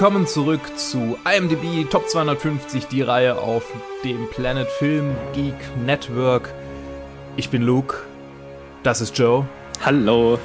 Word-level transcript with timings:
Willkommen 0.00 0.26
zurück 0.26 0.62
zu 0.78 1.18
IMDb 1.30 1.84
Top 1.90 2.08
250, 2.08 2.86
die 2.86 3.02
Reihe 3.02 3.36
auf 3.36 3.70
dem 4.02 4.30
Planet 4.30 4.66
Film 4.66 5.14
Geek 5.34 5.54
Network. 5.84 6.54
Ich 7.36 7.50
bin 7.50 7.60
Luke, 7.60 7.98
das 8.82 9.02
ist 9.02 9.18
Joe. 9.18 9.46
Hallo. 9.84 10.38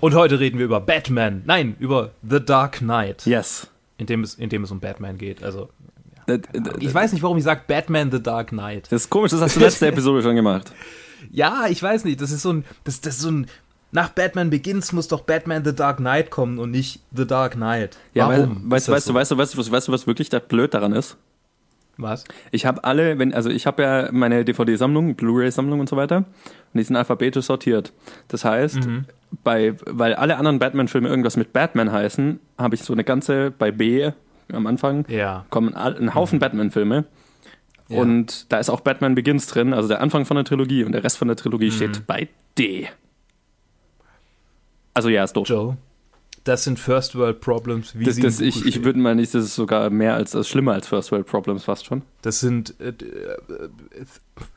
Und 0.00 0.14
heute 0.14 0.40
reden 0.40 0.56
wir 0.56 0.64
über 0.64 0.80
Batman. 0.80 1.42
Nein, 1.44 1.76
über 1.78 2.12
The 2.26 2.42
Dark 2.42 2.78
Knight. 2.78 3.26
Yes. 3.26 3.68
In 3.98 4.06
dem 4.06 4.22
es, 4.22 4.36
in 4.36 4.48
dem 4.48 4.64
es 4.64 4.70
um 4.70 4.80
Batman 4.80 5.18
geht. 5.18 5.44
Also, 5.44 5.68
Das, 6.24 6.40
ich 6.80 6.94
weiß 6.94 7.12
nicht, 7.12 7.22
warum 7.22 7.36
ich 7.36 7.44
sage 7.44 7.64
Batman 7.66 8.10
The 8.10 8.22
Dark 8.22 8.48
Knight. 8.48 8.90
das 8.90 9.02
ist 9.02 9.10
komisch, 9.10 9.32
das 9.32 9.42
hast 9.42 9.56
du 9.56 9.60
letzte 9.60 9.88
Episode 9.88 10.22
schon 10.22 10.36
gemacht. 10.36 10.72
Ja, 11.30 11.66
ich 11.68 11.82
weiß 11.82 12.04
nicht. 12.04 12.20
Das 12.20 12.30
ist 12.30 12.40
so 12.40 12.52
ein, 12.54 12.64
das, 12.84 13.02
das 13.02 13.16
ist 13.16 13.20
so 13.20 13.30
ein. 13.30 13.46
Nach 13.94 14.08
Batman 14.08 14.50
Begins 14.50 14.92
muss 14.92 15.06
doch 15.06 15.20
Batman 15.20 15.64
The 15.64 15.72
Dark 15.72 15.98
Knight 15.98 16.30
kommen 16.30 16.58
und 16.58 16.72
nicht 16.72 16.98
The 17.14 17.26
Dark 17.28 17.52
Knight. 17.52 17.96
Ja, 18.12 18.28
Warum? 18.28 18.68
weißt, 18.68 18.88
ist 18.88 18.88
das 18.88 18.94
weißt, 18.96 19.06
du, 19.06 19.12
so? 19.12 19.14
weißt 19.14 19.30
du, 19.30 19.36
weißt 19.38 19.54
du, 19.68 19.72
weißt 19.72 19.88
du, 19.88 19.92
was 19.92 20.06
wirklich 20.08 20.28
da 20.30 20.40
blöd 20.40 20.74
daran 20.74 20.92
ist? 20.92 21.16
Was? 21.96 22.24
Ich 22.50 22.66
habe 22.66 22.82
alle, 22.82 23.20
wenn, 23.20 23.32
also 23.32 23.50
ich 23.50 23.68
habe 23.68 23.82
ja 23.84 24.08
meine 24.10 24.44
DVD-Sammlung, 24.44 25.14
Blu-ray-Sammlung 25.14 25.78
und 25.78 25.88
so 25.88 25.96
weiter, 25.96 26.16
und 26.16 26.24
die 26.74 26.82
sind 26.82 26.96
alphabetisch 26.96 27.44
sortiert. 27.46 27.92
Das 28.26 28.44
heißt, 28.44 28.80
bei, 29.44 29.76
weil 29.86 30.14
alle 30.14 30.38
anderen 30.38 30.58
Batman-Filme 30.58 31.08
irgendwas 31.08 31.36
mit 31.36 31.52
Batman 31.52 31.92
heißen, 31.92 32.40
habe 32.58 32.74
ich 32.74 32.82
so 32.82 32.92
eine 32.92 33.04
ganze, 33.04 33.52
bei 33.52 33.70
B 33.70 34.10
am 34.52 34.66
Anfang, 34.66 35.04
Ja. 35.08 35.46
kommen 35.50 35.72
ein 35.76 36.16
Haufen 36.16 36.40
Batman-Filme. 36.40 37.04
Ja. 37.88 37.98
Und 38.00 38.50
da 38.52 38.58
ist 38.58 38.70
auch 38.70 38.80
Batman 38.80 39.14
Begins 39.14 39.46
drin, 39.46 39.72
also 39.72 39.86
der 39.86 40.00
Anfang 40.00 40.24
von 40.24 40.34
der 40.34 40.44
Trilogie 40.44 40.82
und 40.82 40.90
der 40.90 41.04
Rest 41.04 41.16
von 41.16 41.28
der 41.28 41.36
Trilogie 41.36 41.70
steht 41.70 42.08
bei 42.08 42.26
D. 42.58 42.88
Also 44.94 45.08
ja, 45.08 45.24
ist 45.24 45.32
doof. 45.34 45.48
Joe, 45.48 45.76
das 46.44 46.64
sind 46.64 46.78
First 46.78 47.16
World 47.16 47.40
Problems, 47.40 47.98
wie 47.98 48.04
Das, 48.04 48.14
sie 48.16 48.22
das, 48.22 48.40
ich, 48.40 48.64
ich 48.66 48.84
würde 48.84 48.98
mal 48.98 49.14
nicht, 49.14 49.34
das 49.34 49.44
ist 49.44 49.54
sogar 49.54 49.90
mehr 49.90 50.14
als, 50.14 50.34
als 50.36 50.48
schlimmer 50.48 50.72
als 50.74 50.86
First 50.88 51.10
World 51.10 51.26
Problems 51.26 51.64
fast 51.64 51.86
schon. 51.86 52.02
Das 52.22 52.40
sind 52.40 52.74
äh, 52.80 52.88
äh, 52.88 52.94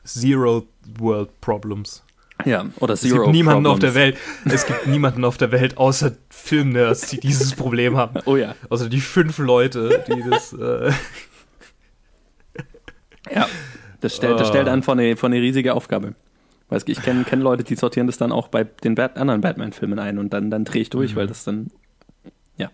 Zero 0.04 0.66
World 0.98 1.40
Problems. 1.40 2.04
Ja, 2.44 2.66
oder 2.78 2.94
Es 2.94 3.00
Zero 3.00 3.22
gibt 3.22 3.32
niemanden 3.32 3.66
auf 3.66 3.80
der 3.80 3.88
Problems. 3.88 4.16
Welt. 4.44 4.54
Es 4.54 4.64
gibt 4.66 4.86
niemanden 4.86 5.24
auf 5.24 5.38
der 5.38 5.50
Welt 5.50 5.76
außer 5.76 6.12
Filmnerds, 6.30 7.08
die 7.08 7.18
dieses 7.18 7.54
Problem 7.56 7.96
haben. 7.96 8.20
Oh 8.26 8.36
ja. 8.36 8.54
Außer 8.68 8.88
die 8.88 9.00
fünf 9.00 9.38
Leute, 9.38 10.04
die 10.06 10.22
das. 10.30 10.52
Äh, 10.52 10.92
Ja. 13.34 13.46
Das 14.00 14.14
stellt, 14.14 14.38
das 14.38 14.48
Ah. 14.48 14.50
stellt 14.52 14.68
einen 14.68 14.82
vor 14.82 14.94
eine, 14.94 15.16
vor 15.16 15.28
eine 15.28 15.40
riesige 15.40 15.74
Aufgabe. 15.74 16.14
Ich, 16.70 16.86
ich 16.88 17.00
kenne 17.02 17.24
kenn 17.24 17.40
Leute, 17.40 17.64
die 17.64 17.76
sortieren 17.76 18.06
das 18.06 18.18
dann 18.18 18.30
auch 18.32 18.48
bei 18.48 18.64
den 18.64 18.94
Bat 18.94 19.16
anderen 19.16 19.40
Batman-Filmen 19.40 19.98
ein 19.98 20.18
und 20.18 20.32
dann, 20.32 20.50
dann 20.50 20.64
drehe 20.64 20.82
ich 20.82 20.90
durch, 20.90 21.12
Mhm. 21.12 21.16
weil 21.16 21.26
das 21.26 21.44
dann. 21.44 21.70
Ja. 22.56 22.70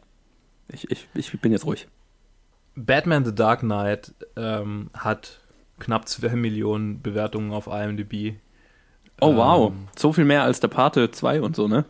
Ich, 0.69 0.91
ich, 0.91 1.06
ich 1.14 1.41
bin 1.41 1.53
jetzt 1.53 1.64
ruhig. 1.67 1.87
Batman 2.77 3.25
The 3.25 3.34
Dark 3.34 3.61
Knight 3.61 4.15
ähm, 4.37 4.91
hat 4.95 5.41
knapp 5.78 6.09
2 6.09 6.34
Millionen 6.34 7.03
Bewertungen 7.03 7.53
auf 7.53 7.69
IMDb. 7.69 8.34
Oh 9.20 9.37
wow. 9.37 9.70
Ähm, 9.70 9.89
So 9.97 10.12
viel 10.12 10.25
mehr 10.25 10.42
als 10.42 10.59
der 10.59 10.69
Pate 10.69 11.11
2 11.12 11.41
und 11.41 11.55
so, 11.55 11.69
ne? 11.69 11.84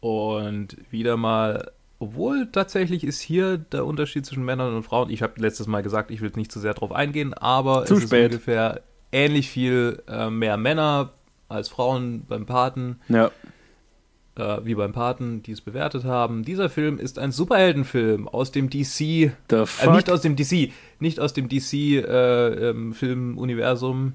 Und 0.00 0.76
wieder 0.90 1.16
mal, 1.16 1.70
obwohl 1.98 2.48
tatsächlich 2.50 3.04
ist 3.04 3.20
hier 3.20 3.58
der 3.58 3.84
Unterschied 3.86 4.26
zwischen 4.26 4.44
Männern 4.44 4.74
und 4.74 4.82
Frauen. 4.84 5.10
Ich 5.10 5.22
habe 5.22 5.34
letztes 5.40 5.66
Mal 5.66 5.82
gesagt, 5.82 6.10
ich 6.10 6.20
will 6.20 6.30
nicht 6.36 6.52
zu 6.52 6.60
sehr 6.60 6.74
drauf 6.74 6.92
eingehen, 6.92 7.34
aber 7.34 7.84
Zu 7.84 7.94
es 7.94 8.04
spät. 8.04 8.30
ist 8.30 8.34
ungefähr 8.36 8.80
ähnlich 9.12 9.50
viel 9.50 10.02
äh, 10.08 10.30
mehr 10.30 10.56
Männer 10.56 11.10
als 11.48 11.68
Frauen 11.68 12.24
beim 12.28 12.46
Paten, 12.46 13.00
Ja. 13.08 13.30
äh, 14.36 14.64
wie 14.64 14.74
beim 14.74 14.92
Paten, 14.92 15.42
die 15.42 15.52
es 15.52 15.60
bewertet 15.60 16.04
haben. 16.04 16.44
Dieser 16.44 16.68
Film 16.68 16.98
ist 16.98 17.18
ein 17.18 17.32
Superheldenfilm 17.32 18.28
aus 18.28 18.52
dem 18.52 18.68
DC, 18.70 19.00
äh, 19.00 19.30
nicht 19.92 20.10
aus 20.10 20.20
dem 20.20 20.36
DC, 20.36 20.72
nicht 21.00 21.20
aus 21.20 21.32
dem 21.32 21.48
äh, 21.50 21.96
ähm, 21.98 22.92
Filmuniversum, 22.92 24.12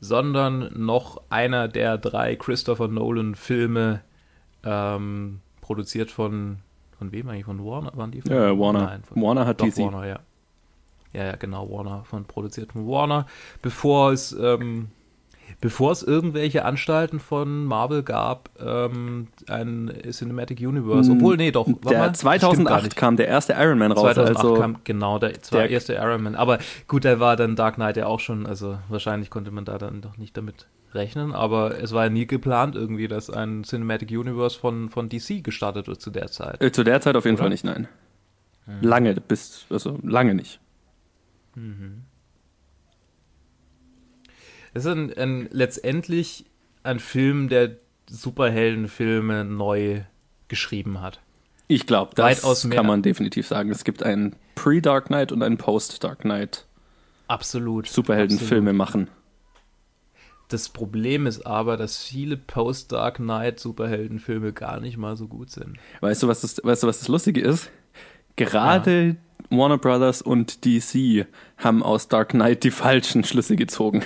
sondern 0.00 0.70
noch 0.76 1.22
einer 1.30 1.68
der 1.68 1.98
drei 1.98 2.36
Christopher 2.36 2.88
Nolan 2.88 3.34
Filme, 3.34 4.02
ähm, 4.64 5.40
produziert 5.60 6.10
von 6.10 6.58
von 6.98 7.12
wem 7.12 7.28
eigentlich? 7.28 7.44
Von 7.44 7.64
Warner? 7.64 7.92
Waren 7.94 8.10
die 8.10 8.20
von 8.20 8.32
ja, 8.32 8.58
Warner. 8.58 8.80
Nein, 8.80 9.02
von, 9.04 9.22
Warner 9.22 9.46
hat 9.46 9.60
DC. 9.60 9.78
Warner, 9.78 10.06
ja. 10.06 10.18
Ja, 11.12 11.24
ja, 11.24 11.36
genau, 11.36 11.70
Warner, 11.70 12.04
von 12.04 12.24
produziert 12.24 12.72
von 12.72 12.86
Warner, 12.86 13.26
bevor 13.62 14.12
es, 14.12 14.32
ähm, 14.32 14.88
bevor 15.60 15.92
es 15.92 16.02
irgendwelche 16.02 16.64
Anstalten 16.64 17.18
von 17.18 17.64
Marvel 17.64 18.02
gab, 18.02 18.50
ähm, 18.60 19.28
ein 19.48 19.90
Cinematic 20.10 20.60
Universe. 20.60 21.10
Obwohl, 21.10 21.36
nee, 21.38 21.50
doch. 21.50 21.64
Der 21.66 21.72
stimmt 21.74 21.88
gar 21.88 22.14
2008 22.14 22.82
nicht. 22.84 22.96
kam 22.96 23.16
der 23.16 23.28
erste 23.28 23.54
Iron 23.54 23.78
Man 23.78 23.92
raus. 23.92 24.02
2008 24.14 24.36
also, 24.36 24.54
kam 24.60 24.76
genau 24.84 25.18
der, 25.18 25.32
der- 25.50 25.70
erste 25.70 25.94
Iron 25.94 26.22
Man. 26.22 26.34
Aber 26.34 26.58
gut, 26.86 27.04
da 27.04 27.18
war 27.20 27.36
dann 27.36 27.56
Dark 27.56 27.76
Knight 27.76 27.96
ja 27.96 28.06
auch 28.06 28.20
schon, 28.20 28.46
also 28.46 28.78
wahrscheinlich 28.88 29.30
konnte 29.30 29.50
man 29.50 29.64
da 29.64 29.78
dann 29.78 30.02
doch 30.02 30.18
nicht 30.18 30.36
damit 30.36 30.66
rechnen, 30.94 31.32
aber 31.34 31.80
es 31.82 31.92
war 31.92 32.04
ja 32.04 32.10
nie 32.10 32.26
geplant 32.26 32.74
irgendwie, 32.74 33.08
dass 33.08 33.28
ein 33.30 33.62
Cinematic 33.62 34.10
Universe 34.10 34.58
von, 34.58 34.88
von 34.88 35.08
DC 35.08 35.42
gestartet 35.44 35.86
wird 35.86 36.00
zu 36.00 36.10
der 36.10 36.28
Zeit. 36.28 36.62
äh, 36.62 36.72
zu 36.72 36.82
der 36.82 37.00
Zeit 37.00 37.16
auf 37.16 37.24
jeden 37.24 37.36
Oder? 37.36 37.44
Fall 37.44 37.50
nicht, 37.50 37.64
nein. 37.64 37.88
Lange, 38.82 39.14
bis, 39.14 39.64
also 39.70 39.98
lange 40.02 40.34
nicht. 40.34 40.60
Es 44.74 44.84
ist 44.84 44.90
ein, 44.90 45.12
ein, 45.14 45.48
letztendlich 45.50 46.44
ein 46.82 47.00
Film, 47.00 47.48
der 47.48 47.76
Superheldenfilme 48.08 49.44
neu 49.44 50.02
geschrieben 50.48 51.00
hat. 51.00 51.20
Ich 51.66 51.86
glaube, 51.86 52.14
das 52.14 52.24
Weitaus 52.24 52.68
kann 52.70 52.86
man 52.86 53.02
definitiv 53.02 53.46
sagen. 53.46 53.70
Es 53.70 53.84
gibt 53.84 54.02
einen 54.02 54.34
Pre-Dark 54.54 55.06
Knight 55.06 55.32
und 55.32 55.42
einen 55.42 55.58
Post-Dark 55.58 56.20
Knight 56.20 56.66
Absolut. 57.26 57.86
Superheldenfilme 57.86 58.72
machen. 58.72 59.08
Das 60.48 60.70
Problem 60.70 61.26
ist 61.26 61.44
aber, 61.46 61.76
dass 61.76 62.02
viele 62.02 62.38
Post-Dark 62.38 63.16
Knight 63.16 63.60
Superheldenfilme 63.60 64.54
gar 64.54 64.80
nicht 64.80 64.96
mal 64.96 65.14
so 65.14 65.28
gut 65.28 65.50
sind. 65.50 65.76
Weißt 66.00 66.22
du, 66.22 66.28
was 66.28 66.40
das, 66.40 66.58
weißt 66.64 66.82
du, 66.82 66.86
was 66.86 67.00
das 67.00 67.08
Lustige 67.08 67.42
ist? 67.42 67.70
Gerade 68.44 69.16
Warner 69.50 69.78
Brothers 69.78 70.22
und 70.22 70.64
DC 70.64 71.26
haben 71.58 71.82
aus 71.82 72.08
Dark 72.08 72.30
Knight 72.30 72.64
die 72.64 72.70
falschen 72.70 73.24
Schlüsse 73.24 73.56
gezogen. 73.56 74.02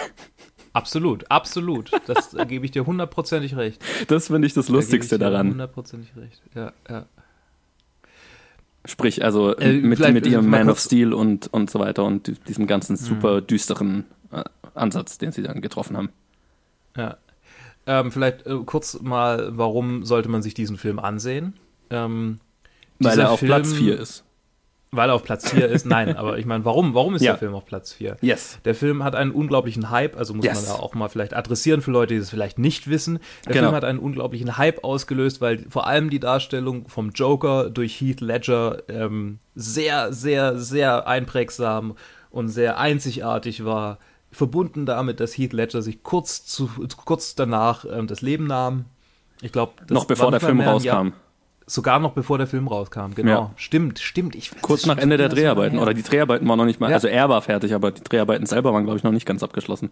Absolut, 0.73 1.31
absolut. 1.31 1.91
Das 2.07 2.31
da 2.31 2.45
gebe 2.47 2.65
ich 2.65 2.71
dir 2.71 2.87
hundertprozentig 2.87 3.57
recht. 3.57 3.83
Das 4.09 4.29
finde 4.29 4.47
ich 4.47 4.55
das 4.55 4.67
Da 4.67 4.73
Lustigste 4.73 5.17
ich 5.17 5.19
dir 5.19 5.31
daran. 5.31 5.51
Hundertprozentig 5.51 6.17
recht. 6.17 6.41
Ja, 6.55 6.73
ja. 6.89 7.07
Sprich, 8.85 9.25
also 9.25 9.57
Äh, 9.57 9.75
mit, 9.75 10.01
mit 10.01 10.27
ihrem 10.27 10.49
mal 10.49 10.61
Man 10.65 10.71
of 10.71 10.81
Steel 10.81 11.13
und, 11.13 11.53
und 11.53 11.71
so 11.71 11.79
weiter 11.79 12.05
und 12.05 12.27
di- 12.27 12.35
diesem 12.49 12.67
ganzen 12.67 12.97
super 12.97 13.41
düsteren 13.41 14.07
äh, 14.33 14.43
Ansatz, 14.75 15.19
den 15.19 15.31
sie 15.31 15.43
dann 15.43 15.61
getroffen 15.61 15.97
haben. 15.97 16.09
Ja. 16.97 17.17
Ähm, 17.87 18.11
vielleicht 18.11 18.47
äh, 18.47 18.57
kurz 18.67 19.01
mal, 19.01 19.57
warum 19.57 20.05
sollte 20.05 20.29
man 20.29 20.43
sich 20.43 20.55
diesen 20.55 20.79
Film 20.79 20.99
ansehen? 20.99 21.55
Ähm, 21.91 22.39
Weil 23.05 23.19
er 23.19 23.31
auf 23.31 23.41
Film- 23.41 23.49
Platz 23.51 23.73
4 23.73 23.99
ist. 23.99 24.25
Weil 24.95 25.09
er 25.09 25.15
auf 25.15 25.25
Platz 25.25 25.51
4 25.51 25.69
ist. 25.71 25.87
Nein, 25.87 26.17
aber 26.19 26.37
ich 26.39 26.45
meine, 26.45 26.67
warum, 26.67 26.93
warum 26.93 27.15
ist 27.15 27.23
Ja. 27.23 27.33
der 27.33 27.39
Film 27.39 27.55
auf 27.55 27.65
Platz 27.65 27.95
4? 27.95 28.19
Yes. 28.21 28.59
Der 28.67 28.75
Film 28.75 29.03
hat 29.03 29.15
einen 29.15 29.31
unglaublichen 29.31 29.89
Hype, 29.89 30.19
also 30.19 30.35
muss 30.35 30.45
Yes. 30.45 30.67
man 30.69 30.77
da 30.77 30.83
auch 30.83 30.95
mal 30.95 31.09
vielleicht 31.09 31.35
adressieren 31.35 31.81
für 31.81 31.91
Leute, 31.91 32.13
die 32.13 32.21
es 32.21 32.29
vielleicht 32.29 32.59
nicht 32.59 32.89
wissen. 32.91 33.19
Der 33.47 33.55
Genau. 33.55 33.69
Film 33.69 33.77
hat 33.77 33.85
einen 33.85 33.99
unglaublichen 33.99 34.59
Hype 34.59 34.85
ausgelöst, 34.85 35.41
weil 35.41 35.65
vor 35.71 35.87
allem 35.87 36.11
die 36.11 36.21
Darstellung 36.21 36.89
vom 36.89 37.09
Joker 37.11 37.71
durch 37.71 37.99
Heath 38.03 38.21
Ledger 38.21 38.83
ähm, 38.89 39.39
sehr, 39.55 40.13
sehr, 40.13 40.59
sehr 40.59 41.07
einprägsam 41.07 41.95
und 42.31 42.49
sehr 42.49 42.79
einzigartig 42.79 43.65
war. 43.65 43.99
Verbunden 44.31 44.85
damit, 44.87 45.21
dass 45.21 45.37
Heath 45.39 45.53
Ledger 45.55 45.81
sich 45.81 46.03
kurz, 46.03 46.45
zu, 46.45 46.69
kurz 47.05 47.35
danach 47.35 47.85
ähm, 47.91 48.07
das 48.07 48.21
Leben 48.21 48.47
nahm. 48.47 48.85
Ich 49.41 49.53
glaube, 49.53 49.73
Noch 49.89 50.05
bevor 50.05 50.31
der 50.31 50.41
Film 50.41 50.61
rauskam. 50.61 51.13
Sogar 51.67 51.99
noch 52.01 52.13
bevor 52.13 52.39
der 52.39 52.47
Film 52.47 52.69
rauskam, 52.69 53.15
genau. 53.15 53.31
Ja. 53.31 53.51
Stimmt, 53.57 53.99
stimmt. 53.99 54.35
Ich, 54.35 54.51
Kurz 54.63 54.83
das 54.83 54.89
nach 54.89 54.97
ist 54.97 55.03
Ende 55.03 55.17
der 55.17 55.29
Dreharbeiten. 55.29 55.77
lange 55.77 55.83
Oder 55.87 55.95
die 55.95 56.03
Dreharbeiten 56.03 56.49
waren 56.49 56.59
noch 56.59 56.65
nicht 56.67 56.81
mal. 56.81 56.89
Ja. 56.91 56.97
Also 56.97 57.09
er 57.09 57.29
war 57.29 57.43
fertig, 57.43 57.75
aber 57.75 57.91
die 57.93 58.03
Dreharbeiten 58.03 58.47
selber 58.47 58.73
waren, 58.73 58.85
glaube 58.85 58.99
ich, 58.99 59.05
noch 59.05 59.13
nicht 59.13 59.27
ganz 59.27 59.43
abgeschlossen. 59.43 59.91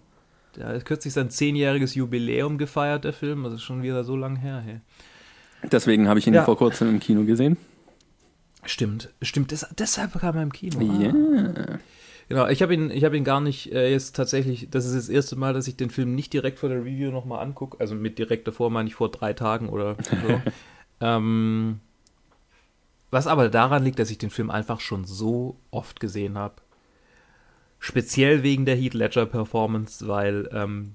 Der 0.56 0.66
hat 0.68 0.84
kürzlich 0.84 1.12
sein 1.14 1.30
zehnjähriges 1.30 1.94
Jubiläum 1.94 2.58
gefeiert, 2.58 3.04
der 3.04 3.12
Film. 3.12 3.44
Das 3.44 3.52
ist 3.54 3.62
schon 3.62 3.82
wieder 3.82 4.02
so 4.04 4.16
lang 4.16 4.36
her. 4.36 4.62
Hey. 4.64 4.80
Deswegen 5.70 6.08
habe 6.08 6.18
ich 6.18 6.26
ihn 6.26 6.34
Ja. 6.34 6.44
vor 6.44 6.56
kurzem 6.56 6.88
im 6.90 6.98
Kino 7.00 7.24
gesehen. 7.24 7.56
Stimmt, 8.64 9.10
stimmt. 9.22 9.52
Des, 9.52 9.66
deshalb 9.78 10.12
kam 10.20 10.36
er 10.36 10.42
im 10.42 10.52
Kino. 10.52 10.80
Ja. 11.00 11.10
Ah. 11.10 11.78
Genau, 12.28 12.46
ich 12.46 12.62
habe 12.62 12.74
ihn, 12.74 12.90
ich 12.90 13.04
habe 13.04 13.16
ihn 13.16 13.24
gar 13.24 13.40
nicht 13.40 13.72
äh, 13.72 13.90
jetzt 13.90 14.14
tatsächlich. 14.14 14.68
Das 14.70 14.86
ist 14.86 14.94
das 14.94 15.08
erste 15.08 15.34
Mal, 15.36 15.52
dass 15.52 15.66
ich 15.66 15.76
den 15.76 15.90
Film 15.90 16.14
nicht 16.14 16.32
direkt 16.32 16.58
vor 16.60 16.68
der 16.68 16.78
Review 16.80 17.10
nochmal 17.10 17.42
angucke. 17.42 17.78
Also 17.80 17.94
mit 17.94 18.18
direkt 18.18 18.46
davor 18.46 18.70
meine 18.70 18.88
ich 18.88 18.94
vor 18.94 19.10
drei 19.10 19.32
Tagen 19.32 19.68
oder 19.68 19.96
so. 20.02 20.40
ähm, 21.00 21.80
was 23.10 23.26
aber 23.26 23.48
daran 23.48 23.84
liegt, 23.84 23.98
dass 23.98 24.10
ich 24.10 24.18
den 24.18 24.30
Film 24.30 24.50
einfach 24.50 24.80
schon 24.80 25.04
so 25.04 25.56
oft 25.70 26.00
gesehen 26.00 26.38
habe. 26.38 26.54
Speziell 27.78 28.42
wegen 28.42 28.66
der 28.66 28.76
Heath 28.76 28.94
Ledger 28.94 29.26
Performance, 29.26 30.06
weil 30.06 30.48
ähm, 30.52 30.94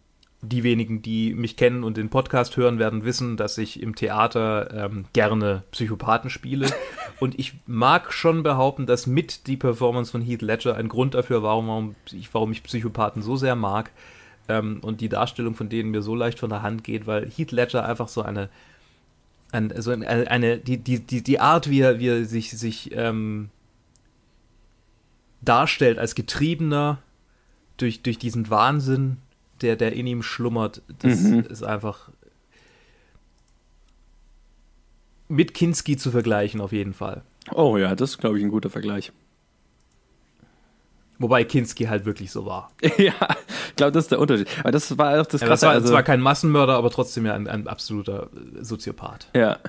die 0.50 0.64
wenigen, 0.64 1.02
die 1.02 1.34
mich 1.34 1.58
kennen 1.58 1.84
und 1.84 1.98
den 1.98 2.10
Podcast 2.10 2.58
hören, 2.58 2.80
werden 2.80 3.04
wissen, 3.04 3.38
dass 3.38 3.58
ich 3.58 3.82
im 3.82 3.96
Theater 3.96 4.70
ähm, 4.74 5.06
gerne 5.14 5.64
Psychopathen 5.72 6.30
spiele. 6.30 6.70
und 7.20 7.38
ich 7.40 7.54
mag 7.66 8.14
schon 8.14 8.44
behaupten, 8.44 8.86
dass 8.86 9.08
mit 9.08 9.48
die 9.48 9.58
Performance 9.58 10.12
von 10.12 10.22
Heath 10.22 10.42
Ledger 10.42 10.76
ein 10.76 10.90
Grund 10.90 11.14
dafür 11.14 11.44
war, 11.44 11.56
warum 11.56 11.96
ich, 12.12 12.34
warum 12.34 12.52
ich 12.52 12.64
Psychopathen 12.64 13.22
so 13.22 13.36
sehr 13.36 13.56
mag. 13.56 13.92
Ähm, 14.48 14.80
und 14.82 15.02
die 15.02 15.10
Darstellung 15.10 15.56
von 15.56 15.70
denen 15.70 15.92
mir 15.92 16.02
so 16.02 16.16
leicht 16.16 16.40
von 16.40 16.50
der 16.50 16.62
Hand 16.62 16.84
geht, 16.84 17.08
weil 17.08 17.30
Heath 17.30 17.52
Ledger 17.52 17.86
einfach 17.86 18.08
so 18.08 18.22
eine, 18.22 18.50
ein, 19.56 19.72
also 19.72 19.92
eine, 19.92 20.58
die, 20.58 20.78
die, 20.78 21.00
die, 21.00 21.24
die 21.24 21.40
Art, 21.40 21.70
wie 21.70 21.80
er, 21.80 22.00
wie 22.00 22.10
er 22.10 22.26
sich, 22.26 22.52
sich 22.52 22.92
ähm, 22.94 23.50
darstellt 25.42 25.98
als 25.98 26.16
Getriebener 26.16 27.00
durch, 27.78 28.02
durch 28.02 28.18
diesen 28.18 28.50
Wahnsinn, 28.50 29.18
der, 29.62 29.76
der 29.76 29.94
in 29.94 30.08
ihm 30.08 30.24
schlummert, 30.24 30.82
das 31.00 31.22
mhm. 31.22 31.40
ist 31.42 31.64
einfach 31.64 32.10
mit 35.28 35.54
Kinski 35.54 35.98
zu 35.98 36.12
vergleichen, 36.12 36.62
auf 36.62 36.72
jeden 36.72 36.94
Fall. 36.94 37.24
Oh 37.52 37.78
ja, 37.78 37.96
das 37.96 38.12
ist, 38.12 38.18
glaube 38.20 38.38
ich, 38.38 38.44
ein 38.44 38.52
guter 38.52 38.70
Vergleich. 38.70 39.12
Wobei 41.18 41.44
Kinski 41.46 41.86
halt 41.86 42.06
wirklich 42.06 42.32
so 42.32 42.46
war. 42.46 42.72
ja, 42.98 43.14
ich 43.70 43.76
glaube, 43.76 43.92
das 43.94 44.06
ist 44.06 44.12
der 44.12 44.20
Unterschied. 44.20 44.48
Aber 44.60 44.72
das 44.72 44.98
war 44.98 45.22
auch 45.22 45.26
das 45.26 45.42
ja, 45.42 45.48
Das 45.48 45.62
war 45.62 45.72
also, 45.72 45.90
zwar 45.90 46.04
kein 46.04 46.20
Massenmörder, 46.20 46.76
aber 46.76 46.90
trotzdem 46.90 47.26
ja 47.26 47.34
ein, 47.34 47.48
ein 47.48 47.68
absoluter 47.68 48.30
Soziopath. 48.60 49.28
Ja. 49.34 49.60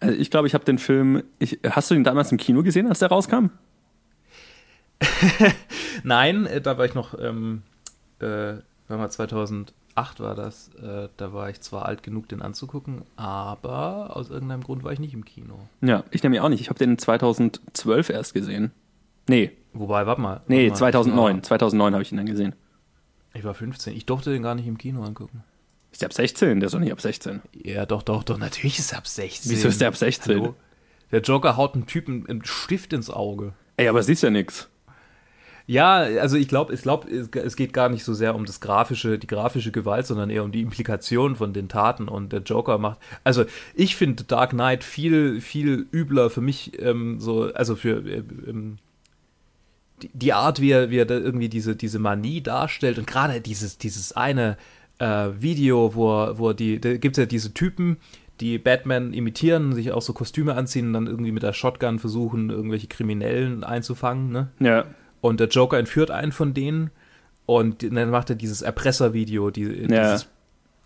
Also 0.00 0.18
ich 0.18 0.30
glaube, 0.30 0.48
ich 0.48 0.54
habe 0.54 0.64
den 0.64 0.78
Film. 0.78 1.22
Ich, 1.38 1.60
hast 1.68 1.90
du 1.90 1.94
ihn 1.94 2.04
damals 2.04 2.32
im 2.32 2.38
Kino 2.38 2.62
gesehen, 2.62 2.88
als 2.88 2.98
der 2.98 3.08
rauskam? 3.08 3.50
Nein, 6.02 6.46
äh, 6.46 6.60
da 6.60 6.78
war 6.78 6.84
ich 6.84 6.94
noch, 6.94 7.18
ähm, 7.18 7.62
äh, 8.20 8.54
mal 8.88 9.10
2008 9.10 9.72
war 10.18 10.34
das. 10.34 10.70
Äh, 10.82 11.08
da 11.16 11.32
war 11.32 11.48
ich 11.50 11.60
zwar 11.60 11.86
alt 11.86 12.02
genug, 12.02 12.28
den 12.28 12.42
anzugucken, 12.42 13.02
aber 13.16 14.16
aus 14.16 14.30
irgendeinem 14.30 14.64
Grund 14.64 14.82
war 14.82 14.92
ich 14.92 14.98
nicht 14.98 15.14
im 15.14 15.24
Kino. 15.24 15.60
Ja, 15.80 16.02
ich 16.10 16.24
nehme 16.24 16.42
auch 16.42 16.48
nicht. 16.48 16.60
Ich 16.60 16.70
habe 16.70 16.78
den 16.78 16.98
2012 16.98 18.10
erst 18.10 18.34
gesehen. 18.34 18.72
Nee. 19.28 19.52
Wobei, 19.72 20.06
warte 20.06 20.20
mal. 20.20 20.40
Nee, 20.48 20.70
warte 20.70 20.70
mal. 20.70 20.92
2009. 20.92 21.42
2009 21.44 21.92
habe 21.94 22.02
ich 22.02 22.10
ihn 22.10 22.16
dann 22.16 22.26
gesehen. 22.26 22.54
Ich 23.34 23.44
war 23.44 23.54
15. 23.54 23.96
Ich 23.96 24.06
durfte 24.06 24.32
den 24.32 24.42
gar 24.42 24.54
nicht 24.54 24.66
im 24.66 24.78
Kino 24.78 25.02
angucken. 25.02 25.44
Ist 25.92 26.02
der 26.02 26.08
ab 26.08 26.12
16? 26.12 26.60
Der 26.60 26.66
ist 26.66 26.72
doch 26.72 26.80
nicht 26.80 26.92
ab 26.92 27.00
16. 27.00 27.40
Ja, 27.62 27.86
doch, 27.86 28.02
doch, 28.02 28.24
doch. 28.24 28.38
Natürlich 28.38 28.78
ist 28.78 28.92
er 28.92 28.98
ab 28.98 29.06
16. 29.06 29.50
Wieso 29.50 29.68
ist 29.68 29.80
der 29.80 29.88
ab 29.88 29.96
16? 29.96 30.40
Hallo? 30.40 30.54
Der 31.12 31.20
Joker 31.20 31.56
haut 31.56 31.74
einen 31.74 31.86
Typen 31.86 32.26
im 32.26 32.44
Stift 32.44 32.92
ins 32.92 33.10
Auge. 33.10 33.52
Ey, 33.76 33.88
aber 33.88 34.02
siehst 34.02 34.22
ja 34.22 34.30
nichts. 34.30 34.68
Ja, 35.66 35.96
also 35.98 36.36
ich 36.36 36.48
glaube, 36.48 36.72
ich 36.72 36.80
glaub, 36.80 37.06
es 37.08 37.54
geht 37.54 37.74
gar 37.74 37.90
nicht 37.90 38.02
so 38.02 38.14
sehr 38.14 38.34
um 38.34 38.46
das 38.46 38.60
grafische, 38.60 39.18
die 39.18 39.26
grafische 39.26 39.70
Gewalt, 39.70 40.06
sondern 40.06 40.30
eher 40.30 40.42
um 40.42 40.50
die 40.50 40.62
Implikation 40.62 41.36
von 41.36 41.52
den 41.52 41.68
Taten. 41.68 42.08
Und 42.08 42.32
der 42.32 42.40
Joker 42.40 42.78
macht. 42.78 42.98
Also 43.22 43.44
ich 43.74 43.94
finde 43.94 44.24
Dark 44.24 44.50
Knight 44.50 44.82
viel, 44.82 45.42
viel 45.42 45.86
übler 45.92 46.30
für 46.30 46.40
mich, 46.40 46.80
ähm, 46.80 47.20
so, 47.20 47.52
also 47.52 47.76
für 47.76 47.98
äh, 48.06 48.22
ähm, 48.46 48.78
die, 50.02 50.10
die, 50.12 50.32
Art, 50.32 50.60
wie 50.60 50.70
er, 50.70 50.90
wie 50.90 50.98
er 50.98 51.08
irgendwie 51.10 51.48
diese, 51.48 51.76
diese 51.76 51.98
Manie 51.98 52.40
darstellt 52.40 52.98
und 52.98 53.06
gerade 53.06 53.40
dieses, 53.40 53.78
dieses 53.78 54.12
eine 54.12 54.56
äh, 54.98 55.28
Video, 55.38 55.94
wo 55.94 56.12
er, 56.12 56.38
wo 56.38 56.48
er 56.50 56.54
die, 56.54 56.80
da 56.80 56.96
gibt 56.96 57.16
es 57.16 57.22
ja 57.22 57.26
diese 57.26 57.54
Typen, 57.54 57.98
die 58.40 58.58
Batman 58.58 59.12
imitieren, 59.12 59.74
sich 59.74 59.92
auch 59.92 60.02
so 60.02 60.12
Kostüme 60.12 60.54
anziehen 60.54 60.88
und 60.88 60.92
dann 60.92 61.06
irgendwie 61.06 61.32
mit 61.32 61.42
der 61.42 61.52
Shotgun 61.52 61.98
versuchen, 61.98 62.50
irgendwelche 62.50 62.86
Kriminellen 62.86 63.64
einzufangen, 63.64 64.30
ne? 64.30 64.48
Ja. 64.60 64.84
Und 65.20 65.40
der 65.40 65.48
Joker 65.48 65.78
entführt 65.78 66.12
einen 66.12 66.30
von 66.30 66.54
denen 66.54 66.90
und 67.46 67.82
dann 67.82 68.10
macht 68.10 68.30
er 68.30 68.36
dieses 68.36 68.62
Erpresservideo, 68.62 69.50
die, 69.50 69.64
ja. 69.64 70.12
dieses 70.12 70.28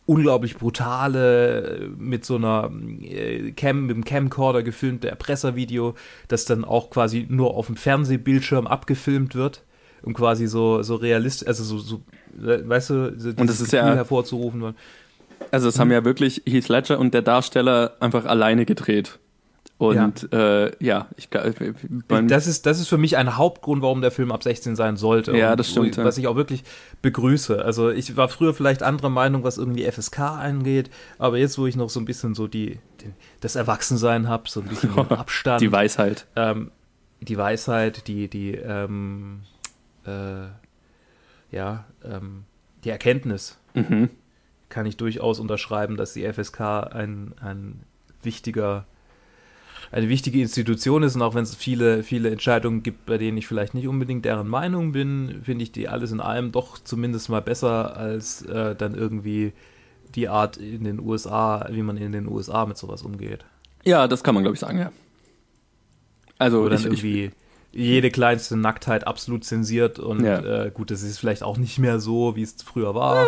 unglaublich 0.06 0.56
brutale, 0.56 1.90
mit 1.96 2.25
so 2.25 2.37
einer 2.37 2.70
äh, 3.02 3.52
Cam, 3.52 3.87
mit 3.87 3.96
dem 3.96 4.04
Camcorder 4.04 4.62
gefilmte 4.62 5.08
Erpresservideo, 5.08 5.94
das 6.28 6.44
dann 6.44 6.64
auch 6.64 6.90
quasi 6.90 7.26
nur 7.28 7.54
auf 7.54 7.66
dem 7.66 7.76
Fernsehbildschirm 7.76 8.66
abgefilmt 8.66 9.34
wird, 9.34 9.62
um 10.02 10.14
quasi 10.14 10.46
so, 10.46 10.82
so 10.82 10.96
realistisch, 10.96 11.46
also 11.46 11.62
so, 11.64 11.78
so 11.78 12.02
weißt 12.34 12.90
du, 12.90 13.19
so 13.19 13.28
und 13.31 13.46
das 13.49 13.60
ist 13.60 13.70
Gefühl 13.70 13.78
ja 13.78 13.94
hervorzurufen. 13.94 14.75
Also 15.50 15.69
es 15.69 15.78
haben 15.78 15.90
ja 15.90 16.05
wirklich 16.05 16.43
Heath 16.46 16.69
Ledger 16.69 16.98
und 16.98 17.14
der 17.14 17.22
Darsteller 17.22 17.96
einfach 18.00 18.25
alleine 18.25 18.64
gedreht. 18.64 19.19
Und 19.82 20.29
ja, 20.31 20.64
äh, 20.67 20.73
ja 20.79 21.08
ich, 21.17 21.29
das 21.29 22.46
ist 22.46 22.67
das 22.67 22.79
ist 22.79 22.87
für 22.87 22.99
mich 22.99 23.17
ein 23.17 23.37
Hauptgrund, 23.37 23.82
warum 23.82 24.00
der 24.00 24.12
Film 24.12 24.31
ab 24.31 24.44
16 24.44 24.76
sein 24.76 24.96
sollte. 24.96 25.37
Ja, 25.37 25.56
das 25.56 25.70
stimmt. 25.70 25.96
was 25.96 26.19
ich 26.19 26.29
auch 26.29 26.37
wirklich 26.37 26.62
begrüße. 27.02 27.64
Also 27.64 27.90
ich 27.90 28.17
war 28.17 28.29
früher 28.29 28.55
vielleicht 28.55 28.84
anderer 28.84 29.08
Meinung, 29.08 29.43
was 29.43 29.58
irgendwie 29.58 29.90
FSK 29.90 30.20
angeht, 30.20 30.88
aber 31.19 31.37
jetzt, 31.37 31.58
wo 31.58 31.67
ich 31.67 31.75
noch 31.75 31.90
so 31.90 31.99
ein 31.99 32.05
bisschen 32.05 32.37
so 32.37 32.46
die, 32.46 32.79
die 33.00 33.12
das 33.40 33.56
Erwachsensein 33.56 34.29
habe, 34.29 34.49
so 34.49 34.61
ein 34.61 34.69
bisschen 34.69 34.96
Abstand, 35.11 35.61
die 35.61 35.73
Weisheit, 35.73 36.29
ähm, 36.37 36.70
die 37.20 37.37
Weisheit, 37.37 38.06
die 38.06 38.29
die 38.29 38.55
ähm, 38.55 39.40
äh, 40.06 40.46
ja 41.50 41.87
ähm, 42.05 42.44
die 42.84 42.90
Erkenntnis. 42.90 43.58
Mhm. 43.75 44.11
Kann 44.69 44.87
ich 44.87 44.96
durchaus 44.96 45.40
unterschreiben, 45.40 45.96
dass 45.96 46.12
die 46.12 46.32
FSK 46.32 46.61
ein, 46.61 47.34
ein 47.40 47.81
wichtiger 48.23 48.87
eine 49.92 50.08
wichtige 50.08 50.40
Institution 50.40 51.02
ist 51.02 51.14
und 51.14 51.22
auch 51.22 51.34
wenn 51.34 51.42
es 51.42 51.54
viele, 51.54 52.02
viele 52.02 52.30
Entscheidungen 52.30 52.82
gibt, 52.82 53.04
bei 53.04 53.18
denen 53.18 53.36
ich 53.36 53.46
vielleicht 53.46 53.74
nicht 53.74 53.86
unbedingt 53.86 54.24
deren 54.24 54.48
Meinung 54.48 54.92
bin, 54.92 55.42
finde 55.44 55.64
ich 55.64 55.70
die 55.70 55.86
alles 55.86 56.12
in 56.12 56.20
allem 56.20 56.50
doch 56.50 56.78
zumindest 56.78 57.28
mal 57.28 57.42
besser 57.42 57.94
als 57.94 58.40
äh, 58.42 58.74
dann 58.74 58.94
irgendwie 58.94 59.52
die 60.14 60.28
Art 60.28 60.56
in 60.56 60.84
den 60.84 60.98
USA, 60.98 61.68
wie 61.70 61.82
man 61.82 61.98
in 61.98 62.12
den 62.12 62.26
USA 62.26 62.64
mit 62.64 62.78
sowas 62.78 63.02
umgeht. 63.02 63.44
Ja, 63.84 64.08
das 64.08 64.24
kann 64.24 64.34
man 64.34 64.44
glaube 64.44 64.54
ich 64.54 64.60
sagen, 64.60 64.78
ja. 64.78 64.92
Also 66.38 66.64
Wo 66.64 66.68
dann 66.70 66.78
ich, 66.78 66.86
irgendwie 66.86 67.30
jede 67.72 68.10
kleinste 68.10 68.56
Nacktheit 68.56 69.06
absolut 69.06 69.44
zensiert 69.44 69.98
und 69.98 70.24
ja. 70.24 70.64
äh, 70.64 70.70
gut, 70.70 70.90
das 70.90 71.02
ist 71.02 71.18
vielleicht 71.18 71.42
auch 71.42 71.58
nicht 71.58 71.78
mehr 71.78 72.00
so, 72.00 72.34
wie 72.34 72.42
es 72.42 72.56
früher 72.62 72.94
war, 72.94 73.26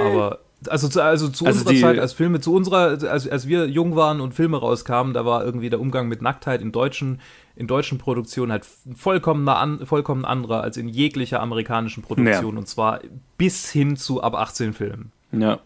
aber 0.00 0.43
also 0.68 0.88
zu, 0.88 1.02
also 1.02 1.28
zu 1.28 1.46
also 1.46 1.60
unserer 1.60 1.80
Zeit, 1.80 1.98
als 1.98 2.12
Filme, 2.12 2.40
zu 2.40 2.54
unserer, 2.54 2.98
als, 3.10 3.28
als 3.28 3.48
wir 3.48 3.66
jung 3.66 3.96
waren 3.96 4.20
und 4.20 4.34
Filme 4.34 4.56
rauskamen, 4.56 5.14
da 5.14 5.24
war 5.24 5.44
irgendwie 5.44 5.70
der 5.70 5.80
Umgang 5.80 6.08
mit 6.08 6.22
Nacktheit 6.22 6.60
in 6.60 6.72
deutschen, 6.72 7.20
in 7.56 7.66
deutschen 7.66 7.98
Produktionen 7.98 8.52
halt 8.52 8.66
vollkommen, 8.96 9.48
an, 9.48 9.86
vollkommen 9.86 10.24
anderer 10.24 10.62
als 10.62 10.76
in 10.76 10.88
jeglicher 10.88 11.40
amerikanischen 11.40 12.02
Produktion. 12.02 12.54
Ja. 12.54 12.58
Und 12.58 12.68
zwar 12.68 13.00
bis 13.38 13.70
hin 13.70 13.96
zu 13.96 14.22
ab 14.22 14.34
18 14.34 14.72
Filmen. 14.72 15.12
Ja. 15.32 15.60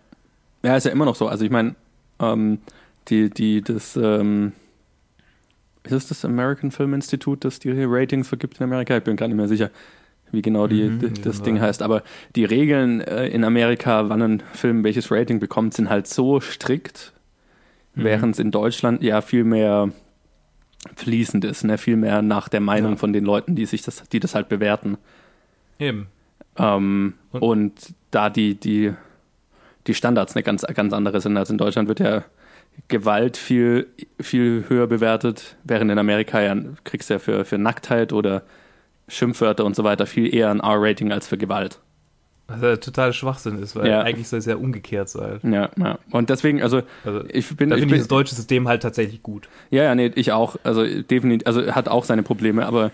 Ja, 0.62 0.76
ist 0.76 0.84
ja 0.84 0.92
immer 0.92 1.04
noch 1.04 1.14
so. 1.14 1.28
Also 1.28 1.44
ich 1.44 1.50
meine, 1.50 1.74
ähm, 2.18 2.58
die, 3.08 3.30
die, 3.30 3.62
das, 3.62 3.96
ähm, 3.96 4.52
ist 5.84 5.92
das 5.92 6.08
das 6.08 6.24
American 6.24 6.70
Film 6.70 6.94
Institute, 6.94 7.40
das 7.40 7.58
die 7.58 7.70
Ratings 7.70 8.28
vergibt 8.28 8.58
in 8.58 8.64
Amerika? 8.64 8.96
Ich 8.96 9.04
bin 9.04 9.16
gar 9.16 9.28
nicht 9.28 9.36
mehr 9.36 9.48
sicher 9.48 9.70
wie 10.32 10.42
genau 10.42 10.66
die, 10.66 10.84
mhm, 10.84 11.14
das 11.22 11.42
Ding 11.42 11.60
heißt. 11.60 11.82
Aber 11.82 12.02
die 12.36 12.44
Regeln 12.44 13.00
äh, 13.00 13.28
in 13.28 13.44
Amerika, 13.44 14.08
wann 14.08 14.22
ein 14.22 14.42
Film 14.52 14.84
welches 14.84 15.10
Rating 15.10 15.40
bekommt, 15.40 15.74
sind 15.74 15.88
halt 15.88 16.06
so 16.06 16.40
strikt, 16.40 17.12
mhm. 17.94 18.04
während 18.04 18.34
es 18.34 18.38
in 18.38 18.50
Deutschland 18.50 19.02
ja 19.02 19.20
viel 19.20 19.44
mehr 19.44 19.90
fließend 20.96 21.44
ist, 21.44 21.64
ne? 21.64 21.78
viel 21.78 21.96
mehr 21.96 22.22
nach 22.22 22.48
der 22.48 22.60
Meinung 22.60 22.92
ja. 22.92 22.96
von 22.98 23.12
den 23.12 23.24
Leuten, 23.24 23.56
die 23.56 23.66
sich 23.66 23.82
das, 23.82 24.08
die 24.08 24.20
das 24.20 24.34
halt 24.34 24.48
bewerten. 24.48 24.96
Eben. 25.78 26.06
Ähm, 26.56 27.14
und? 27.32 27.42
und, 27.42 27.94
da 28.10 28.30
die, 28.30 28.54
die, 28.54 28.94
die 29.86 29.94
Standards 29.94 30.34
eine 30.34 30.42
ganz, 30.42 30.62
ganz 30.62 30.92
andere 30.94 31.20
sind 31.20 31.36
als 31.36 31.50
in 31.50 31.58
Deutschland, 31.58 31.88
wird 31.88 32.00
ja 32.00 32.24
Gewalt 32.86 33.36
viel, 33.36 33.88
viel 34.20 34.64
höher 34.68 34.86
bewertet, 34.86 35.56
während 35.64 35.90
in 35.90 35.98
Amerika 35.98 36.40
ja 36.40 36.56
kriegst 36.84 37.10
du 37.10 37.14
ja 37.14 37.18
für, 37.18 37.44
für 37.44 37.58
Nacktheit 37.58 38.12
oder 38.12 38.44
Schimpfwörter 39.08 39.64
und 39.64 39.74
so 39.74 39.84
weiter 39.84 40.06
viel 40.06 40.32
eher 40.32 40.50
ein 40.50 40.60
R-Rating 40.60 41.12
als 41.12 41.26
für 41.26 41.38
Gewalt. 41.38 41.80
Was 42.46 42.62
ja 42.62 42.76
total 42.76 43.12
Schwachsinn 43.12 43.58
ist, 43.62 43.76
weil 43.76 43.88
ja. 43.88 44.00
eigentlich 44.00 44.26
soll 44.28 44.38
es 44.38 44.46
ja 44.46 44.56
umgekehrt 44.56 45.10
sein. 45.10 45.38
Ja, 45.42 45.68
ja. 45.76 45.98
Und 46.10 46.30
deswegen, 46.30 46.62
also, 46.62 46.80
also 47.04 47.22
ich 47.28 47.54
bin. 47.54 47.68
Da 47.68 47.76
finde 47.76 47.94
ich 47.94 48.00
das 48.00 48.08
deutsche 48.08 48.34
System 48.34 48.68
halt 48.68 48.82
tatsächlich 48.82 49.22
gut. 49.22 49.50
Ja, 49.70 49.82
ja, 49.84 49.94
nee, 49.94 50.10
ich 50.14 50.32
auch. 50.32 50.56
Also 50.64 50.82
definitiv, 50.84 51.46
also 51.46 51.74
hat 51.74 51.88
auch 51.88 52.04
seine 52.04 52.22
Probleme, 52.22 52.64
aber 52.64 52.90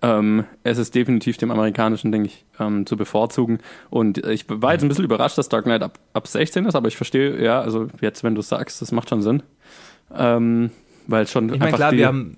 ähm, 0.00 0.44
es 0.62 0.78
ist 0.78 0.94
definitiv 0.94 1.36
dem 1.36 1.50
amerikanischen, 1.50 2.12
denke 2.12 2.28
ich, 2.28 2.44
ähm, 2.58 2.86
zu 2.86 2.96
bevorzugen. 2.96 3.58
Und 3.90 4.24
ich 4.26 4.46
war 4.48 4.72
jetzt 4.72 4.82
ein 4.82 4.88
bisschen 4.88 5.04
überrascht, 5.04 5.36
dass 5.36 5.50
Dark 5.50 5.64
Knight 5.64 5.82
ab, 5.82 5.98
ab 6.14 6.26
16 6.26 6.64
ist, 6.64 6.74
aber 6.74 6.88
ich 6.88 6.96
verstehe, 6.96 7.42
ja, 7.42 7.60
also 7.60 7.88
jetzt, 8.00 8.24
wenn 8.24 8.34
du 8.34 8.40
sagst, 8.40 8.80
das 8.80 8.90
macht 8.90 9.10
schon 9.10 9.20
Sinn. 9.20 9.42
Ähm, 10.16 10.70
weil 11.06 11.26
schon. 11.26 11.52
Ich 11.52 11.60
meine, 11.60 11.76
klar, 11.76 11.92
wir 11.92 12.06
haben 12.06 12.36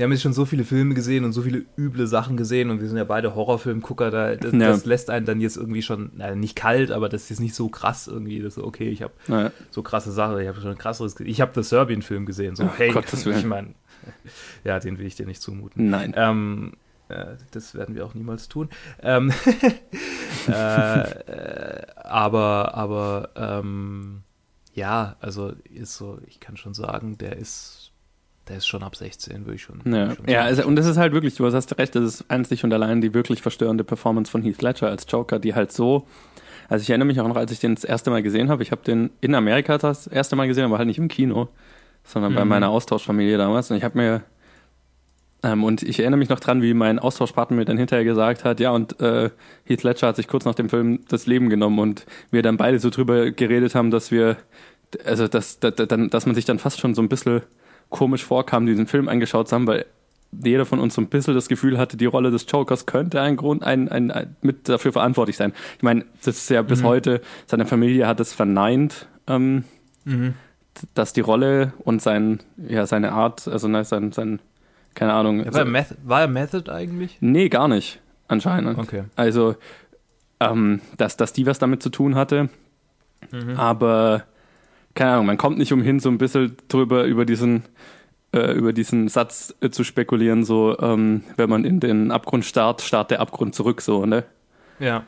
wir 0.00 0.04
haben 0.04 0.12
jetzt 0.12 0.22
schon 0.22 0.32
so 0.32 0.46
viele 0.46 0.64
Filme 0.64 0.94
gesehen 0.94 1.26
und 1.26 1.32
so 1.32 1.42
viele 1.42 1.66
üble 1.76 2.06
Sachen 2.06 2.38
gesehen 2.38 2.70
und 2.70 2.80
wir 2.80 2.88
sind 2.88 2.96
ja 2.96 3.04
beide 3.04 3.34
Horrorfilmgucker, 3.34 4.10
da, 4.10 4.34
das, 4.34 4.50
ja. 4.50 4.58
das 4.58 4.86
lässt 4.86 5.10
einen 5.10 5.26
dann 5.26 5.42
jetzt 5.42 5.58
irgendwie 5.58 5.82
schon, 5.82 6.12
na, 6.16 6.34
nicht 6.34 6.56
kalt, 6.56 6.90
aber 6.90 7.10
das 7.10 7.30
ist 7.30 7.38
nicht 7.38 7.54
so 7.54 7.68
krass 7.68 8.08
irgendwie. 8.08 8.40
Das 8.40 8.56
ist 8.56 8.62
okay, 8.62 8.88
ich 8.88 9.02
habe 9.02 9.12
ja. 9.28 9.52
so 9.70 9.82
krasse 9.82 10.10
Sachen, 10.10 10.40
ich 10.40 10.48
habe 10.48 10.58
schon 10.58 10.70
ein 10.70 10.78
krasseres, 10.78 11.20
ich 11.20 11.42
habe 11.42 11.52
das 11.54 11.68
Serbien-Film 11.68 12.24
gesehen, 12.24 12.56
so, 12.56 12.64
oh, 12.64 12.70
hey, 12.78 12.92
Gottes 12.92 13.26
ich 13.26 13.44
meine, 13.44 13.74
ja, 14.64 14.80
den 14.80 14.98
will 14.98 15.04
ich 15.04 15.16
dir 15.16 15.26
nicht 15.26 15.42
zumuten. 15.42 15.90
Nein. 15.90 16.14
Ähm, 16.16 16.72
äh, 17.10 17.36
das 17.50 17.74
werden 17.74 17.94
wir 17.94 18.06
auch 18.06 18.14
niemals 18.14 18.48
tun. 18.48 18.70
Ähm, 19.02 19.30
äh, 20.48 21.00
äh, 21.00 21.86
aber, 21.96 22.74
aber, 22.74 23.28
ähm, 23.36 24.22
ja, 24.72 25.16
also 25.20 25.52
ist 25.64 25.96
so, 25.96 26.18
ich 26.26 26.40
kann 26.40 26.56
schon 26.56 26.72
sagen, 26.72 27.18
der 27.18 27.36
ist, 27.36 27.79
der 28.50 28.58
ist 28.58 28.66
schon 28.66 28.82
ab 28.82 28.96
16, 28.96 29.46
würde 29.46 29.54
ich 29.54 29.62
schon. 29.62 29.80
Ja, 29.84 30.14
schon 30.14 30.28
ja 30.28 30.42
also, 30.42 30.66
und 30.66 30.76
das 30.76 30.84
ist 30.86 30.96
halt 30.98 31.12
wirklich, 31.14 31.36
du 31.36 31.50
hast 31.50 31.78
recht, 31.78 31.94
das 31.94 32.02
ist 32.04 32.24
einzig 32.28 32.64
und 32.64 32.72
allein 32.74 33.00
die 33.00 33.14
wirklich 33.14 33.40
verstörende 33.40 33.84
Performance 33.84 34.30
von 34.30 34.42
Heath 34.42 34.60
Ledger 34.60 34.88
als 34.88 35.06
Joker, 35.08 35.38
die 35.38 35.54
halt 35.54 35.72
so, 35.72 36.06
also 36.68 36.82
ich 36.82 36.90
erinnere 36.90 37.06
mich 37.06 37.20
auch 37.20 37.28
noch, 37.28 37.36
als 37.36 37.52
ich 37.52 37.60
den 37.60 37.74
das 37.76 37.84
erste 37.84 38.10
Mal 38.10 38.22
gesehen 38.22 38.48
habe, 38.50 38.62
ich 38.62 38.72
habe 38.72 38.82
den 38.84 39.10
in 39.20 39.34
Amerika 39.34 39.78
das 39.78 40.06
erste 40.06 40.36
Mal 40.36 40.48
gesehen, 40.48 40.64
aber 40.64 40.78
halt 40.78 40.88
nicht 40.88 40.98
im 40.98 41.08
Kino, 41.08 41.48
sondern 42.04 42.34
bei 42.34 42.44
Mhm. 42.44 42.48
meiner 42.50 42.68
Austauschfamilie 42.70 43.38
damals 43.38 43.70
und 43.70 43.76
ich 43.76 43.84
habe 43.84 43.96
mir 43.96 44.22
ähm, 45.42 45.64
und 45.64 45.82
ich 45.82 45.98
erinnere 46.00 46.18
mich 46.18 46.28
noch 46.28 46.40
dran, 46.40 46.60
wie 46.60 46.74
mein 46.74 46.98
Austauschpartner 46.98 47.56
mir 47.56 47.64
dann 47.64 47.78
hinterher 47.78 48.04
gesagt 48.04 48.44
hat, 48.44 48.60
ja, 48.60 48.72
und 48.72 49.00
äh, 49.00 49.30
Heath 49.64 49.82
Ledger 49.84 50.08
hat 50.08 50.16
sich 50.16 50.28
kurz 50.28 50.44
nach 50.44 50.54
dem 50.54 50.68
Film 50.68 51.00
das 51.08 51.26
Leben 51.26 51.48
genommen 51.48 51.78
und 51.78 52.04
wir 52.30 52.42
dann 52.42 52.56
beide 52.58 52.78
so 52.78 52.90
drüber 52.90 53.30
geredet 53.30 53.74
haben, 53.74 53.90
dass 53.90 54.10
wir, 54.10 54.36
also 55.04 55.28
dass, 55.28 55.58
dass, 55.60 55.74
dass 55.76 56.26
man 56.26 56.34
sich 56.34 56.44
dann 56.44 56.58
fast 56.58 56.78
schon 56.80 56.94
so 56.94 57.00
ein 57.00 57.08
bisschen 57.08 57.40
komisch 57.90 58.24
vorkam, 58.24 58.66
diesen 58.66 58.86
Film 58.86 59.08
angeschaut 59.08 59.48
zu 59.48 59.54
haben, 59.56 59.66
weil 59.66 59.84
jeder 60.32 60.64
von 60.64 60.78
uns 60.78 60.94
so 60.94 61.00
ein 61.00 61.08
bisschen 61.08 61.34
das 61.34 61.48
Gefühl 61.48 61.76
hatte, 61.76 61.96
die 61.96 62.06
Rolle 62.06 62.30
des 62.30 62.46
Jokers 62.48 62.86
könnte 62.86 63.20
ein 63.20 63.36
Grund, 63.36 63.64
ein, 63.64 63.88
ein, 63.88 64.10
ein 64.12 64.36
mit 64.42 64.68
dafür 64.68 64.92
verantwortlich 64.92 65.36
sein. 65.36 65.52
Ich 65.76 65.82
meine, 65.82 66.04
das 66.24 66.36
ist 66.38 66.50
ja 66.50 66.62
bis 66.62 66.82
Mhm. 66.82 66.86
heute, 66.86 67.20
seine 67.46 67.66
Familie 67.66 68.06
hat 68.06 68.20
es 68.20 68.32
verneint, 68.32 69.08
ähm, 69.26 69.64
Mhm. 70.04 70.34
dass 70.94 71.12
die 71.12 71.20
Rolle 71.20 71.72
und 71.80 72.00
sein, 72.00 72.38
ja, 72.56 72.86
seine 72.86 73.10
Art, 73.12 73.48
also 73.48 73.66
ne, 73.66 73.84
sein, 73.84 74.12
sein, 74.12 74.38
keine 74.94 75.12
Ahnung. 75.14 75.44
War, 75.52 75.62
er 75.62 75.64
Method, 75.64 75.96
war 76.04 76.20
er 76.20 76.28
Method 76.28 76.70
eigentlich? 76.72 77.16
Nee, 77.20 77.48
gar 77.48 77.66
nicht, 77.66 78.00
anscheinend. 78.28 78.78
Okay. 78.78 79.02
Also, 79.16 79.56
ähm, 80.38 80.80
dass, 80.96 81.16
dass 81.16 81.32
die 81.32 81.44
was 81.44 81.58
damit 81.58 81.82
zu 81.82 81.90
tun 81.90 82.14
hatte. 82.14 82.50
Mhm. 83.32 83.56
Aber, 83.56 84.22
keine 84.94 85.12
Ahnung, 85.12 85.26
man 85.26 85.38
kommt 85.38 85.58
nicht 85.58 85.72
umhin, 85.72 86.00
so 86.00 86.08
ein 86.08 86.18
bisschen 86.18 86.56
drüber, 86.68 87.04
über 87.04 87.24
diesen, 87.24 87.64
äh, 88.32 88.52
über 88.52 88.72
diesen 88.72 89.08
Satz 89.08 89.54
äh, 89.60 89.70
zu 89.70 89.84
spekulieren, 89.84 90.44
so, 90.44 90.78
ähm, 90.80 91.22
wenn 91.36 91.48
man 91.50 91.64
in 91.64 91.80
den 91.80 92.10
Abgrund 92.10 92.44
starrt, 92.44 92.82
starrt 92.82 93.10
der 93.10 93.20
Abgrund 93.20 93.54
zurück, 93.54 93.80
so, 93.82 94.06
ne? 94.06 94.24
Ja. 94.78 95.04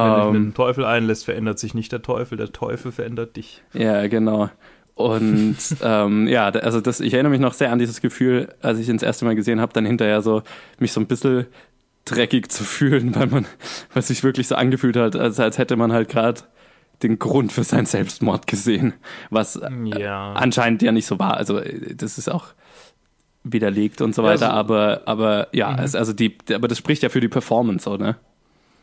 Wenn 0.00 0.14
dich 0.14 0.26
mit 0.26 0.26
Ähm, 0.28 0.32
dem 0.32 0.54
Teufel 0.54 0.84
einlässt, 0.84 1.24
verändert 1.24 1.58
sich 1.58 1.74
nicht 1.74 1.92
der 1.92 2.02
Teufel, 2.02 2.38
der 2.38 2.52
Teufel 2.52 2.90
verändert 2.92 3.36
dich. 3.36 3.62
Ja, 3.74 4.06
genau. 4.08 4.50
Und 4.94 5.56
ähm, 5.82 6.26
ja, 6.28 6.48
also 6.48 6.80
das, 6.80 7.00
ich 7.00 7.12
erinnere 7.14 7.30
mich 7.32 7.40
noch 7.40 7.52
sehr 7.54 7.70
an 7.72 7.78
dieses 7.78 8.00
Gefühl, 8.00 8.48
als 8.62 8.78
ich 8.78 8.88
ihn 8.88 8.96
das 8.96 9.02
erste 9.02 9.24
Mal 9.24 9.34
gesehen 9.34 9.60
habe, 9.60 9.72
dann 9.72 9.84
hinterher 9.86 10.22
so 10.22 10.42
mich 10.78 10.92
so 10.92 11.00
ein 11.00 11.06
bisschen 11.06 11.46
dreckig 12.04 12.50
zu 12.50 12.64
fühlen, 12.64 13.14
weil 13.14 13.26
man, 13.26 13.44
weil 13.92 14.00
es 14.00 14.08
sich 14.08 14.22
wirklich 14.24 14.48
so 14.48 14.54
angefühlt 14.56 14.96
hat, 14.96 15.16
als, 15.16 15.40
als 15.40 15.58
hätte 15.58 15.76
man 15.76 15.92
halt 15.92 16.08
gerade 16.08 16.42
den 17.02 17.18
Grund 17.18 17.52
für 17.52 17.64
seinen 17.64 17.86
Selbstmord 17.86 18.46
gesehen, 18.46 18.94
was 19.30 19.56
äh, 19.56 19.70
Ja. 19.98 20.32
anscheinend 20.34 20.82
ja 20.82 20.92
nicht 20.92 21.06
so 21.06 21.18
war. 21.18 21.36
Also 21.36 21.58
äh, 21.58 21.94
das 21.94 22.18
ist 22.18 22.30
auch 22.30 22.46
widerlegt 23.42 24.00
und 24.00 24.14
so 24.14 24.22
weiter, 24.22 24.46
so- 24.46 24.52
aber 24.52 25.02
aber 25.06 25.48
ja, 25.52 25.72
Mhm. 25.72 25.78
es, 25.80 25.94
also 25.94 26.12
die, 26.12 26.36
aber 26.52 26.66
das 26.68 26.78
spricht 26.78 27.02
ja 27.02 27.08
für 27.10 27.20
die 27.20 27.28
Performance, 27.28 27.88
oder? 27.88 28.16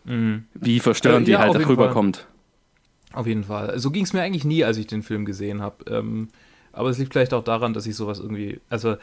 Mhm. 0.04 0.46
Wie 0.54 0.80
verstörend 0.80 1.28
Ja, 1.28 1.38
die 1.48 1.54
halt 1.54 1.68
rüberkommt. 1.68 2.28
Auf 3.14 3.28
jeden 3.28 3.44
Fall. 3.44 3.78
So 3.80 3.92
ging 3.92 4.04
es 4.04 4.14
mir 4.14 4.22
eigentlich 4.22 4.46
nie, 4.46 4.64
als 4.64 4.78
ich 4.78 4.88
den 4.88 5.04
Film 5.04 5.26
gesehen 5.26 5.62
habe. 5.62 5.84
Ähm, 5.92 6.30
aber 6.72 6.90
es 6.90 6.98
liegt 6.98 7.12
vielleicht 7.14 7.34
auch 7.34 7.44
daran, 7.44 7.74
dass 7.74 7.86
ich 7.86 7.96
sowas 7.96 8.20
irgendwie, 8.20 8.62
also 8.70 8.96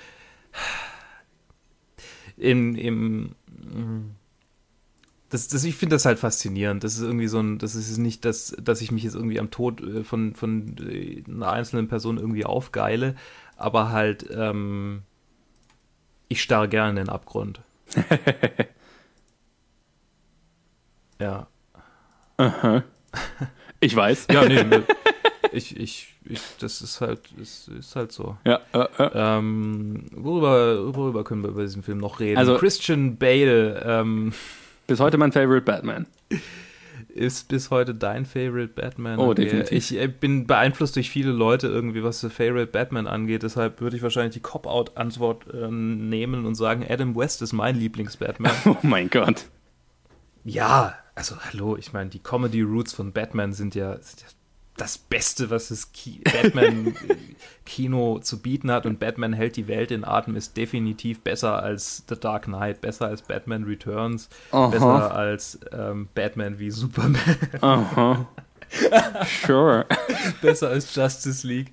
im, 2.37 2.75
im 2.77 3.31
das, 5.31 5.49
das, 5.49 5.65
ich 5.65 5.75
finde 5.77 5.97
das 5.97 6.05
halt 6.07 6.19
faszinierend. 6.19 6.85
Das 6.85 6.95
ist 6.95 7.03
irgendwie 7.03 7.29
so 7.29 7.39
ein, 7.39 7.59
das 7.59 7.75
ist 7.75 7.99
nicht, 7.99 8.25
dass, 8.25 8.57
dass 8.61 8.81
ich 8.81 8.91
mich 8.93 9.03
jetzt 9.03 9.15
irgendwie 9.15 9.39
am 9.39 9.51
Tod 9.51 9.81
äh, 9.83 10.05
von, 10.05 10.35
von 10.35 10.77
äh, 10.89 11.23
einer 11.29 11.53
einzelnen 11.53 11.89
Person 11.89 12.19
irgendwie 12.19 12.45
aufgeile, 12.47 13.15
aber 13.57 13.91
halt, 13.91 14.27
ähm, 14.33 15.03
ich 16.29 16.43
starre 16.43 16.69
gerne 16.69 16.91
in 16.91 16.97
den 16.97 17.09
Abgrund. 17.09 17.61
ja. 21.21 21.47
Aha. 22.37 22.85
Ich 23.81 23.95
weiß. 23.95 24.27
Ja, 24.33 24.45
nee, 24.45 24.63
ne, 24.65 24.85
ich, 25.53 25.77
ich, 25.79 26.15
ich, 26.25 26.41
das 26.61 26.83
ist 26.83 27.01
halt, 27.01 27.21
ist, 27.41 27.69
ist 27.69 27.97
halt 27.97 28.13
so. 28.13 28.37
Ja, 28.45 28.61
äh, 28.73 28.87
äh. 28.99 29.11
Ähm, 29.15 30.05
worüber, 30.13 30.95
worüber 30.95 31.25
können 31.25 31.43
wir 31.43 31.51
über 31.51 31.63
diesen 31.63 31.83
Film 31.83 31.99
noch 31.99 32.21
reden? 32.21 32.39
Also- 32.39 32.57
Christian 32.59 33.17
Bale 33.17 33.83
ähm, 33.85 34.33
Bis 34.89 34.99
heute 35.01 35.19
mein 35.19 35.31
Favorite 35.33 35.63
Batman. 35.67 36.07
ist 37.09 37.49
bis 37.49 37.71
heute 37.71 37.95
dein 37.95 38.25
Favorite 38.25 38.73
Batman. 38.75 39.19
Oh, 39.19 39.31
Okay. 39.31 39.45
definitiv. 39.45 39.73
Ich 39.77 39.97
äh, 40.01 40.09
bin 40.09 40.47
beeinflusst 40.47 40.97
durch 40.97 41.11
viele 41.11 41.31
Leute 41.31 41.67
irgendwie, 41.69 42.03
was 42.03 42.21
der 42.23 42.31
Favorite 42.31 42.69
Batman 42.73 43.07
angeht. 43.07 43.43
Deshalb 43.43 43.81
würde 43.81 43.97
ich 43.97 44.03
wahrscheinlich 44.03 44.35
die 44.35 44.41
Cop-Out-Antwort 44.41 45.45
ähm, 45.53 46.09
nehmen 46.09 46.47
und 46.47 46.55
sagen, 46.55 46.85
Adam 46.89 47.15
West 47.15 47.43
ist 47.43 47.53
mein 47.53 47.77
Lieblings-Batman. 47.77 48.53
Oh 48.67 48.77
mein 48.83 49.11
Gott. 49.11 49.47
ja, 50.45 50.95
also 51.15 51.37
hallo, 51.39 51.77
ich 51.77 51.93
meine, 51.93 52.09
die 52.11 52.21
Comedy-Roots 52.21 52.95
von 52.95 53.13
Batman 53.13 53.53
sind 53.53 53.75
ja, 53.75 53.95
sind 54.01 54.23
ja 54.23 54.29
das 54.81 54.97
Beste, 54.99 55.51
was 55.51 55.69
das 55.69 55.93
Ki 55.93 56.23
Batman-Kino 56.25 58.19
zu 58.23 58.41
bieten 58.41 58.71
hat. 58.71 58.87
Und 58.87 58.99
Batman 58.99 59.33
hält 59.33 59.57
die 59.57 59.69
Welt 59.69 59.91
in 59.91 60.05
Atem 60.05 60.37
ist 60.37 60.57
definitiv 60.57 61.21
besser 61.21 61.63
als 61.63 62.05
The 62.09 62.19
Dark 62.19 62.45
Knight, 62.45 62.81
besser 62.81 63.07
als 63.07 63.23
Batman 63.23 63.65
Returns, 63.65 64.29
Aha. 64.53 64.69
besser 64.69 65.15
als 65.15 65.61
ähm, 65.73 66.09
Batman 66.15 66.59
wie 66.59 66.71
Superman, 66.71 67.21
Aha. 67.61 68.27
Sure. 69.47 69.87
besser 70.43 70.69
als 70.69 70.95
Justice 70.95 71.47
League. 71.47 71.73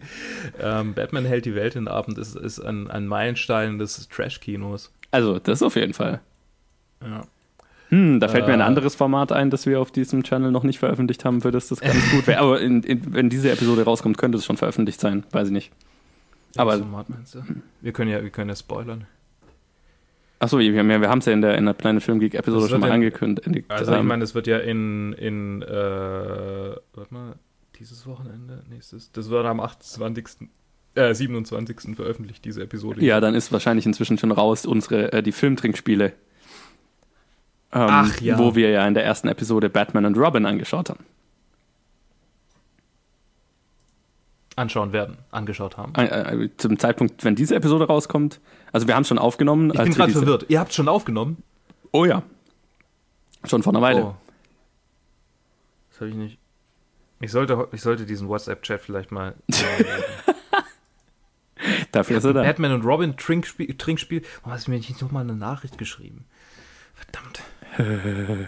Ähm, 0.60 0.94
Batman 0.94 1.26
hält 1.26 1.46
die 1.46 1.56
Welt 1.56 1.76
in 1.76 1.88
Atem 1.88 2.18
ist, 2.18 2.36
ist 2.36 2.60
ein, 2.60 2.90
ein 2.90 3.06
Meilenstein 3.06 3.80
des 3.80 4.08
Trash-Kinos. 4.08 4.92
Also, 5.12 5.40
das 5.40 5.62
auf 5.62 5.76
jeden 5.76 5.94
Fall. 5.94 6.22
Ja. 7.02 7.26
Hm, 7.90 8.20
da 8.20 8.28
fällt 8.28 8.48
mir 8.48 8.54
ein 8.54 8.60
Äh. 8.62 8.64
anderes 8.64 8.96
Format 8.96 9.32
ein, 9.32 9.50
das 9.50 9.66
wir 9.66 9.80
auf 9.80 9.92
diesem 9.92 10.24
Channel 10.24 10.52
noch 10.52 10.64
nicht 10.64 10.80
veröffentlicht 10.80 11.24
haben, 11.26 11.42
für 11.42 11.52
das 11.52 11.68
das 11.68 11.82
ganz 11.82 12.12
gut 12.12 12.26
wäre. 12.28 12.40
Aber 12.40 12.60
in, 12.60 12.82
in, 12.84 13.14
wenn 13.14 13.30
diese 13.30 13.52
Episode 13.52 13.84
rauskommt, 13.84 14.18
könnte 14.18 14.38
es 14.38 14.46
schon 14.46 14.58
veröffentlicht 14.58 15.00
sein. 15.00 15.24
Weiß 15.32 15.48
ich 15.48 15.54
nicht. 15.54 15.72
Aber- 16.58 16.78
Format 16.78 17.10
meinst 17.10 17.36
du? 17.36 17.44
Wir 17.82 17.92
können 17.92 18.10
ja, 18.12 18.24
wir 18.24 18.30
können 18.32 18.50
ja 18.50 18.56
spoilern. 18.56 19.06
Achso, 20.40 20.60
wir 20.60 20.78
haben 20.80 20.92
ja, 20.92 21.00
wir 21.00 21.10
haben 21.10 21.20
es 21.20 21.26
ja 21.26 21.34
in 21.34 21.42
der, 21.42 21.58
in 21.58 21.66
der 21.66 21.74
Planet 21.74 22.04
Film 22.04 22.20
Geek 22.20 22.34
Episode 22.36 22.68
schon 22.68 22.82
mal 22.82 22.88
in- 22.88 22.94
angekündigt. 22.94 23.70
Also 23.70 23.96
ich 23.96 24.04
meine, 24.04 24.22
das 24.22 24.36
wird 24.36 24.48
ja 24.48 24.58
in, 24.58 25.14
in 25.14 25.62
äh, 25.62 25.68
warte 25.68 27.14
mal, 27.14 27.36
dieses 27.80 28.06
Wochenende, 28.06 28.64
nächstes, 28.70 29.12
das 29.12 29.30
wird 29.30 29.46
am 29.46 29.60
28., 29.60 30.48
äh, 30.96 31.14
27. 31.14 31.96
veröffentlicht, 31.96 32.44
diese 32.46 32.64
Episode. 32.64 33.04
ja, 33.04 33.20
dann 33.20 33.34
ist 33.36 33.52
wahrscheinlich 33.52 33.86
inzwischen 33.86 34.18
schon 34.18 34.32
raus 34.32 34.66
unsere, 34.66 35.12
äh, 35.14 35.24
die 35.24 35.32
Filmtrinkspiele. 35.32 36.14
Ähm, 37.76 37.88
Ach 37.90 38.22
ja. 38.22 38.40
Wo 38.40 38.56
wir 38.56 38.70
ja 38.70 38.88
in 38.88 38.94
der 38.94 39.04
ersten 39.04 39.28
Episode 39.28 39.70
Batman 39.70 40.06
und 40.06 40.18
Robin 40.18 40.46
angeschaut 40.46 40.90
haben. 40.90 41.04
Anschauen 44.56 44.94
werden, 44.94 45.18
angeschaut 45.32 45.76
haben. 45.76 45.94
Äh, 45.96 46.46
äh, 46.46 46.50
zum 46.56 46.80
Zeitpunkt, 46.80 47.26
wenn 47.26 47.36
diese 47.36 47.54
Episode 47.56 47.88
rauskommt. 47.88 48.40
Also 48.72 48.88
wir 48.88 48.96
haben 48.96 49.02
es 49.02 49.10
schon 49.10 49.20
aufgenommen. 49.20 49.72
Ich 49.72 49.78
bin 49.78 49.94
gerade 49.94 50.14
verwirrt. 50.14 50.46
Ihr 50.48 50.62
habt 50.62 50.74
schon 50.74 50.88
aufgenommen? 50.88 51.44
Oh 51.92 52.06
ja. 52.06 52.24
Schon 53.44 53.62
vor 53.62 53.74
einer 53.74 53.82
Weile. 53.82 54.06
Oh. 54.06 54.16
Das 55.90 56.00
habe 56.00 56.12
ich 56.12 56.16
nicht. 56.16 56.40
Ich 57.20 57.32
sollte, 57.32 57.68
ich 57.74 57.82
sollte 57.82 58.06
diesen 58.06 58.30
WhatsApp-Chat 58.30 58.80
vielleicht 58.80 59.12
mal. 59.12 59.36
Dafür 61.92 62.18
ist 62.18 62.24
er 62.24 62.34
da. 62.34 62.44
Batman 62.44 62.72
und 62.72 62.86
Robin 62.86 63.18
Trinkspiel. 63.18 63.78
Trinkspiel. 63.78 64.22
Warum 64.42 64.54
hast 64.54 64.68
du 64.68 64.72
mir 64.72 64.78
nicht 64.78 65.02
nochmal 65.02 65.24
eine 65.24 65.36
Nachricht 65.36 65.78
geschrieben? 65.78 66.26
Verdammt. 66.94 67.42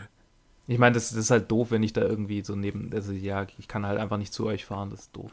Ich 0.69 0.79
meine, 0.79 0.96
das, 0.96 1.12
das 1.12 1.17
ist 1.17 1.31
halt 1.31 1.50
doof, 1.50 1.72
wenn 1.72 1.81
ich 1.81 1.93
da 1.93 2.01
irgendwie 2.01 2.43
so 2.43 2.53
neben. 2.53 2.91
Also, 2.93 3.13
ja, 3.13 3.48
ich 3.57 3.69
kann 3.69 3.86
halt 3.86 4.00
einfach 4.00 4.17
nicht 4.17 4.34
zu 4.34 4.46
euch 4.46 4.65
fahren, 4.65 4.89
das 4.89 5.03
ist 5.03 5.15
doof. 5.15 5.31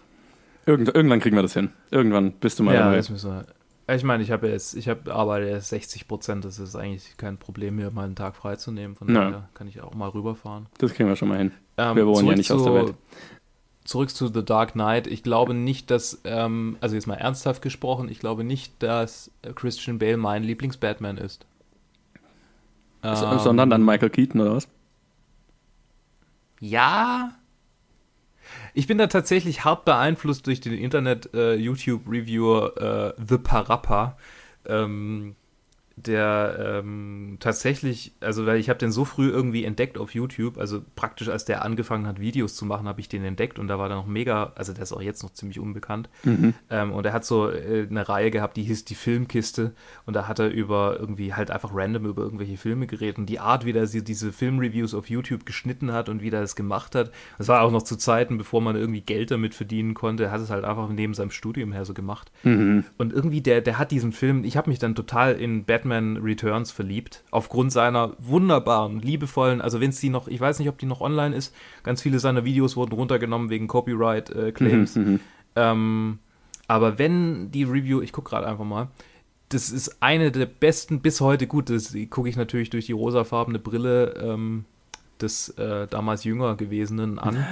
Irgend, 0.64 0.94
irgendwann 0.94 1.18
kriegen 1.18 1.34
wir 1.34 1.42
das 1.42 1.54
hin. 1.54 1.70
Irgendwann 1.90 2.30
bist 2.34 2.60
du 2.60 2.62
mal 2.62 2.72
ja, 2.72 2.84
dabei. 2.84 2.96
das 2.98 3.10
müssen 3.10 3.32
wir. 3.32 3.46
Ich 3.92 4.04
meine, 4.04 4.22
ich 4.22 4.30
habe 4.30 4.48
jetzt, 4.48 4.74
ich 4.76 4.88
habe 4.88 5.12
arbeite 5.12 5.46
erst 5.46 5.70
60 5.70 6.06
Prozent, 6.06 6.44
das 6.44 6.60
ist 6.60 6.76
eigentlich 6.76 7.16
kein 7.16 7.36
Problem, 7.36 7.74
mir 7.76 7.90
mal 7.90 8.04
einen 8.04 8.14
Tag 8.14 8.36
freizunehmen. 8.36 8.94
Von 8.96 9.08
Ja. 9.12 9.14
daher 9.24 9.48
kann 9.54 9.66
ich 9.66 9.80
auch 9.82 9.92
mal 9.94 10.08
rüberfahren. 10.08 10.66
Das 10.78 10.94
kriegen 10.94 11.08
wir 11.08 11.16
schon 11.16 11.28
mal 11.30 11.38
hin. 11.38 11.50
Ähm, 11.78 11.96
Wir 11.96 12.06
wohnen 12.06 12.28
ja 12.28 12.36
nicht 12.36 12.52
aus 12.52 12.62
der 12.62 12.72
zu- 12.72 12.78
Welt. 12.86 12.94
Zurück 13.84 14.10
zu 14.10 14.28
The 14.28 14.44
Dark 14.44 14.72
Knight. 14.74 15.08
Ich 15.08 15.22
glaube 15.24 15.52
nicht, 15.52 15.90
dass, 15.90 16.20
ähm, 16.24 16.78
also 16.80 16.94
jetzt 16.94 17.06
mal 17.08 17.16
ernsthaft 17.16 17.60
gesprochen, 17.60 18.08
ich 18.08 18.20
glaube 18.20 18.44
nicht, 18.44 18.82
dass 18.84 19.32
Christian 19.56 19.98
Bale 19.98 20.16
mein 20.16 20.44
Lieblings-Batman 20.44 21.18
ist. 21.18 21.44
Ähm, 23.04 23.38
Sondern 23.38 23.70
dann 23.70 23.84
Michael 23.84 24.10
Keaton 24.10 24.40
oder 24.40 24.56
was? 24.56 24.68
Ja. 26.60 27.32
Ich 28.72 28.86
bin 28.86 28.98
da 28.98 29.06
tatsächlich 29.06 29.64
hart 29.64 29.84
beeinflusst 29.84 30.46
durch 30.46 30.60
den 30.60 30.72
Internet-YouTube-Reviewer 30.72 33.14
äh, 33.16 33.22
The 33.28 33.38
Parappa. 33.38 34.16
Ähm, 34.66 35.36
der 35.96 36.82
ähm, 36.82 37.36
tatsächlich, 37.38 38.12
also 38.20 38.46
weil 38.46 38.58
ich 38.58 38.68
habe 38.68 38.78
den 38.78 38.90
so 38.90 39.04
früh 39.04 39.30
irgendwie 39.30 39.64
entdeckt 39.64 39.96
auf 39.96 40.14
YouTube, 40.14 40.58
also 40.58 40.82
praktisch 40.96 41.28
als 41.28 41.44
der 41.44 41.64
angefangen 41.64 42.06
hat, 42.06 42.20
Videos 42.20 42.56
zu 42.56 42.64
machen, 42.66 42.88
habe 42.88 43.00
ich 43.00 43.08
den 43.08 43.24
entdeckt 43.24 43.58
und 43.58 43.68
da 43.68 43.78
war 43.78 43.88
der 43.88 43.98
noch 43.98 44.06
mega, 44.06 44.52
also 44.56 44.72
der 44.72 44.82
ist 44.82 44.92
auch 44.92 45.00
jetzt 45.00 45.22
noch 45.22 45.32
ziemlich 45.32 45.60
unbekannt. 45.60 46.08
Mhm. 46.24 46.54
Ähm, 46.68 46.92
und 46.92 47.06
er 47.06 47.12
hat 47.12 47.24
so 47.24 47.48
äh, 47.48 47.86
eine 47.88 48.08
Reihe 48.08 48.32
gehabt, 48.32 48.56
die 48.56 48.64
hieß 48.64 48.84
die 48.84 48.96
Filmkiste 48.96 49.72
und 50.04 50.14
da 50.14 50.26
hat 50.26 50.40
er 50.40 50.50
über 50.50 50.98
irgendwie 50.98 51.32
halt 51.32 51.52
einfach 51.52 51.70
random 51.72 52.06
über 52.06 52.22
irgendwelche 52.22 52.56
Filme 52.56 52.86
geredet 52.88 53.18
und 53.18 53.26
die 53.26 53.38
Art, 53.38 53.64
wie 53.64 53.72
er 53.72 53.86
diese 53.86 54.32
Filmreviews 54.32 54.94
auf 54.94 55.08
YouTube 55.08 55.46
geschnitten 55.46 55.92
hat 55.92 56.08
und 56.08 56.22
wie 56.22 56.28
er 56.28 56.40
das 56.40 56.56
gemacht 56.56 56.96
hat, 56.96 57.12
das 57.38 57.46
war 57.46 57.62
auch 57.62 57.70
noch 57.70 57.82
zu 57.82 57.96
Zeiten, 57.96 58.36
bevor 58.36 58.60
man 58.60 58.74
irgendwie 58.74 59.00
Geld 59.00 59.30
damit 59.30 59.54
verdienen 59.54 59.94
konnte, 59.94 60.24
er 60.24 60.30
hat 60.32 60.40
es 60.40 60.50
halt 60.50 60.64
einfach 60.64 60.88
neben 60.88 61.14
seinem 61.14 61.30
Studium 61.30 61.72
her 61.72 61.84
so 61.84 61.94
gemacht. 61.94 62.32
Mhm. 62.42 62.84
Und 62.98 63.12
irgendwie 63.12 63.40
der, 63.40 63.60
der 63.60 63.78
hat 63.78 63.92
diesen 63.92 64.10
Film, 64.10 64.42
ich 64.42 64.56
habe 64.56 64.70
mich 64.70 64.80
dann 64.80 64.96
total 64.96 65.34
in 65.34 65.64
Batman 65.64 65.83
Batman 65.84 66.16
Returns 66.16 66.70
verliebt. 66.70 67.22
Aufgrund 67.30 67.70
seiner 67.70 68.16
wunderbaren, 68.18 69.00
liebevollen, 69.00 69.60
also 69.60 69.80
wenn 69.80 69.90
es 69.90 70.00
die 70.00 70.08
noch, 70.08 70.28
ich 70.28 70.40
weiß 70.40 70.58
nicht, 70.58 70.68
ob 70.68 70.78
die 70.78 70.86
noch 70.86 71.02
online 71.02 71.36
ist, 71.36 71.54
ganz 71.82 72.00
viele 72.00 72.18
seiner 72.18 72.46
Videos 72.46 72.74
wurden 72.74 72.92
runtergenommen 72.92 73.50
wegen 73.50 73.68
Copyright-Claims. 73.68 74.96
Äh, 74.96 74.98
mhm, 74.98 75.10
mhm, 75.10 75.20
ähm, 75.56 76.18
aber 76.68 76.98
wenn 76.98 77.50
die 77.50 77.64
Review, 77.64 78.00
ich 78.00 78.12
gucke 78.12 78.30
gerade 78.30 78.46
einfach 78.46 78.64
mal, 78.64 78.88
das 79.50 79.70
ist 79.70 80.02
eine 80.02 80.32
der 80.32 80.46
besten 80.46 81.00
bis 81.00 81.20
heute, 81.20 81.46
gut, 81.46 81.68
das 81.68 81.94
gucke 82.08 82.30
ich 82.30 82.36
natürlich 82.36 82.70
durch 82.70 82.86
die 82.86 82.92
rosafarbene 82.92 83.58
Brille 83.58 84.14
ähm, 84.14 84.64
des 85.20 85.50
äh, 85.50 85.86
damals 85.86 86.24
jünger 86.24 86.56
gewesenen 86.56 87.18
an. 87.18 87.44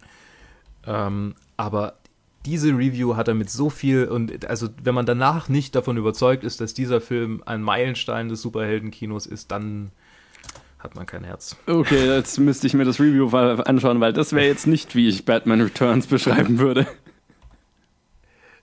ähm, 0.86 1.34
aber 1.58 1.98
diese 2.46 2.70
Review 2.70 3.16
hat 3.16 3.28
er 3.28 3.34
mit 3.34 3.50
so 3.50 3.70
viel 3.70 4.06
und 4.06 4.46
also 4.46 4.68
wenn 4.82 4.94
man 4.94 5.06
danach 5.06 5.48
nicht 5.48 5.74
davon 5.74 5.96
überzeugt 5.96 6.44
ist, 6.44 6.60
dass 6.60 6.72
dieser 6.74 7.00
Film 7.00 7.42
ein 7.44 7.62
Meilenstein 7.62 8.28
des 8.28 8.40
Superheldenkinos 8.42 9.26
ist, 9.26 9.50
dann 9.50 9.90
hat 10.78 10.96
man 10.96 11.04
kein 11.04 11.24
Herz. 11.24 11.56
Okay, 11.66 12.06
jetzt 12.06 12.38
müsste 12.38 12.66
ich 12.66 12.74
mir 12.74 12.84
das 12.84 12.98
Review 12.98 13.28
anschauen, 13.36 14.00
weil 14.00 14.14
das 14.14 14.32
wäre 14.32 14.46
jetzt 14.46 14.66
nicht, 14.66 14.94
wie 14.94 15.08
ich 15.08 15.26
Batman 15.26 15.60
Returns 15.60 16.06
beschreiben 16.06 16.58
würde. 16.58 16.86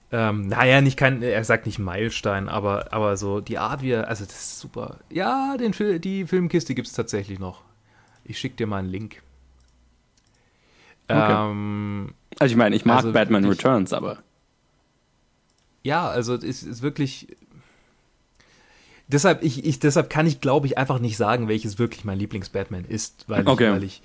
Ähm, 0.10 0.48
naja, 0.48 0.81
nicht 0.81 0.98
kein, 0.98 1.22
er 1.22 1.43
sagt 1.43 1.65
nicht 1.65 1.79
Meilenstein, 1.79 2.48
aber, 2.48 2.93
aber 2.93 3.17
so 3.17 3.41
die 3.41 3.57
Art, 3.57 3.81
wie 3.81 3.91
er, 3.91 4.07
also 4.07 4.24
das 4.24 4.36
ist 4.36 4.60
super. 4.60 5.00
Ja, 5.12 5.57
den 5.57 5.74
Fil 5.74 6.00
die 6.00 6.25
Filmkiste 6.25 6.75
gibt 6.75 6.88
es 6.88 6.93
tatsächlich 6.93 7.39
noch. 7.39 7.62
Ich 8.24 8.39
schicke 8.39 8.55
dir 8.55 8.67
mal 8.67 8.77
einen 8.77 8.89
Link. 8.89 9.22
Okay. 11.10 11.51
Ähm, 11.51 12.13
also 12.39 12.51
ich 12.51 12.58
meine, 12.58 12.75
ich 12.75 12.86
mag 12.86 12.98
also 12.98 13.12
Batman 13.12 13.44
wirklich, 13.44 13.60
Returns, 13.60 13.94
aber. 13.94 14.20
Ja, 15.84 16.08
also 16.10 16.36
es 16.36 16.63
ist 16.63 16.82
wirklich. 16.82 17.27
Deshalb, 19.08 19.41
ich, 19.41 19.65
ich, 19.65 19.79
deshalb 19.79 20.10
kann 20.10 20.27
ich, 20.27 20.41
glaube 20.41 20.67
ich, 20.67 20.77
einfach 20.77 21.00
nicht 21.00 21.15
sagen, 21.15 21.48
welches 21.48 21.79
wirklich 21.79 22.03
mein 22.03 22.20
Lieblings-Batman 22.20 22.84
ist, 22.84 23.24
weil 23.27 23.44
ich, 23.44 23.48
okay. 23.48 23.72
weil 23.72 23.84
ich 23.84 24.01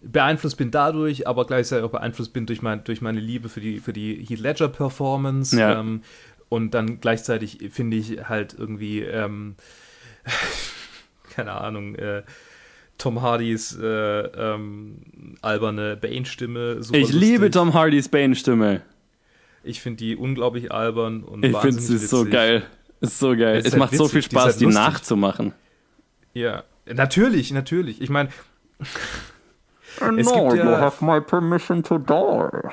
beeinflusst 0.00 0.56
bin 0.56 0.70
dadurch, 0.70 1.26
aber 1.26 1.46
gleichzeitig 1.46 1.84
auch 1.84 1.90
beeinflusst 1.90 2.32
bin 2.32 2.46
durch, 2.46 2.62
mein, 2.62 2.84
durch 2.84 3.00
meine 3.00 3.20
Liebe 3.20 3.48
für 3.48 3.60
die, 3.60 3.80
für 3.80 3.92
die 3.92 4.24
Heath 4.24 4.38
Ledger-Performance. 4.38 5.58
Ja. 5.58 5.80
Ähm, 5.80 6.02
und 6.48 6.72
dann 6.72 7.00
gleichzeitig 7.00 7.70
finde 7.72 7.96
ich 7.96 8.28
halt 8.28 8.54
irgendwie, 8.56 9.00
ähm, 9.00 9.56
keine 11.34 11.52
Ahnung, 11.52 11.96
äh, 11.96 12.22
Tom 12.98 13.22
Hardys 13.22 13.76
äh, 13.80 13.86
ähm, 13.86 15.36
alberne 15.42 15.96
Bane-Stimme. 15.96 16.78
Ich 16.80 16.90
lustig. 16.90 17.12
liebe 17.12 17.50
Tom 17.50 17.74
Hardys 17.74 18.08
Bane-Stimme. 18.08 18.82
Ich 19.62 19.80
finde 19.80 19.98
die 19.98 20.16
unglaublich 20.16 20.70
albern 20.72 21.22
und 21.24 21.44
Ich 21.44 21.56
finde 21.56 21.80
sie 21.80 21.98
so 21.98 22.24
geil. 22.24 22.64
Ist 23.00 23.18
so 23.18 23.36
geil. 23.36 23.58
Es, 23.58 23.66
es 23.66 23.72
halt 23.72 23.78
macht 23.80 23.92
witzig, 23.92 24.06
so 24.06 24.08
viel 24.12 24.22
Spaß, 24.22 24.44
halt 24.44 24.60
die, 24.60 24.66
die 24.66 24.72
nachzumachen. 24.72 25.52
Ja, 26.32 26.64
natürlich, 26.86 27.50
natürlich. 27.50 28.00
Ich 28.00 28.10
meine, 28.10 28.28
es 28.78 30.26
no, 30.26 30.48
gibt 30.48 30.56
ja, 30.56 30.64
you 30.64 30.70
have 30.70 31.04
my 31.04 31.20
permission 31.20 31.82
to 31.82 31.98
die. 31.98 32.68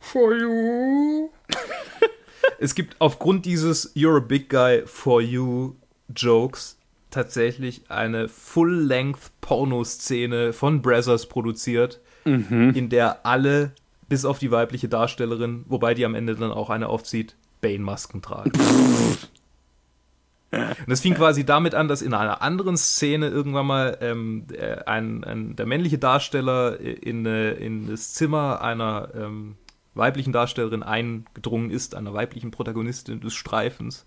For 0.00 0.34
you. 0.34 1.30
es 2.58 2.74
gibt 2.74 2.96
aufgrund 2.98 3.46
dieses 3.46 3.94
You're 3.96 4.18
a 4.18 4.20
big 4.20 4.48
guy 4.50 4.82
for 4.86 5.20
you 5.20 5.76
Jokes 6.14 6.78
tatsächlich 7.14 7.90
eine 7.90 8.28
Full-Length-Porno-Szene 8.28 10.52
von 10.52 10.82
Brazzers 10.82 11.26
produziert, 11.26 12.00
mhm. 12.24 12.72
in 12.74 12.88
der 12.88 13.24
alle, 13.24 13.72
bis 14.08 14.24
auf 14.24 14.38
die 14.38 14.50
weibliche 14.50 14.88
Darstellerin, 14.88 15.64
wobei 15.68 15.94
die 15.94 16.04
am 16.04 16.14
Ende 16.14 16.34
dann 16.34 16.50
auch 16.50 16.70
eine 16.70 16.88
aufzieht, 16.88 17.36
Bane-Masken 17.60 18.20
tragen. 18.20 18.52
Und 20.50 20.86
das 20.86 21.00
fing 21.00 21.14
quasi 21.14 21.44
damit 21.44 21.74
an, 21.74 21.88
dass 21.88 22.02
in 22.02 22.14
einer 22.14 22.42
anderen 22.42 22.76
Szene 22.76 23.28
irgendwann 23.28 23.66
mal 23.66 23.98
ähm, 24.00 24.46
ein, 24.86 25.24
ein, 25.24 25.56
der 25.56 25.66
männliche 25.66 25.98
Darsteller 25.98 26.78
in, 26.78 27.26
in 27.26 27.88
das 27.88 28.14
Zimmer 28.14 28.62
einer 28.62 29.08
ähm, 29.16 29.56
weiblichen 29.94 30.32
Darstellerin 30.32 30.82
eingedrungen 30.82 31.70
ist, 31.70 31.94
einer 31.94 32.12
weiblichen 32.12 32.50
Protagonistin 32.50 33.20
des 33.20 33.34
Streifens 33.34 34.04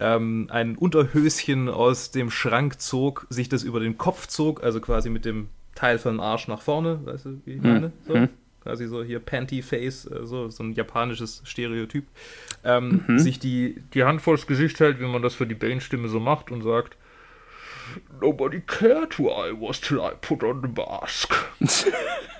ähm, 0.00 0.48
ein 0.50 0.76
Unterhöschen 0.76 1.68
aus 1.68 2.10
dem 2.10 2.30
Schrank 2.30 2.80
zog, 2.80 3.26
sich 3.30 3.48
das 3.48 3.62
über 3.62 3.80
den 3.80 3.98
Kopf 3.98 4.26
zog, 4.26 4.62
also 4.62 4.80
quasi 4.80 5.10
mit 5.10 5.24
dem 5.24 5.48
Teil 5.74 5.98
von 5.98 6.20
Arsch 6.20 6.48
nach 6.48 6.62
vorne, 6.62 7.00
weißt 7.04 7.26
du, 7.26 7.40
wie 7.44 7.54
ich 7.54 7.62
hm. 7.62 7.72
meine? 7.72 7.92
So. 8.06 8.14
Hm. 8.14 8.28
Quasi 8.62 8.86
so 8.86 9.02
hier 9.02 9.20
Panty-Face, 9.20 10.06
äh, 10.06 10.26
so, 10.26 10.50
so 10.50 10.62
ein 10.64 10.72
japanisches 10.72 11.42
Stereotyp. 11.44 12.04
Ähm, 12.64 13.04
mhm. 13.06 13.18
Sich 13.18 13.38
die, 13.38 13.80
die 13.94 14.04
Hand 14.04 14.20
vors 14.20 14.46
Gesicht 14.46 14.80
hält, 14.80 15.00
wie 15.00 15.06
man 15.06 15.22
das 15.22 15.34
für 15.34 15.46
die 15.46 15.54
Bane-Stimme 15.54 16.08
so 16.08 16.18
macht 16.18 16.50
und 16.50 16.62
sagt: 16.62 16.96
Nobody 18.20 18.60
cared 18.60 19.18
who 19.18 19.28
I 19.28 19.52
was 19.52 19.80
till 19.80 19.98
I 19.98 20.10
put 20.20 20.42
on 20.42 20.60
the 20.62 20.68
mask. 20.68 21.34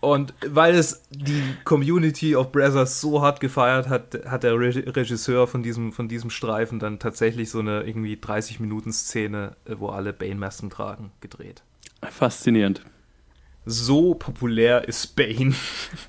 Und 0.00 0.32
weil 0.46 0.74
es 0.74 1.02
die 1.10 1.42
Community 1.64 2.34
of 2.34 2.52
Brothers 2.52 3.00
so 3.00 3.20
hart 3.20 3.40
gefeiert 3.40 3.88
hat, 3.88 4.18
hat 4.26 4.42
der 4.42 4.58
Regisseur 4.58 5.46
von 5.46 5.62
diesem, 5.62 5.92
von 5.92 6.08
diesem 6.08 6.30
Streifen 6.30 6.78
dann 6.78 6.98
tatsächlich 6.98 7.50
so 7.50 7.58
eine 7.58 7.82
irgendwie 7.82 8.16
30-Minuten-Szene, 8.16 9.56
äh, 9.66 9.74
wo 9.78 9.88
alle 9.88 10.12
Bane-Masken 10.12 10.70
tragen, 10.70 11.12
gedreht. 11.20 11.62
Faszinierend. 12.02 12.82
So 13.66 14.14
populär 14.14 14.88
ist 14.88 15.16
Bane. 15.16 15.54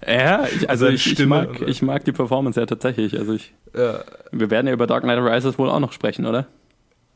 Ja, 0.07 0.45
ich, 0.45 0.69
also 0.69 0.87
ich, 0.87 1.19
ich, 1.19 1.25
mag, 1.25 1.61
ich 1.61 1.81
mag 1.81 2.05
die 2.05 2.13
Performance 2.13 2.59
ja 2.59 2.65
tatsächlich. 2.65 3.19
Also 3.19 3.33
ich, 3.33 3.53
äh, 3.73 3.99
wir 4.31 4.49
werden 4.49 4.67
ja 4.67 4.73
über 4.73 4.87
Dark 4.87 5.03
Knight 5.03 5.19
Rises 5.19 5.57
wohl 5.57 5.69
auch 5.69 5.81
noch 5.81 5.91
sprechen, 5.91 6.25
oder? 6.25 6.47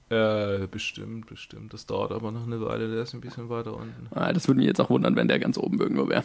Äh, 0.10 0.68
bestimmt, 0.68 1.26
bestimmt. 1.28 1.74
Das 1.74 1.86
dauert 1.86 2.12
aber 2.12 2.32
noch 2.32 2.46
eine 2.46 2.62
Weile, 2.62 2.92
der 2.92 3.04
ist 3.04 3.14
ein 3.14 3.22
bisschen 3.22 3.50
weiter 3.50 3.76
unten. 3.76 4.08
Ah, 4.12 4.34
das 4.34 4.48
würde 4.48 4.60
mich 4.60 4.68
jetzt 4.68 4.80
auch 4.80 4.90
wundern, 4.90 5.16
wenn 5.16 5.28
der 5.28 5.40
ganz 5.40 5.58
oben 5.58 5.80
irgendwo 5.80 6.08
wäre. 6.10 6.24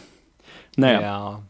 Naja. 0.75 1.01
Ja. 1.01 1.41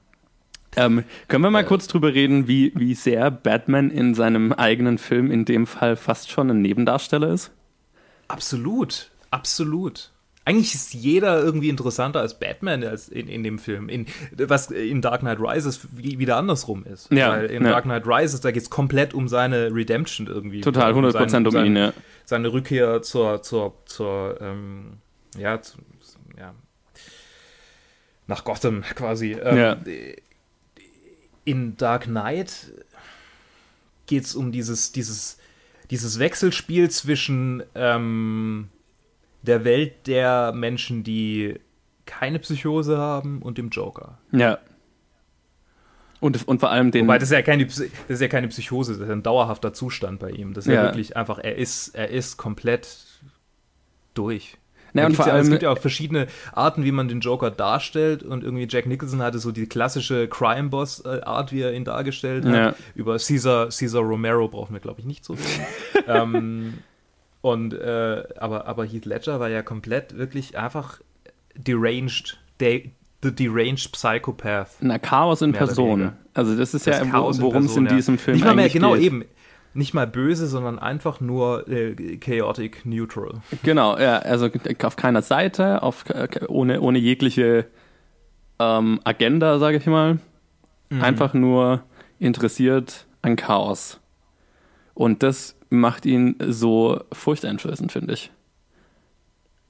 Ähm, 0.76 1.04
können 1.28 1.44
wir 1.44 1.52
mal 1.52 1.62
äh, 1.62 1.66
kurz 1.66 1.88
drüber 1.88 2.14
reden, 2.14 2.48
wie, 2.48 2.72
wie 2.76 2.94
sehr 2.94 3.30
Batman 3.30 3.92
in 3.92 4.14
seinem 4.14 4.54
eigenen 4.54 4.98
Film 4.98 5.30
in 5.30 5.46
dem 5.46 5.68
Fall 5.68 5.96
fast 5.96 6.32
schon 6.32 6.50
ein 6.50 6.62
Nebendarsteller 6.62 7.30
ist? 7.30 7.52
Absolut, 8.30 9.12
absolut. 9.32 10.12
Eigentlich 10.44 10.74
ist 10.74 10.94
jeder 10.94 11.40
irgendwie 11.40 11.70
interessanter 11.70 12.20
als 12.20 12.40
Batman 12.40 12.84
als 12.84 13.10
in, 13.10 13.28
in 13.28 13.44
dem 13.44 13.60
Film. 13.60 13.90
In, 13.90 14.08
was 14.32 14.72
in 14.72 15.02
Dark 15.02 15.20
Knight 15.20 15.40
Rises 15.40 15.88
wieder 15.96 16.38
andersrum 16.38 16.84
ist. 16.84 17.12
Ja, 17.12 17.32
Weil 17.32 17.46
in 17.46 17.64
ja. 17.64 17.70
Dark 17.70 17.84
Knight 17.84 18.08
Rises, 18.08 18.42
da 18.42 18.50
geht 18.52 18.64
es 18.64 18.70
komplett 18.70 19.14
um 19.14 19.28
seine 19.28 19.74
Redemption 19.74 20.26
irgendwie. 20.26 20.62
Total, 20.62 20.94
100% 20.94 21.22
um, 21.22 21.30
sein, 21.30 21.48
um 21.48 21.66
ihn, 21.66 21.76
ja. 21.76 21.94
Seine 22.26 22.52
Rückkehr 22.52 23.04
zur, 23.04 23.44
zur, 23.44 23.76
zur 23.86 24.42
ähm, 24.42 24.94
ja, 25.38 25.62
zu, 25.62 25.78
ja, 26.40 26.56
nach 28.28 28.44
Gotham 28.44 28.82
quasi. 28.82 29.34
Ähm, 29.34 29.58
ja. 29.58 29.78
In 31.44 31.78
Dark 31.78 32.04
Knight 32.04 32.72
geht 34.06 34.26
es 34.26 34.36
um 34.36 34.52
dieses, 34.52 34.92
dieses, 34.92 35.38
dieses 35.90 36.20
Wechselspiel 36.20 36.90
zwischen 36.90 37.64
ähm, 37.76 38.70
der 39.42 39.64
Welt 39.64 40.08
der 40.08 40.52
Menschen, 40.54 41.04
die 41.04 41.60
keine 42.06 42.40
Psychose 42.40 42.98
haben 42.98 43.42
und 43.42 43.58
dem 43.58 43.70
Joker. 43.70 44.18
Ja. 44.32 44.60
Und, 46.20 46.48
und 46.48 46.60
vor 46.60 46.70
allem 46.70 46.92
den. 46.92 47.08
Wobei, 47.08 47.18
das 47.18 47.30
ist, 47.30 47.34
ja 47.34 47.42
keine, 47.42 47.66
das 47.66 47.80
ist 47.80 48.22
ja 48.22 48.28
keine 48.28 48.48
Psychose, 48.50 48.94
das 48.94 49.02
ist 49.02 49.10
ein 49.10 49.24
dauerhafter 49.24 49.74
Zustand 49.74 50.20
bei 50.20 50.30
ihm. 50.30 50.54
Das 50.54 50.68
ist 50.68 50.74
ja, 50.74 50.84
ja 50.84 50.84
wirklich 50.84 51.18
einfach, 51.18 51.40
er 51.40 51.56
ist, 51.56 51.96
er 51.96 52.10
ist 52.10 52.38
komplett 52.38 53.08
durch. 54.14 54.58
Ja, 54.94 55.06
und 55.06 55.16
vor 55.16 55.28
ja, 55.28 55.34
allem, 55.34 55.44
es 55.44 55.50
gibt 55.50 55.64
ja 55.64 55.72
auch 55.72 55.78
verschiedene 55.78 56.28
Arten, 56.54 56.84
wie 56.84 56.92
man 56.92 57.08
den 57.08 57.20
Joker 57.20 57.52
darstellt. 57.52 58.24
Und 58.24 58.44
irgendwie 58.44 58.68
Jack 58.70 58.86
Nicholson 58.86 59.22
hatte 59.22 59.40
so 59.40 59.52
die 59.52 59.68
klassische 59.68 60.28
Crime-Boss-Art, 60.28 61.52
wie 61.52 61.62
er 61.62 61.74
ihn 61.74 61.86
dargestellt 61.86 62.46
hat. 62.46 62.54
Ja. 62.54 62.76
Über 62.96 63.18
Caesar, 63.18 63.70
Caesar 63.70 64.02
Romero 64.02 64.48
brauchen 64.48 64.74
wir, 64.74 64.82
glaube 64.82 65.00
ich, 65.00 65.06
nicht 65.06 65.24
so 65.24 65.34
reden. 65.34 65.66
ähm, 66.08 66.74
und, 67.42 67.74
äh, 67.74 68.24
aber, 68.38 68.68
aber 68.68 68.86
Heath 68.86 69.06
Ledger 69.06 69.40
war 69.40 69.50
ja 69.50 69.62
komplett 69.64 70.18
wirklich 70.18 70.58
einfach 70.58 71.00
deranged, 71.56 72.40
de, 72.60 72.90
the 73.24 73.32
deranged 73.32 73.92
Psychopath. 73.92 74.70
Na, 74.80 75.00
Chaos 75.00 75.42
in 75.42 75.54
Person. 75.54 76.14
Also 76.34 76.56
das 76.56 76.74
ist 76.74 76.88
das 76.88 77.00
ja, 77.00 77.12
worum 77.12 77.66
es 77.66 77.76
in 77.76 77.88
diesem 77.88 78.18
Film 78.18 78.38
Nicht 78.38 78.46
mal 78.46 78.56
mehr, 78.56 78.70
genau, 78.70 78.96
eben 78.96 79.26
nicht 79.74 79.94
mal 79.94 80.08
böse, 80.08 80.48
sondern 80.48 80.80
einfach 80.80 81.22
nur 81.22 81.68
äh, 81.68 82.18
chaotic 82.18 82.86
neutral. 82.86 83.42
Genau, 83.64 83.98
ja, 83.98 84.20
also 84.20 84.50
auf 84.84 84.96
keiner 84.96 85.22
Seite, 85.22 85.82
auf, 85.82 86.04
ohne, 86.48 86.82
ohne 86.82 87.00
jegliche 87.00 87.68
ähm, 88.60 89.00
Agenda, 89.04 89.60
sage 89.60 89.78
ich 89.78 89.86
mal. 89.86 90.20
Mhm. 90.90 91.02
Einfach 91.02 91.34
nur 91.34 91.84
interessiert 92.20 93.06
an 93.22 93.36
Chaos. 93.36 94.00
Und 94.94 95.24
das 95.24 95.56
macht 95.70 96.06
ihn 96.06 96.36
so 96.48 97.02
furchteinflößend, 97.14 97.92
finde 97.92 98.14
ich. 98.14 98.32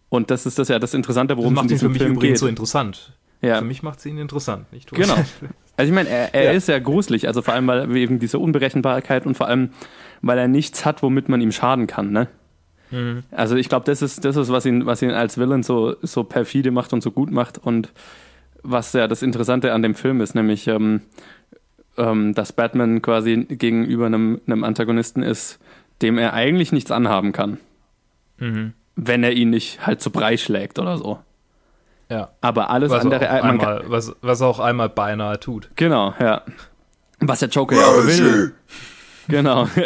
Und 0.10 0.32
das 0.32 0.46
ist 0.46 0.60
das 0.60 0.68
ja 0.68 0.80
das 0.80 0.94
Interessante, 0.94 1.38
worum 1.38 1.56
das 1.56 1.66
es 1.66 1.72
in 1.72 1.76
diesem 1.76 1.88
für 1.88 1.94
mich 1.94 2.02
Film 2.02 2.14
übrigens 2.14 2.34
geht. 2.34 2.40
so 2.40 2.48
interessant. 2.48 3.14
Ja. 3.42 3.60
Für 3.60 3.66
mich 3.66 3.82
macht 3.82 4.02
sie 4.02 4.10
ihn 4.10 4.18
interessant, 4.18 4.72
nicht? 4.74 4.92
Genau. 4.92 5.16
Also 5.82 5.92
ich 5.92 5.96
meine, 5.96 6.10
er, 6.10 6.34
er 6.36 6.44
Ja. 6.44 6.52
ist 6.52 6.68
ja 6.68 6.78
gruselig, 6.78 7.28
also 7.28 7.42
vor 7.42 7.56
allem 7.56 7.66
weil 7.66 7.96
eben 7.98 8.20
diese 8.20 8.38
Unberechenbarkeit 8.38 9.26
und 9.26 9.36
vor 9.36 9.48
allem, 9.48 9.70
weil 10.22 10.38
er 10.38 10.48
nichts 10.48 10.86
hat, 10.86 11.02
womit 11.02 11.28
man 11.28 11.42
ihm 11.42 11.52
schaden 11.52 11.88
kann, 11.88 12.12
ne? 12.12 12.28
Mhm. 12.92 13.24
Also 13.32 13.56
ich 13.56 13.68
glaube, 13.68 13.86
das 13.86 14.04
ist 14.04 14.24
das 14.24 14.36
ist, 14.36 14.52
was 14.52 14.66
ihn, 14.68 14.86
was 14.86 15.02
ihn 15.02 15.10
als 15.10 15.40
Villain 15.40 15.64
so, 15.64 15.96
so 16.04 16.24
perfide 16.24 16.70
macht 16.70 16.94
und 16.94 17.02
so 17.02 17.10
gut 17.10 17.32
macht 17.32 17.58
und 17.58 17.92
was 18.62 18.94
ja 18.94 19.08
das 19.08 19.24
Interessante 19.24 19.74
an 19.74 19.82
dem 19.82 19.96
Film 19.96 20.22
ist, 20.22 20.36
nämlich 20.36 20.68
ähm, 20.68 21.02
ähm, 21.98 22.36
dass 22.36 22.54
Batman 22.54 23.02
quasi 23.02 23.38
gegenüber 23.50 24.06
einem, 24.06 24.40
einem 24.46 24.64
Antagonisten 24.64 25.24
ist, 25.24 25.58
dem 26.04 26.20
er 26.20 26.34
eigentlich 26.34 26.72
nichts 26.72 26.92
anhaben 26.92 27.32
kann, 27.32 27.58
Mhm. 28.38 28.74
wenn 28.96 29.24
er 29.24 29.32
ihn 29.34 29.50
nicht 29.50 29.86
halt 29.88 30.00
zu 30.02 30.12
Brei 30.12 30.38
schlägt 30.38 30.78
oder 30.78 30.98
so. 31.00 31.18
Ja. 32.12 32.30
Aber 32.42 32.70
alles 32.70 32.92
Was, 32.92 33.06
andere, 33.06 33.22
auch 33.30 33.36
äh, 33.36 33.40
einmal, 33.40 33.84
was, 33.88 34.14
was 34.22 34.42
auch 34.42 34.60
einmal 34.60 34.90
beinahe 34.90 35.40
tut. 35.40 35.70
Genau, 35.78 36.14
ja. 36.20 36.42
Was 37.22 37.40
der 37.40 37.48
Joker 37.48 37.78
ja 37.78 37.84
auch 37.84 38.06
will. 38.06 38.54
Genau. 39.30 39.70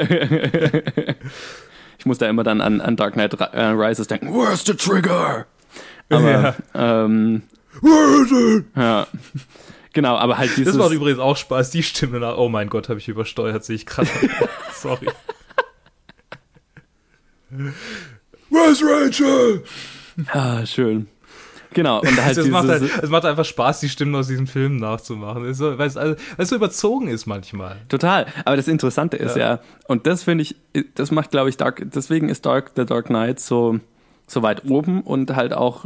ich 2.00 2.06
muss 2.08 2.18
da 2.18 2.28
immer 2.28 2.44
dann 2.44 2.62
an, 2.62 2.82
an 2.82 2.96
Dark 2.96 3.14
Knight 3.14 3.36
äh, 3.40 3.66
Rises 3.66 4.08
denken. 4.08 4.34
Where's 4.34 4.66
the 4.66 4.74
trigger? 4.74 5.46
Aber, 6.10 6.32
Ja. 6.32 6.56
ähm, 6.74 7.44
ja. 8.76 9.06
Genau, 9.94 10.18
aber 10.18 10.40
halt 10.40 10.50
dieses. 10.58 10.74
Das 10.74 10.78
macht 10.78 10.94
übrigens 10.94 11.20
auch 11.20 11.38
Spaß, 11.38 11.70
die 11.70 11.84
Stimme 11.84 12.20
nach. 12.20 12.38
Oh 12.38 12.50
mein 12.50 12.70
Gott, 12.70 12.90
habe 12.90 12.98
ich 13.00 13.08
übersteuert, 13.08 13.64
sehe 13.64 13.76
ich 13.76 13.86
gerade. 13.86 14.10
Sorry. 14.74 15.10
Where's 18.50 18.82
Rachel? 18.84 19.64
ah, 20.34 20.66
schön. 20.66 21.08
Genau, 21.76 22.00
und 22.00 22.24
halt 22.24 22.38
es, 22.38 22.48
macht 22.48 22.70
halt, 22.70 22.84
es 23.04 23.10
macht 23.10 23.26
einfach 23.26 23.44
Spaß, 23.44 23.82
die 23.82 23.90
Stimmen 23.90 24.16
aus 24.16 24.28
diesen 24.28 24.48
Filmen 24.48 24.78
nachzumachen. 24.78 25.54
So, 25.54 25.78
weil, 25.78 25.88
es, 25.88 25.98
also, 25.98 26.16
weil 26.38 26.44
es 26.44 26.50
so 26.50 26.56
überzogen 26.56 27.10
ist 27.10 27.26
manchmal. 27.26 27.76
Total. 27.90 28.28
Aber 28.46 28.56
das 28.56 28.70
Interessante 28.70 29.18
ist 29.18 29.36
ja, 29.36 29.56
Ja. 29.56 29.60
und 29.88 30.08
das 30.08 30.24
finde 30.24 30.44
ich, 30.44 30.56
das 30.96 31.12
macht, 31.12 31.32
glaube 31.32 31.50
ich, 31.50 31.58
Dark, 31.58 31.86
deswegen 31.94 32.30
ist 32.30 32.46
Dark, 32.46 32.72
The 32.78 32.86
Dark 32.86 33.08
Knight 33.08 33.42
so, 33.42 33.82
so 34.26 34.42
weit 34.42 34.64
oben 34.70 35.02
und 35.02 35.36
halt 35.36 35.54
auch 35.54 35.84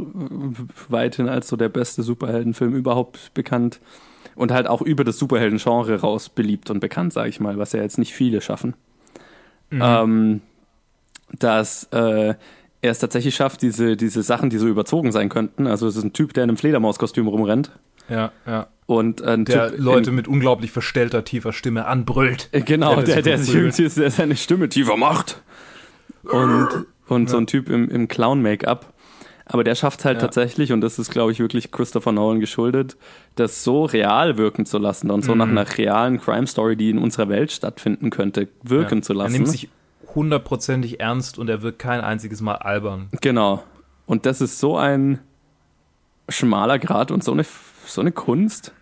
weithin 0.88 1.28
als 1.28 1.48
so 1.48 1.56
der 1.56 1.68
beste 1.68 2.04
Superheldenfilm 2.04 2.74
überhaupt 2.76 3.34
bekannt 3.34 3.80
und 4.36 4.52
halt 4.52 4.68
auch 4.68 4.82
über 4.82 5.02
das 5.02 5.18
Superhelden-Genre 5.18 6.00
raus 6.00 6.28
beliebt 6.28 6.70
und 6.70 6.78
bekannt, 6.78 7.12
sage 7.12 7.30
ich 7.30 7.40
mal, 7.40 7.58
was 7.58 7.72
ja 7.72 7.82
jetzt 7.82 7.98
nicht 7.98 8.14
viele 8.14 8.40
schaffen. 8.40 8.74
Ähm, 9.72 10.40
dass 11.38 11.84
äh, 11.92 12.34
er 12.82 12.90
es 12.92 12.98
tatsächlich 12.98 13.34
schafft, 13.34 13.62
diese, 13.62 13.96
diese 13.96 14.22
Sachen, 14.22 14.50
die 14.50 14.58
so 14.58 14.66
überzogen 14.66 15.12
sein 15.12 15.28
könnten, 15.28 15.66
also 15.66 15.86
es 15.86 15.96
ist 15.96 16.04
ein 16.04 16.12
Typ, 16.12 16.32
der 16.34 16.44
in 16.44 16.50
einem 16.50 16.56
Fledermauskostüm 16.56 17.26
rumrennt 17.28 17.72
Ja, 18.08 18.32
ja. 18.46 18.68
und 18.86 19.22
ein 19.22 19.44
Der 19.44 19.70
Typ 19.70 19.78
Leute 19.80 20.10
in, 20.10 20.16
mit 20.16 20.28
unglaublich 20.28 20.70
verstellter, 20.72 21.24
tiefer 21.24 21.52
Stimme 21.52 21.86
anbrüllt. 21.86 22.48
Äh, 22.52 22.62
Genau, 22.62 22.96
Der 22.96 23.04
der, 23.04 23.14
sich 23.16 23.24
der 23.24 23.38
sich 23.38 23.54
irgendwie 23.54 24.00
der 24.00 24.10
seine 24.10 24.36
Stimme 24.36 24.68
tiefer 24.68 24.96
macht. 24.96 25.42
Und, 26.22 26.68
und 27.08 27.30
so 27.30 27.36
ein 27.38 27.46
Typ 27.46 27.68
im, 27.70 27.88
im 27.88 28.08
Clown-Make-up. 28.08 28.92
Aber 29.46 29.64
der 29.64 29.74
schafft 29.74 30.04
halt 30.04 30.18
Ja. 30.18 30.20
tatsächlich, 30.22 30.72
und 30.72 30.80
das 30.80 30.98
ist, 31.00 31.10
glaube 31.10 31.32
ich, 31.32 31.40
wirklich 31.40 31.72
Christopher 31.72 32.12
Nolan 32.12 32.38
geschuldet, 32.40 32.96
das 33.34 33.64
so 33.64 33.84
real 33.84 34.38
wirken 34.38 34.64
zu 34.64 34.78
lassen 34.78 35.10
und 35.10 35.24
so 35.24 35.32
Mhm. 35.32 35.38
nach 35.38 35.48
einer 35.48 35.78
realen 35.78 36.20
Crime-Story, 36.20 36.76
die 36.76 36.90
in 36.90 36.98
unserer 36.98 37.28
Welt 37.28 37.50
stattfinden 37.50 38.10
könnte, 38.10 38.48
wirken 38.62 38.98
Ja. 38.98 39.02
zu 39.02 39.12
lassen. 39.12 39.32
Er 39.34 39.38
nimmt 39.38 39.48
sich 39.48 39.68
hundertprozentig 40.14 41.00
ernst 41.00 41.38
und 41.38 41.48
er 41.48 41.62
wirkt 41.62 41.78
kein 41.78 42.00
einziges 42.00 42.40
Mal 42.40 42.56
albern. 42.56 43.08
Genau. 43.20 43.62
Und 44.06 44.26
das 44.26 44.40
ist 44.40 44.58
so 44.58 44.76
ein 44.76 45.20
schmaler 46.28 46.78
Grad 46.78 47.10
und 47.10 47.22
so 47.24 47.32
eine, 47.32 47.44
so 47.86 48.00
eine 48.00 48.12
Kunst. 48.12 48.72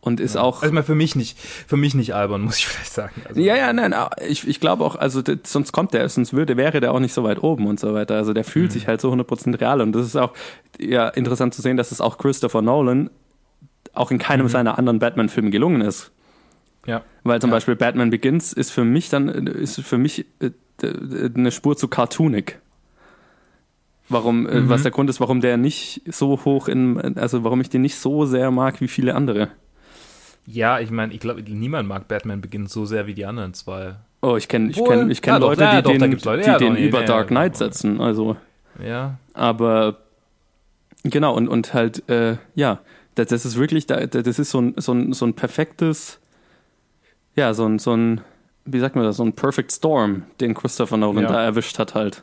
Und 0.00 0.20
ist 0.20 0.36
auch. 0.36 0.62
Also 0.62 0.74
mal 0.74 0.82
für 0.82 0.94
mich 0.94 1.16
nicht, 1.16 1.38
für 1.38 1.78
mich 1.78 1.94
nicht 1.94 2.14
albern, 2.14 2.42
muss 2.44 2.58
ich 2.58 2.66
vielleicht 2.66 2.92
sagen. 2.92 3.22
Also, 3.26 3.40
Ja, 3.40 3.56
ja, 3.56 3.72
nein, 3.72 3.94
ich, 4.28 4.46
ich 4.46 4.60
glaube 4.60 4.84
auch, 4.84 4.96
also 4.96 5.22
das, 5.22 5.38
sonst 5.46 5.72
kommt 5.72 5.94
der, 5.94 6.06
sonst 6.10 6.34
würde, 6.34 6.58
wäre 6.58 6.80
der 6.80 6.92
auch 6.92 7.00
nicht 7.00 7.14
so 7.14 7.24
weit 7.24 7.42
oben 7.42 7.66
und 7.66 7.80
so 7.80 7.94
weiter. 7.94 8.16
Also 8.16 8.34
der 8.34 8.44
fühlt 8.44 8.70
sich 8.70 8.86
halt 8.86 9.00
so 9.00 9.10
100% 9.10 9.58
real 9.58 9.80
und 9.80 9.92
das 9.92 10.04
ist 10.04 10.16
auch 10.16 10.34
ja 10.78 11.08
interessant 11.08 11.54
zu 11.54 11.62
sehen, 11.62 11.78
dass 11.78 11.90
es 11.90 12.02
auch 12.02 12.18
Christopher 12.18 12.60
Nolan 12.60 13.08
auch 13.94 14.10
in 14.10 14.18
keinem 14.18 14.48
seiner 14.48 14.78
anderen 14.78 14.98
Batman-Filme 14.98 15.50
gelungen 15.50 15.80
ist. 15.80 16.12
Ja. 16.86 17.02
Weil 17.22 17.40
zum 17.40 17.50
Ja. 17.50 17.56
Beispiel 17.56 17.76
Batman 17.76 18.10
Begins 18.10 18.52
ist 18.52 18.70
für 18.70 18.84
mich 18.84 19.08
dann, 19.08 19.28
ist 19.28 19.80
für 19.80 19.98
mich 19.98 20.26
äh, 20.40 20.50
eine 21.34 21.50
Spur 21.50 21.76
zu 21.76 21.88
cartoonig. 21.88 22.58
Warum, 24.08 24.46
äh, 24.46 24.68
was 24.68 24.82
der 24.82 24.90
Grund 24.90 25.08
ist, 25.08 25.18
warum 25.20 25.40
der 25.40 25.56
nicht 25.56 26.02
so 26.06 26.38
hoch 26.44 26.68
in, 26.68 27.16
also 27.16 27.42
warum 27.42 27.60
ich 27.62 27.70
den 27.70 27.80
nicht 27.82 27.96
so 27.96 28.26
sehr 28.26 28.50
mag 28.50 28.80
wie 28.80 28.88
viele 28.88 29.14
andere. 29.14 29.48
Ja, 30.46 30.78
ich 30.78 30.90
meine, 30.90 31.14
ich 31.14 31.20
glaube, 31.20 31.42
niemand 31.42 31.88
mag 31.88 32.06
Batman 32.06 32.42
Begins 32.42 32.70
so 32.72 32.84
sehr 32.84 33.06
wie 33.06 33.14
die 33.14 33.24
anderen 33.24 33.54
zwei. 33.54 33.94
Oh, 34.20 34.36
ich 34.36 34.48
kenne 34.48 34.70
ich 34.70 34.76
kenn, 34.84 35.10
ich 35.10 35.22
kenn 35.22 35.34
ja, 35.34 35.38
Leute, 35.38 35.62
ja, 35.62 35.76
die 35.80 35.82
doch, 35.82 35.92
den, 35.98 36.12
Leute, 36.12 36.42
die 36.42 36.46
ja, 36.48 36.58
den 36.58 36.74
doch, 36.74 36.80
über 36.80 37.00
nee, 37.00 37.06
Dark 37.06 37.28
Knight 37.28 37.52
nee. 37.52 37.58
setzen. 37.58 38.00
Also, 38.00 38.36
Ja. 38.84 39.18
aber 39.32 39.98
genau, 41.02 41.34
und, 41.34 41.48
und 41.48 41.72
halt, 41.72 42.06
äh, 42.10 42.36
ja, 42.54 42.80
das, 43.14 43.28
das 43.28 43.46
ist 43.46 43.56
wirklich, 43.58 43.86
da- 43.86 44.06
das 44.06 44.38
ist 44.38 44.50
so 44.50 44.60
ein, 44.60 44.74
so 44.76 44.92
ein, 44.92 45.12
so 45.14 45.24
ein 45.24 45.32
perfektes, 45.34 46.18
ja, 47.36 47.54
so 47.54 47.66
ein, 47.66 47.78
so 47.78 47.94
ein, 47.96 48.20
wie 48.64 48.78
sagt 48.80 48.96
man 48.96 49.04
das, 49.04 49.16
so 49.16 49.24
ein 49.24 49.32
Perfect 49.32 49.72
Storm, 49.72 50.22
den 50.40 50.54
Christopher 50.54 50.96
Nolan 50.96 51.24
Ja. 51.24 51.32
da 51.32 51.42
erwischt 51.44 51.78
hat 51.78 51.94
halt. 51.94 52.22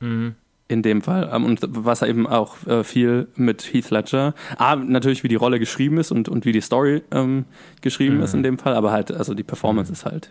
Mhm. 0.00 0.34
In 0.66 0.82
dem 0.82 1.02
Fall. 1.02 1.28
Ähm, 1.32 1.44
Und 1.44 1.60
was 1.62 2.00
er 2.02 2.08
eben 2.08 2.26
auch 2.26 2.66
äh, 2.66 2.84
viel 2.84 3.28
mit 3.36 3.72
Heath 3.72 3.90
Ledger. 3.90 4.34
A, 4.56 4.76
natürlich, 4.76 5.22
wie 5.22 5.28
die 5.28 5.34
Rolle 5.34 5.58
geschrieben 5.58 5.98
ist 5.98 6.10
und, 6.10 6.28
und 6.28 6.46
wie 6.46 6.52
die 6.52 6.62
Story 6.62 7.02
ähm, 7.10 7.44
geschrieben 7.82 8.16
Mhm. 8.16 8.22
ist 8.22 8.34
in 8.34 8.42
dem 8.42 8.58
Fall, 8.58 8.74
aber 8.74 8.90
halt, 8.90 9.12
also 9.12 9.34
die 9.34 9.42
Performance 9.42 9.92
ist 9.92 10.04
halt 10.06 10.30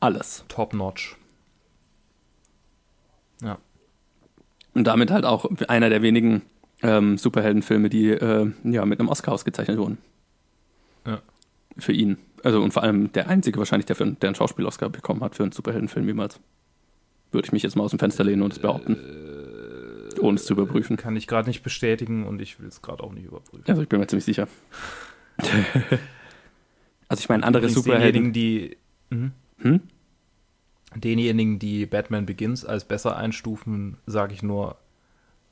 alles. 0.00 0.44
Top 0.48 0.72
notch. 0.74 1.16
Ja. 3.42 3.58
Und 4.74 4.84
damit 4.84 5.10
halt 5.10 5.24
auch 5.24 5.48
einer 5.68 5.90
der 5.90 6.02
wenigen 6.02 6.42
ähm, 6.82 7.18
Superheldenfilme, 7.18 7.88
die 7.90 8.08
äh, 8.10 8.50
ja 8.64 8.84
mit 8.86 8.98
einem 8.98 9.08
Oscar 9.08 9.32
ausgezeichnet 9.32 9.78
wurden. 9.78 9.98
Für 11.78 11.92
ihn. 11.92 12.18
Also 12.42 12.62
und 12.62 12.72
vor 12.72 12.82
allem 12.82 13.12
der 13.12 13.28
einzige 13.28 13.58
wahrscheinlich, 13.58 13.86
der, 13.86 13.96
für, 13.96 14.06
der 14.06 14.28
einen 14.28 14.34
Schauspiel-Oscar 14.34 14.88
bekommen 14.88 15.22
hat 15.22 15.34
für 15.34 15.42
einen 15.42 15.52
Superheldenfilm 15.52 16.06
jemals. 16.06 16.40
Würde 17.32 17.46
ich 17.46 17.52
mich 17.52 17.62
jetzt 17.62 17.76
mal 17.76 17.84
aus 17.84 17.90
dem 17.90 17.98
Fenster 17.98 18.24
lehnen 18.24 18.42
und 18.42 18.52
es 18.52 18.58
behaupten. 18.58 18.96
Ohne 20.20 20.36
es 20.36 20.44
zu 20.44 20.54
überprüfen. 20.54 20.96
Kann 20.96 21.16
ich 21.16 21.26
gerade 21.26 21.48
nicht 21.48 21.62
bestätigen 21.62 22.26
und 22.26 22.42
ich 22.42 22.58
will 22.60 22.68
es 22.68 22.82
gerade 22.82 23.02
auch 23.02 23.12
nicht 23.12 23.24
überprüfen. 23.24 23.64
Also 23.68 23.82
ich 23.82 23.88
bin 23.88 24.00
mir 24.00 24.06
ziemlich 24.06 24.24
sicher. 24.24 24.48
also 27.08 27.20
ich 27.20 27.28
meine, 27.28 27.44
andere 27.44 27.62
Übrigens 27.64 27.74
Superhelden. 27.74 28.32
Denjenigen, 28.32 28.76
die, 29.10 29.14
mhm. 29.14 29.32
Hm? 29.58 29.80
denjenigen, 30.96 31.58
die 31.58 31.86
Batman 31.86 32.26
Begins 32.26 32.64
als 32.64 32.84
besser 32.84 33.16
einstufen, 33.16 33.96
sage 34.06 34.34
ich 34.34 34.42
nur, 34.42 34.76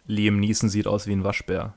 Liam 0.07 0.41
Neeson 0.41 0.69
sieht 0.69 0.87
aus 0.87 1.07
wie 1.07 1.13
ein 1.13 1.25
Waschbär. 1.25 1.75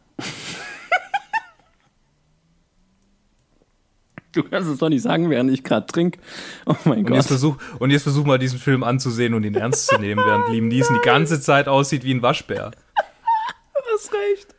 Du 4.34 4.44
kannst 4.44 4.70
es 4.70 4.78
doch 4.78 4.90
nicht 4.90 5.02
sagen, 5.02 5.30
während 5.30 5.52
ich 5.52 5.64
gerade 5.64 5.86
trinke. 5.88 6.20
Oh 6.66 6.76
mein 6.86 7.00
Und 7.06 7.14
jetzt, 7.14 7.24
Gott. 7.24 7.28
versuch, 7.28 7.58
und 7.80 7.92
jetzt 7.92 8.04
versuch 8.04 8.26
mal 8.26 8.40
diesen 8.40 8.60
Film 8.60 8.84
anzusehen 8.84 9.34
und 9.34 9.44
ihn 9.44 9.56
ernst 9.56 9.88
zu 9.88 9.98
nehmen, 9.98 10.22
während 10.26 10.50
Liam 10.50 10.68
Neeson 10.70 10.96
die 10.96 11.06
ganze 11.06 11.42
Zeit 11.42 11.68
aussieht 11.68 12.04
wie 12.06 12.14
ein 12.14 12.22
Waschbär. 12.22 12.72
Du 12.72 13.82
hast 13.94 14.12
recht. 14.14 14.56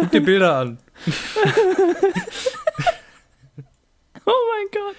Guck 0.00 0.10
dir 0.10 0.20
Bilder 0.22 0.56
an. 0.56 0.78
Oh 4.26 4.32
mein 4.50 4.68
Gott. 4.72 4.96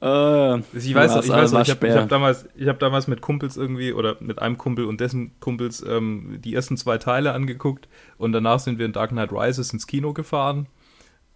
Äh, 0.00 0.78
Ich 0.78 0.94
weiß, 0.94 1.24
ich 1.24 1.30
weiß 1.30 1.52
ich 1.52 1.70
habe 1.70 1.94
hab 2.00 2.08
damals, 2.08 2.48
ich 2.56 2.68
hab 2.68 2.78
damals 2.78 3.06
mit 3.08 3.20
Kumpels 3.20 3.56
irgendwie 3.56 3.92
oder 3.92 4.16
mit 4.20 4.40
einem 4.40 4.58
Kumpel 4.58 4.84
und 4.84 5.00
dessen 5.00 5.38
Kumpels 5.40 5.84
ähm, 5.86 6.38
die 6.40 6.54
ersten 6.54 6.76
zwei 6.76 6.98
Teile 6.98 7.32
angeguckt 7.32 7.88
und 8.16 8.32
danach 8.32 8.58
sind 8.60 8.78
wir 8.78 8.86
in 8.86 8.92
Dark 8.92 9.10
Knight 9.10 9.32
Rises 9.32 9.72
ins 9.72 9.86
Kino 9.86 10.12
gefahren 10.12 10.66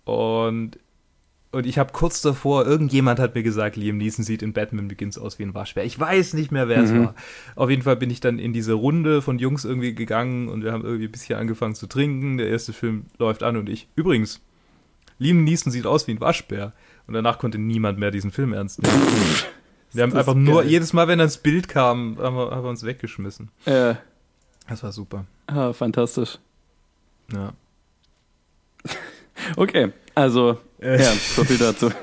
und 0.05 0.79
und 1.55 1.67
ich 1.67 1.77
habe 1.79 1.93
kurz 1.93 2.23
davor, 2.23 2.65
irgendjemand 2.67 3.21
hat 3.21 3.35
mir 3.35 3.43
gesagt, 3.43 3.77
Liam 3.77 3.99
Neeson 3.99 4.25
sieht 4.25 4.41
in 4.41 4.55
Batman 4.55 4.89
Begins 4.89 5.19
aus 5.19 5.39
wie 5.39 5.43
ein 5.43 5.53
Waschbär. 5.53 5.85
Ich 5.85 6.01
weiß 6.01 6.33
nicht 6.33 6.51
mehr, 6.51 6.67
wer 6.67 6.83
es 6.83 6.91
Mhm. 6.91 7.05
war. 7.05 7.15
Auf 7.57 7.69
jeden 7.69 7.83
Fall 7.83 7.97
bin 7.97 8.09
ich 8.09 8.21
dann 8.21 8.39
in 8.39 8.55
diese 8.55 8.73
Runde 8.73 9.21
von 9.21 9.39
Jungs 9.39 9.67
irgendwie 9.67 9.95
gegangen 9.95 10.49
und 10.49 10.65
wir 10.65 10.73
haben 10.73 10.83
irgendwie 10.83 11.05
ein 11.09 11.13
bisschen 11.13 11.39
angefangen 11.39 11.75
zu 11.75 11.87
trinken. 11.87 12.39
Der 12.39 12.49
erste 12.49 12.73
Film 12.73 13.05
läuft 13.19 13.43
an 13.43 13.59
und 13.59 13.69
ich, 13.69 13.87
übrigens, 13.97 14.41
Liam 15.19 15.45
Neeson 15.45 15.71
sieht 15.71 15.85
aus 15.85 16.07
wie 16.07 16.13
ein 16.13 16.21
Waschbär. 16.23 16.73
Und 17.07 17.13
danach 17.13 17.39
konnte 17.39 17.59
niemand 17.59 17.99
mehr 17.99 18.11
diesen 18.11 18.31
Film 18.31 18.55
ernst 18.55 18.81
nehmen. 18.83 18.95
wir 19.93 20.05
haben 20.05 20.15
einfach 20.15 20.35
nur, 20.35 20.65
jedes 20.65 20.95
Mal, 20.95 21.07
wenn 21.07 21.19
das 21.19 21.37
Bild 21.37 21.69
kam, 21.69 22.17
haben 22.19 22.35
wir, 22.35 22.51
haben 22.51 22.65
wir 22.65 22.71
uns 22.71 22.83
weggeschmissen. 22.83 23.51
Äh, 23.67 23.97
Das 24.71 24.83
war 24.83 24.93
super. 24.93 25.27
ah, 25.49 25.75
fantastisch. 25.75 26.39
Ja. 27.31 27.53
Okay, 29.57 29.93
also, 30.15 30.59
Äh. 30.81 31.01
ja, 31.03 31.13
so 31.13 31.45
viel 31.45 31.59
dazu. 31.59 31.91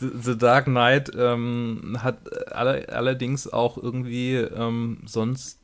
The, 0.00 0.10
The 0.22 0.36
Dark 0.36 0.64
Knight 0.64 1.12
ähm, 1.16 1.98
hat 2.02 2.18
alle, 2.52 2.88
allerdings 2.88 3.46
auch 3.52 3.78
irgendwie 3.80 4.34
ähm, 4.34 4.98
sonst 5.06 5.60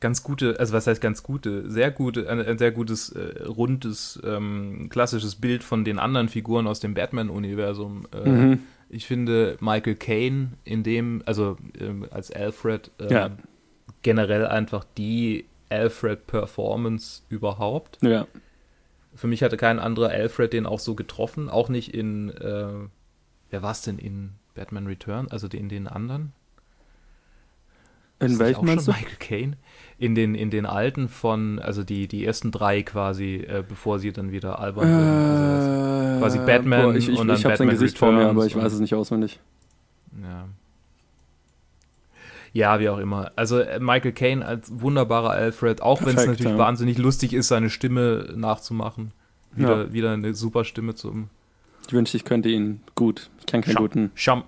ganz 0.00 0.22
gute, 0.22 0.58
also 0.58 0.72
was 0.72 0.86
heißt 0.86 1.00
ganz 1.02 1.22
gute, 1.22 1.70
sehr 1.70 1.90
gute, 1.90 2.30
ein, 2.30 2.40
ein 2.40 2.56
sehr 2.56 2.70
gutes, 2.70 3.10
äh, 3.10 3.42
rundes, 3.44 4.18
ähm, 4.24 4.88
klassisches 4.90 5.34
Bild 5.36 5.64
von 5.64 5.84
den 5.84 5.98
anderen 5.98 6.28
Figuren 6.28 6.66
aus 6.66 6.80
dem 6.80 6.94
Batman-Universum. 6.94 8.06
Äh, 8.12 8.28
Mhm. 8.28 8.58
Ich 8.90 9.06
finde 9.06 9.58
Michael 9.60 9.96
Caine 9.96 10.52
in 10.64 10.82
dem, 10.82 11.22
also 11.26 11.58
ähm, 11.78 12.06
als 12.10 12.30
Alfred, 12.30 12.90
ähm, 12.98 13.08
Ja. 13.10 13.30
generell 14.00 14.46
einfach 14.46 14.84
die 14.96 15.44
Alfred-Performance 15.68 17.20
überhaupt. 17.28 17.98
Ja. 18.02 18.26
Für 19.14 19.26
mich 19.26 19.42
hatte 19.42 19.56
kein 19.56 19.78
anderer 19.78 20.10
Alfred 20.10 20.52
den 20.52 20.66
auch 20.66 20.78
so 20.78 20.94
getroffen, 20.94 21.48
auch 21.48 21.68
nicht 21.68 21.94
in, 21.94 22.30
äh, 22.30 22.68
wer 23.50 23.62
war 23.62 23.72
es 23.72 23.82
denn 23.82 23.98
in 23.98 24.32
Batman 24.54 24.86
Return, 24.86 25.28
also 25.30 25.48
in 25.48 25.68
den 25.68 25.86
anderen? 25.88 26.32
In 28.20 28.38
welchem 28.38 28.66
meinst 28.66 28.88
du? 28.88 28.92
Michael 28.92 29.16
Caine? 29.18 29.56
In 29.98 30.14
den, 30.14 30.34
in 30.34 30.50
den 30.50 30.66
alten 30.66 31.08
von, 31.08 31.58
also 31.58 31.84
die, 31.84 32.08
die 32.08 32.24
ersten 32.24 32.50
drei 32.50 32.82
quasi, 32.82 33.36
äh, 33.36 33.62
bevor 33.66 33.98
sie 33.98 34.12
dann 34.12 34.32
wieder 34.32 34.58
albern. 34.58 34.88
Also 34.92 35.70
Äh, 36.16 36.18
quasi 36.18 36.38
Batman 36.38 36.82
boah, 36.82 36.94
ich, 36.94 37.08
ich, 37.08 37.18
und 37.18 37.28
dann 37.28 37.36
ich 37.36 37.44
habe 37.44 37.56
sein 37.56 37.68
Batman 37.68 37.80
Gesicht 37.80 37.98
vor 37.98 38.12
mir, 38.12 38.18
Returns 38.18 38.36
aber 38.36 38.46
ich 38.46 38.56
weiß 38.56 38.72
es 38.72 38.80
nicht 38.80 38.94
auswendig. 38.94 39.38
ja. 40.22 40.48
Ja, 42.52 42.80
wie 42.80 42.88
auch 42.88 42.98
immer. 42.98 43.32
Also 43.36 43.58
äh, 43.60 43.78
Michael 43.80 44.12
Caine 44.12 44.44
als 44.44 44.70
wunderbarer 44.80 45.30
Alfred, 45.30 45.82
auch 45.82 46.00
wenn 46.02 46.16
es 46.16 46.26
natürlich 46.26 46.52
ja. 46.52 46.58
wahnsinnig 46.58 46.98
lustig 46.98 47.32
ist, 47.32 47.48
seine 47.48 47.70
Stimme 47.70 48.32
nachzumachen. 48.36 49.12
Wieder, 49.52 49.84
Ja. 49.84 49.92
wieder 49.92 50.12
eine 50.12 50.34
super 50.34 50.64
Stimme 50.64 50.94
zum, 50.94 51.28
Ich 51.86 51.92
wünschte, 51.92 52.16
ich 52.16 52.24
könnte 52.24 52.48
ihn 52.48 52.80
gut. 52.94 53.30
Ich 53.40 53.46
kann 53.46 53.60
keinen 53.62 53.74
Schau. 53.74 53.80
guten. 53.82 54.12
Some, 54.16 54.44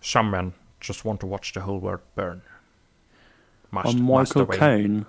some 0.00 0.30
men 0.30 0.52
just 0.80 1.04
want 1.04 1.20
to 1.20 1.30
watch 1.30 1.52
the 1.54 1.60
whole 1.60 1.80
world 1.80 2.00
burn. 2.14 2.42
Master, 3.70 3.98
Oh, 3.98 4.02
Michael. 4.02 4.46
Caine. 4.46 5.06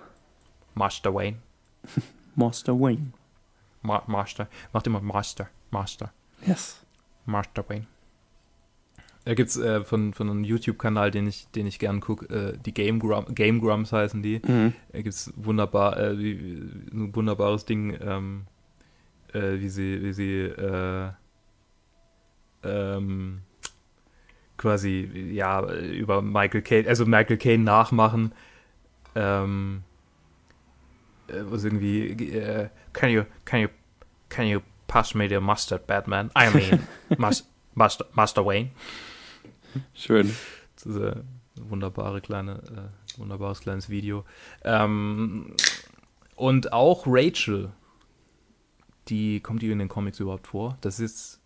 Master 0.75 1.13
Wayne. 1.13 1.38
Master 2.36 2.73
Wayne. 2.79 3.12
Ma 3.82 4.01
Master. 4.08 4.47
Macht 4.71 4.88
immer 4.88 5.01
Master. 5.01 5.49
Master. 5.71 6.12
Yes. 6.45 6.79
Master 7.25 7.63
Wayne. 7.67 7.88
Da 9.25 9.36
gibt's 9.36 9.57
äh, 9.57 9.83
von, 9.83 10.13
von 10.13 10.29
einem 10.29 10.43
YouTube-Kanal, 10.43 11.09
den 11.09 11.27
ich, 11.27 11.47
den 11.51 11.65
ich 11.65 11.79
gern 11.79 12.01
gucke, 12.01 12.25
äh, 12.25 12.57
die 12.57 12.73
Game, 12.73 12.99
Grum 12.99 13.33
Game 13.33 13.62
Grumps 13.62 13.93
heißen 13.93 14.21
die. 14.21 14.41
Mhm. 14.45 14.73
Da 14.91 15.01
gibt's 15.01 15.31
wunderbar, 15.38 15.97
äh, 15.97 16.19
wie, 16.19 16.31
ein 16.91 17.15
wunderbares 17.15 17.63
Ding, 17.65 17.97
ähm, 18.01 18.43
äh, 19.33 19.59
wie 19.59 19.69
sie, 19.69 20.03
wie 20.03 20.13
sie, 20.13 20.39
äh, 20.41 21.09
ähm, 22.63 23.41
quasi, 24.57 25.09
ja, 25.31 25.62
über 25.71 26.21
Michael 26.21 26.62
Caine, 26.62 26.88
also 26.88 27.05
Michael 27.05 27.38
Caine 27.38 27.63
nachmachen, 27.63 28.33
ähm, 29.15 29.83
äh, 31.27 31.43
wo 31.45 31.55
es 31.55 31.63
irgendwie, 31.63 32.07
äh, 32.09 32.69
can 32.91 33.09
you, 33.09 33.23
can 33.45 33.62
you, 33.62 33.67
can 34.27 34.47
you 34.47 34.59
pass 34.88 35.13
me 35.13 35.29
the 35.29 35.39
mustard, 35.39 35.88
Batman? 35.88 36.29
I 36.38 36.49
mean, 36.53 36.88
Mas 37.17 37.47
Master, 37.73 38.05
Master 38.13 38.45
Wayne. 38.45 38.71
Schön. 39.93 40.36
Das 40.75 40.86
ist 40.86 40.97
ein 40.97 41.23
wunderbare 41.55 42.21
kleine, 42.21 42.62
äh, 43.15 43.19
wunderbares 43.19 43.59
kleines 43.59 43.89
Video. 43.89 44.25
Ähm, 44.63 45.55
und 46.36 46.73
auch 46.73 47.03
Rachel, 47.07 47.71
die 49.07 49.39
kommt 49.39 49.62
die 49.62 49.69
in 49.71 49.79
den 49.79 49.88
Comics 49.89 50.19
überhaupt 50.19 50.47
vor? 50.47 50.77
Das 50.81 50.99
ist 50.99 51.39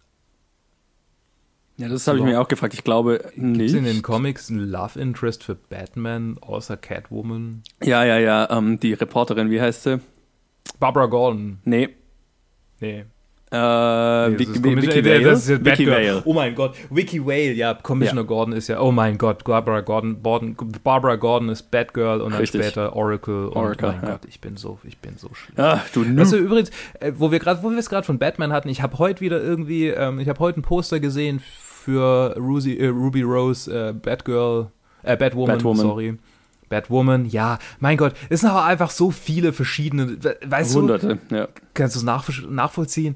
Ja, 1.77 1.89
das 1.89 2.07
habe 2.07 2.17
ich 2.19 2.23
mir 2.23 2.39
auch 2.41 2.47
gefragt. 2.47 2.73
Ich 2.73 2.83
glaube 2.83 3.19
Gibt 3.35 3.37
nicht. 3.37 3.71
es 3.71 3.73
in 3.73 3.83
den 3.83 4.01
Comics 4.01 4.49
ein 4.49 4.59
Love 4.59 4.99
Interest 4.99 5.43
für 5.43 5.55
Batman 5.55 6.37
außer 6.41 6.77
Catwoman? 6.77 7.63
ja, 7.83 8.03
ja, 8.05 8.17
ja. 8.17 8.49
Ähm, 8.49 8.79
die 8.79 8.93
Reporterin, 8.93 9.49
wie 9.51 9.61
heißt 9.61 9.83
sie? 9.83 9.99
Barbara 10.79 11.05
Gordon. 11.07 11.59
Nee. 11.65 11.89
Nee. 12.79 13.05
Äh, 13.49 14.29
Nee, 14.29 14.39
Vicky, 14.39 14.59
äh, 14.59 15.05
Vale. 15.05 15.21
das 15.21 15.39
ist 15.39 15.49
jetzt 15.49 15.59
Vicky 15.65 15.85
Batgirl. 15.85 16.15
Vale. 16.15 16.21
Oh 16.25 16.33
mein 16.33 16.53
Gott, 16.53 16.75
Vicky 16.89 17.25
Vale, 17.25 17.53
ja, 17.53 17.73
Commissioner 17.75 18.25
Gordon 18.25 18.53
ist 18.53 18.67
ja, 18.67 18.81
oh 18.81 18.91
mein 18.91 19.17
Gott, 19.17 19.45
Barbara 19.45 19.79
Gordon, 19.81 20.21
Borden, 20.21 20.57
Barbara 20.83 21.15
Gordon 21.15 21.47
ist 21.49 21.71
Batgirl 21.71 22.19
und 22.19 22.31
dann 22.33 22.41
Richtig. 22.41 22.61
später 22.65 22.93
Oracle. 22.93 23.45
Und, 23.47 23.55
Oracle, 23.55 23.87
oh 23.89 23.91
mein 23.93 24.01
ja. 24.03 24.11
Gott, 24.11 24.21
ich 24.27 24.41
bin 24.41 24.57
so, 24.57 24.79
ich 24.83 24.97
bin 24.97 25.13
so 25.17 25.29
schlimm. 25.33 25.55
Ah, 25.57 25.79
du 25.93 26.01
Weißt 26.17 26.33
du, 26.33 26.37
übrigens, 26.37 26.71
äh, 26.99 27.13
wo 27.17 27.31
wir 27.31 27.39
gerade, 27.39 27.63
wo 27.63 27.71
wir 27.71 27.77
es 27.77 27.89
gerade 27.89 28.05
von 28.05 28.19
Batman 28.19 28.51
hatten, 28.51 28.67
ich 28.67 28.81
habe 28.81 28.97
heute 28.99 29.21
wieder 29.21 29.41
irgendwie, 29.41 29.87
ähm, 29.87 30.19
ich 30.19 30.27
habe 30.27 30.39
heute 30.39 30.59
ein 30.59 30.63
Poster 30.63 30.99
gesehen 30.99 31.39
für 31.39 32.35
Ruby, 32.37 32.77
äh, 32.77 32.87
Ruby 32.87 33.21
Rose, 33.21 33.71
äh, 33.71 33.93
Batgirl, 33.93 34.67
äh, 35.03 35.15
Batwoman, 35.15 35.55
Batwoman. 35.55 35.81
sorry. 35.85 36.17
Batwoman, 36.67 37.25
ja, 37.27 37.59
mein 37.79 37.95
Gott, 37.95 38.11
es 38.27 38.41
sind 38.41 38.49
aber 38.49 38.65
einfach 38.65 38.89
so 38.89 39.09
viele 39.09 39.53
verschiedene, 39.53 40.21
we- 40.21 40.35
weißt 40.45 40.75
du, 40.75 40.79
Hunderte, 40.81 41.17
ja. 41.29 41.47
kannst 41.73 41.95
du 41.95 41.99
es 41.99 42.05
nachvoll- 42.05 42.49
nachvollziehen? 42.49 43.15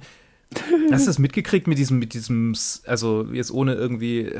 Hast 0.91 1.05
du 1.05 1.09
das 1.09 1.19
mitgekriegt 1.19 1.67
mit 1.67 1.77
diesem, 1.77 1.99
mit 1.99 2.13
diesem, 2.13 2.55
also 2.85 3.27
jetzt 3.31 3.51
ohne 3.51 3.75
irgendwie, 3.75 4.31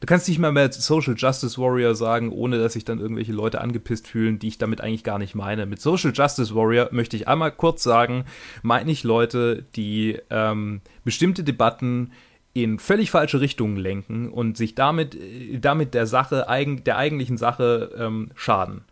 du 0.00 0.06
kannst 0.06 0.28
nicht 0.28 0.38
mal 0.38 0.52
mehr 0.52 0.70
Social 0.72 1.14
Justice 1.16 1.58
Warrior 1.58 1.94
sagen, 1.94 2.30
ohne 2.30 2.58
dass 2.58 2.74
sich 2.74 2.84
dann 2.84 3.00
irgendwelche 3.00 3.32
Leute 3.32 3.60
angepisst 3.60 4.06
fühlen, 4.06 4.38
die 4.38 4.48
ich 4.48 4.58
damit 4.58 4.80
eigentlich 4.80 5.04
gar 5.04 5.18
nicht 5.18 5.34
meine. 5.34 5.66
Mit 5.66 5.80
Social 5.80 6.12
Justice 6.14 6.54
Warrior 6.54 6.88
möchte 6.92 7.16
ich 7.16 7.28
einmal 7.28 7.52
kurz 7.52 7.82
sagen, 7.82 8.24
meine 8.62 8.90
ich 8.90 9.04
Leute, 9.04 9.64
die 9.74 10.18
ähm, 10.30 10.80
bestimmte 11.04 11.44
Debatten 11.44 12.12
in 12.52 12.78
völlig 12.78 13.10
falsche 13.10 13.40
Richtungen 13.40 13.76
lenken 13.76 14.28
und 14.28 14.56
sich 14.56 14.74
damit, 14.74 15.18
damit 15.60 15.92
der 15.94 16.06
Sache, 16.06 16.46
der 16.86 16.96
eigentlichen 16.96 17.36
Sache 17.36 17.90
ähm, 17.98 18.30
schaden. 18.36 18.82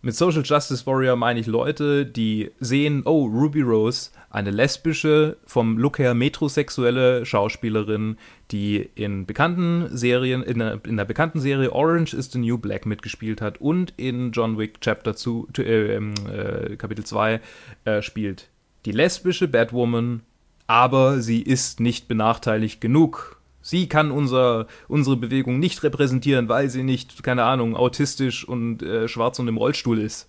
Mit 0.00 0.16
Social 0.16 0.42
Justice 0.44 0.86
Warrior 0.86 1.16
meine 1.16 1.40
ich 1.40 1.46
Leute, 1.46 2.06
die 2.06 2.50
sehen, 2.60 3.02
oh, 3.04 3.24
Ruby 3.26 3.62
Rose, 3.62 4.10
eine 4.30 4.50
lesbische, 4.50 5.38
vom 5.46 5.78
Look 5.78 5.98
her 5.98 6.14
metrosexuelle 6.14 7.24
Schauspielerin, 7.24 8.18
die 8.50 8.88
in 8.94 9.24
bekannten 9.24 9.88
Serien, 9.96 10.42
in 10.42 10.58
der, 10.58 10.80
in 10.84 10.96
der 10.96 11.06
bekannten 11.06 11.40
Serie 11.40 11.72
Orange 11.72 12.14
is 12.14 12.30
the 12.30 12.38
New 12.38 12.58
Black 12.58 12.84
mitgespielt 12.84 13.40
hat 13.40 13.60
und 13.60 13.94
in 13.96 14.32
John 14.32 14.58
Wick 14.58 14.80
Chapter 14.80 15.16
2, 15.16 15.62
äh, 15.62 15.94
ähm, 15.94 16.14
äh, 16.30 16.76
Kapitel 16.76 17.04
2 17.04 17.40
äh, 17.84 18.02
spielt. 18.02 18.48
Die 18.84 18.92
lesbische 18.92 19.48
Batwoman, 19.48 20.22
aber 20.66 21.20
sie 21.20 21.40
ist 21.42 21.80
nicht 21.80 22.06
benachteiligt 22.06 22.80
genug. 22.80 23.40
Sie 23.62 23.88
kann 23.88 24.10
unser, 24.10 24.66
unsere 24.88 25.16
Bewegung 25.16 25.58
nicht 25.58 25.82
repräsentieren, 25.82 26.48
weil 26.48 26.68
sie 26.68 26.82
nicht, 26.82 27.22
keine 27.22 27.44
Ahnung, 27.44 27.76
autistisch 27.76 28.46
und 28.46 28.82
äh, 28.82 29.08
schwarz 29.08 29.38
und 29.38 29.48
im 29.48 29.56
Rollstuhl 29.56 29.98
ist. 29.98 30.28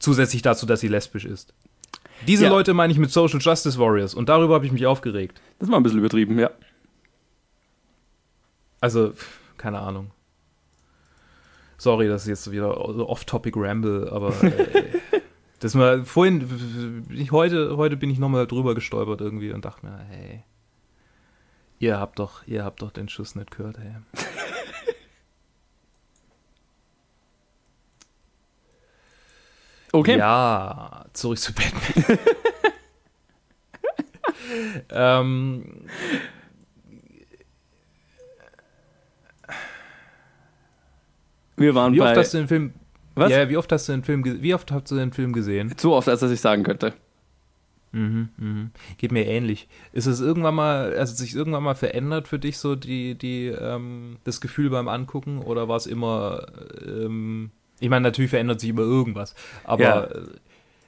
Zusätzlich 0.00 0.42
dazu, 0.42 0.66
dass 0.66 0.80
sie 0.80 0.88
lesbisch 0.88 1.24
ist. 1.24 1.54
Diese 2.26 2.44
Ja. 2.44 2.50
Leute 2.50 2.74
meine 2.74 2.92
ich 2.92 2.98
mit 2.98 3.10
Social 3.10 3.40
Justice 3.40 3.78
Warriors 3.78 4.14
und 4.14 4.28
darüber 4.28 4.54
habe 4.54 4.66
ich 4.66 4.72
mich 4.72 4.86
aufgeregt. 4.86 5.40
Das 5.58 5.70
war 5.70 5.78
ein 5.78 5.82
bisschen 5.82 5.98
übertrieben, 5.98 6.38
ja. 6.38 6.50
Also, 8.80 9.12
keine 9.56 9.78
Ahnung. 9.80 10.10
Sorry, 11.78 12.08
das 12.08 12.22
ist 12.22 12.28
jetzt 12.28 12.50
wieder 12.50 12.76
off-topic 13.08 13.58
Ramble, 13.58 14.10
aber 14.12 14.34
äh, 14.42 14.98
das 15.60 15.74
mal 15.74 16.04
vorhin, 16.04 17.06
ich, 17.10 17.32
heute, 17.32 17.76
heute 17.76 17.96
bin 17.96 18.10
ich 18.10 18.18
nochmal 18.18 18.46
drüber 18.46 18.74
gestolpert 18.74 19.20
irgendwie 19.20 19.52
und 19.52 19.64
dachte 19.64 19.86
mir, 19.86 19.98
hey, 20.08 20.44
ihr 21.78 21.98
habt 21.98 22.18
doch, 22.18 22.46
ihr 22.46 22.64
habt 22.64 22.82
doch 22.82 22.90
den 22.90 23.08
Schuss 23.08 23.34
nicht 23.34 23.50
gehört, 23.50 23.78
hey. 23.78 23.94
Okay. 29.92 30.18
Ja, 30.18 31.06
zurück 31.12 31.38
zu 31.38 31.52
Batman. 31.52 32.18
ähm, 34.90 35.86
Wir 41.60 41.74
waren 41.74 41.92
wie 41.92 41.98
bei. 41.98 42.08
oft 42.08 42.16
hast 42.16 42.32
du 42.32 42.38
den 42.38 42.48
Film? 42.48 42.72
Was? 43.14 43.30
Ja, 43.30 43.48
wie 43.50 43.56
oft 43.58 43.70
hast 43.70 43.86
du 43.86 43.92
den 43.92 44.02
Film? 44.02 44.24
Wie 44.24 44.54
oft 44.54 44.72
hast 44.72 44.90
du 44.90 44.96
den 44.96 45.12
Film 45.12 45.34
gesehen? 45.34 45.76
Zu 45.76 45.92
oft, 45.92 46.08
als 46.08 46.20
dass 46.20 46.30
ich 46.30 46.40
sagen 46.40 46.62
könnte. 46.62 46.94
Mhm, 47.92 48.30
mhm. 48.38 48.70
Geht 48.96 49.12
mir 49.12 49.26
ähnlich. 49.26 49.68
Ist 49.92 50.06
es 50.06 50.20
irgendwann 50.20 50.54
mal, 50.54 50.94
also 50.96 51.14
sich 51.14 51.34
irgendwann 51.34 51.64
mal 51.64 51.74
verändert 51.74 52.28
für 52.28 52.38
dich 52.38 52.56
so 52.56 52.76
die, 52.76 53.14
die, 53.14 53.48
ähm, 53.48 54.16
das 54.24 54.40
Gefühl 54.40 54.70
beim 54.70 54.88
Angucken 54.88 55.38
oder 55.38 55.68
war 55.68 55.76
es 55.76 55.86
immer, 55.86 56.46
ähm, 56.86 57.50
ich 57.80 57.88
meine, 57.88 58.02
natürlich 58.02 58.30
verändert 58.30 58.60
sich 58.60 58.70
immer 58.70 58.82
irgendwas, 58.82 59.34
aber 59.64 59.82
Ja. 59.82 60.02
äh, 60.04 60.20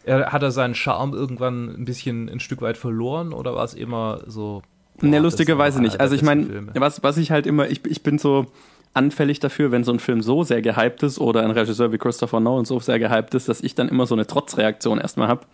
Er, 0.04 0.32
hat 0.32 0.42
er 0.42 0.50
seinen 0.50 0.74
Charme 0.74 1.14
irgendwann 1.14 1.68
ein 1.68 1.84
bisschen 1.84 2.28
ein 2.28 2.40
Stück 2.40 2.60
weit 2.60 2.76
verloren 2.76 3.32
oder 3.32 3.54
war 3.54 3.64
es 3.64 3.72
immer 3.74 4.20
so? 4.26 4.62
boah, 4.98 5.06
ne, 5.06 5.18
lustigerweise 5.20 5.80
nicht. 5.80 6.00
Also 6.00 6.14
ich 6.16 6.22
meine, 6.22 6.68
was, 6.74 7.02
was 7.04 7.16
ich 7.18 7.30
halt 7.30 7.46
immer, 7.46 7.68
ich, 7.68 7.86
ich 7.86 8.02
bin 8.02 8.18
so 8.18 8.46
anfällig 8.94 9.38
dafür, 9.40 9.70
wenn 9.70 9.84
so 9.84 9.92
ein 9.92 10.00
Film 10.00 10.20
so 10.20 10.42
sehr 10.42 10.60
gehypt 10.60 11.02
ist 11.04 11.18
oder 11.20 11.42
ein 11.44 11.50
Regisseur 11.52 11.92
wie 11.92 11.98
Christopher 11.98 12.40
Nolan 12.40 12.64
so 12.64 12.80
sehr 12.80 12.98
gehypt 12.98 13.34
ist, 13.34 13.48
dass 13.48 13.60
ich 13.60 13.74
dann 13.76 13.88
immer 13.88 14.06
so 14.06 14.14
eine 14.16 14.26
Trotzreaktion 14.26 14.98
erstmal 14.98 15.28
habe. 15.28 15.46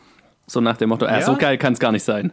So 0.46 0.60
nach 0.62 0.78
dem 0.78 0.88
Motto, 0.88 1.04
ja? 1.04 1.20
so 1.20 1.36
geil 1.36 1.58
kann 1.58 1.74
es 1.74 1.78
gar 1.78 1.92
nicht 1.92 2.02
sein. 2.04 2.32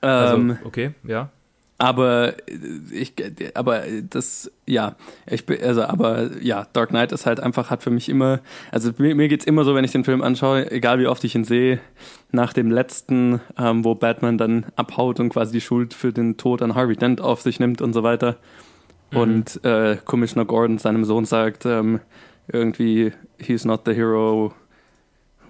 Also, 0.00 0.34
ähm, 0.36 0.58
okay, 0.64 0.94
ja. 1.04 1.30
Aber 1.82 2.34
ich, 2.92 3.12
aber 3.54 3.82
das, 4.08 4.52
ja, 4.68 4.94
ich 5.28 5.46
bin, 5.46 5.60
also, 5.60 5.82
aber 5.82 6.30
ja, 6.40 6.68
Dark 6.72 6.90
Knight 6.90 7.10
ist 7.10 7.26
halt 7.26 7.40
einfach, 7.40 7.70
hat 7.70 7.82
für 7.82 7.90
mich 7.90 8.08
immer, 8.08 8.38
also 8.70 8.92
mir, 8.98 9.16
mir 9.16 9.26
geht's 9.26 9.46
immer 9.46 9.64
so, 9.64 9.74
wenn 9.74 9.84
ich 9.84 9.90
den 9.90 10.04
Film 10.04 10.22
anschaue, 10.22 10.70
egal 10.70 11.00
wie 11.00 11.08
oft 11.08 11.24
ich 11.24 11.34
ihn 11.34 11.42
sehe, 11.42 11.80
nach 12.30 12.52
dem 12.52 12.70
letzten, 12.70 13.40
ähm, 13.58 13.84
wo 13.84 13.96
Batman 13.96 14.38
dann 14.38 14.66
abhaut 14.76 15.18
und 15.18 15.30
quasi 15.30 15.50
die 15.50 15.60
Schuld 15.60 15.92
für 15.92 16.12
den 16.12 16.36
Tod 16.36 16.62
an 16.62 16.76
Harvey 16.76 16.94
Dent 16.94 17.20
auf 17.20 17.42
sich 17.42 17.58
nimmt 17.58 17.82
und 17.82 17.94
so 17.94 18.04
weiter. 18.04 18.36
Mhm. 19.10 19.18
Und 19.18 19.64
äh, 19.64 19.96
Commissioner 20.04 20.44
Gordon 20.44 20.78
seinem 20.78 21.04
Sohn 21.04 21.24
sagt, 21.24 21.66
ähm, 21.66 21.98
irgendwie, 22.46 23.12
he's 23.38 23.64
not 23.64 23.80
the 23.86 23.92
hero 23.92 24.54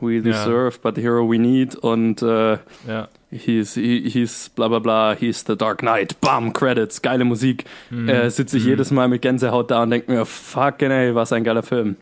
we 0.03 0.21
deserve, 0.21 0.81
but 0.83 0.97
the 0.97 1.01
hero 1.01 1.27
we 1.27 1.39
need. 1.39 1.77
Und 1.77 2.21
äh, 2.23 2.59
ja 2.87 3.09
he's, 3.33 3.75
he, 3.75 4.09
he's 4.09 4.51
bla 4.51 4.69
bla 4.69 4.79
bla, 4.79 5.15
he's 5.15 5.43
the 5.43 5.57
Dark 5.57 5.81
Knight, 5.81 6.21
bam, 6.21 6.53
Credits, 6.53 7.03
geile 7.03 7.25
Musik. 7.25 7.65
Mhm. 7.91 8.09
Äh, 8.09 8.31
sitze 8.31 8.59
ich 8.59 8.65
mhm. 8.65 8.71
jedes 8.71 8.91
Mal 8.91 9.09
mit 9.09 9.23
Gänsehaut 9.23 9.71
da 9.71 9.83
und 9.83 9.91
denke 9.91 10.13
mir, 10.13 10.25
fucking 10.25 10.91
ey, 10.91 11.15
was 11.15 11.33
ein 11.33 11.45
geiler 11.45 11.63
Film. 11.63 11.97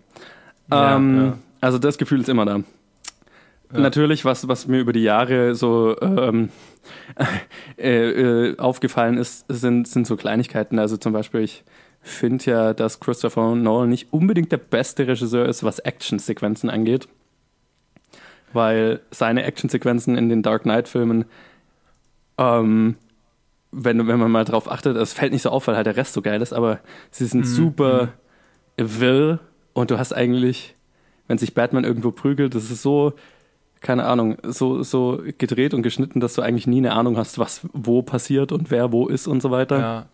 Ja, 0.70 0.96
ähm, 0.96 1.16
ja. 1.16 1.38
Also 1.60 1.78
das 1.78 1.98
Gefühl 1.98 2.20
ist 2.20 2.28
immer 2.28 2.44
da. 2.44 2.60
Natürlich, 3.72 4.24
was, 4.24 4.48
was 4.48 4.66
mir 4.66 4.80
über 4.80 4.92
die 4.92 5.04
Jahre 5.04 5.54
so 5.54 5.96
ähm, 6.00 6.48
äh, 7.78 8.48
äh, 8.48 8.58
aufgefallen 8.58 9.16
ist, 9.16 9.44
sind, 9.48 9.86
sind 9.86 10.08
so 10.08 10.16
Kleinigkeiten. 10.16 10.80
Also 10.80 10.96
zum 10.96 11.12
Beispiel, 11.12 11.42
ich 11.42 11.62
finde 12.02 12.44
ja, 12.46 12.74
dass 12.74 12.98
Christopher 12.98 13.54
Nolan 13.54 13.88
nicht 13.88 14.12
unbedingt 14.12 14.50
der 14.50 14.56
beste 14.56 15.06
Regisseur 15.06 15.46
ist, 15.46 15.62
was 15.62 15.78
Actionsequenzen 15.78 16.68
angeht 16.68 17.06
weil 18.52 19.00
seine 19.10 19.44
Actionsequenzen 19.44 20.16
in 20.16 20.28
den 20.28 20.42
Dark 20.42 20.62
Knight-Filmen, 20.62 21.24
ähm, 22.38 22.96
wenn, 23.72 24.06
wenn 24.08 24.18
man 24.18 24.30
mal 24.30 24.44
drauf 24.44 24.70
achtet, 24.70 24.96
es 24.96 25.12
fällt 25.12 25.32
nicht 25.32 25.42
so 25.42 25.50
auf, 25.50 25.66
weil 25.66 25.76
halt 25.76 25.86
der 25.86 25.96
Rest 25.96 26.12
so 26.12 26.22
geil 26.22 26.42
ist, 26.42 26.52
aber 26.52 26.80
sie 27.10 27.26
sind 27.26 27.40
mhm. 27.40 27.44
super 27.44 28.08
mhm. 28.76 29.00
will 29.00 29.38
und 29.72 29.90
du 29.90 29.98
hast 29.98 30.12
eigentlich, 30.12 30.74
wenn 31.28 31.38
sich 31.38 31.54
Batman 31.54 31.84
irgendwo 31.84 32.10
prügelt, 32.10 32.54
das 32.54 32.70
ist 32.70 32.82
so, 32.82 33.12
keine 33.80 34.04
Ahnung, 34.04 34.38
so, 34.42 34.82
so 34.82 35.22
gedreht 35.38 35.74
und 35.74 35.82
geschnitten, 35.82 36.20
dass 36.20 36.34
du 36.34 36.42
eigentlich 36.42 36.66
nie 36.66 36.78
eine 36.78 36.92
Ahnung 36.92 37.16
hast, 37.16 37.38
was 37.38 37.60
wo 37.72 38.02
passiert 38.02 38.52
und 38.52 38.70
wer 38.70 38.92
wo 38.92 39.06
ist 39.06 39.26
und 39.26 39.40
so 39.40 39.50
weiter. 39.50 39.78
Ja. 39.78 40.06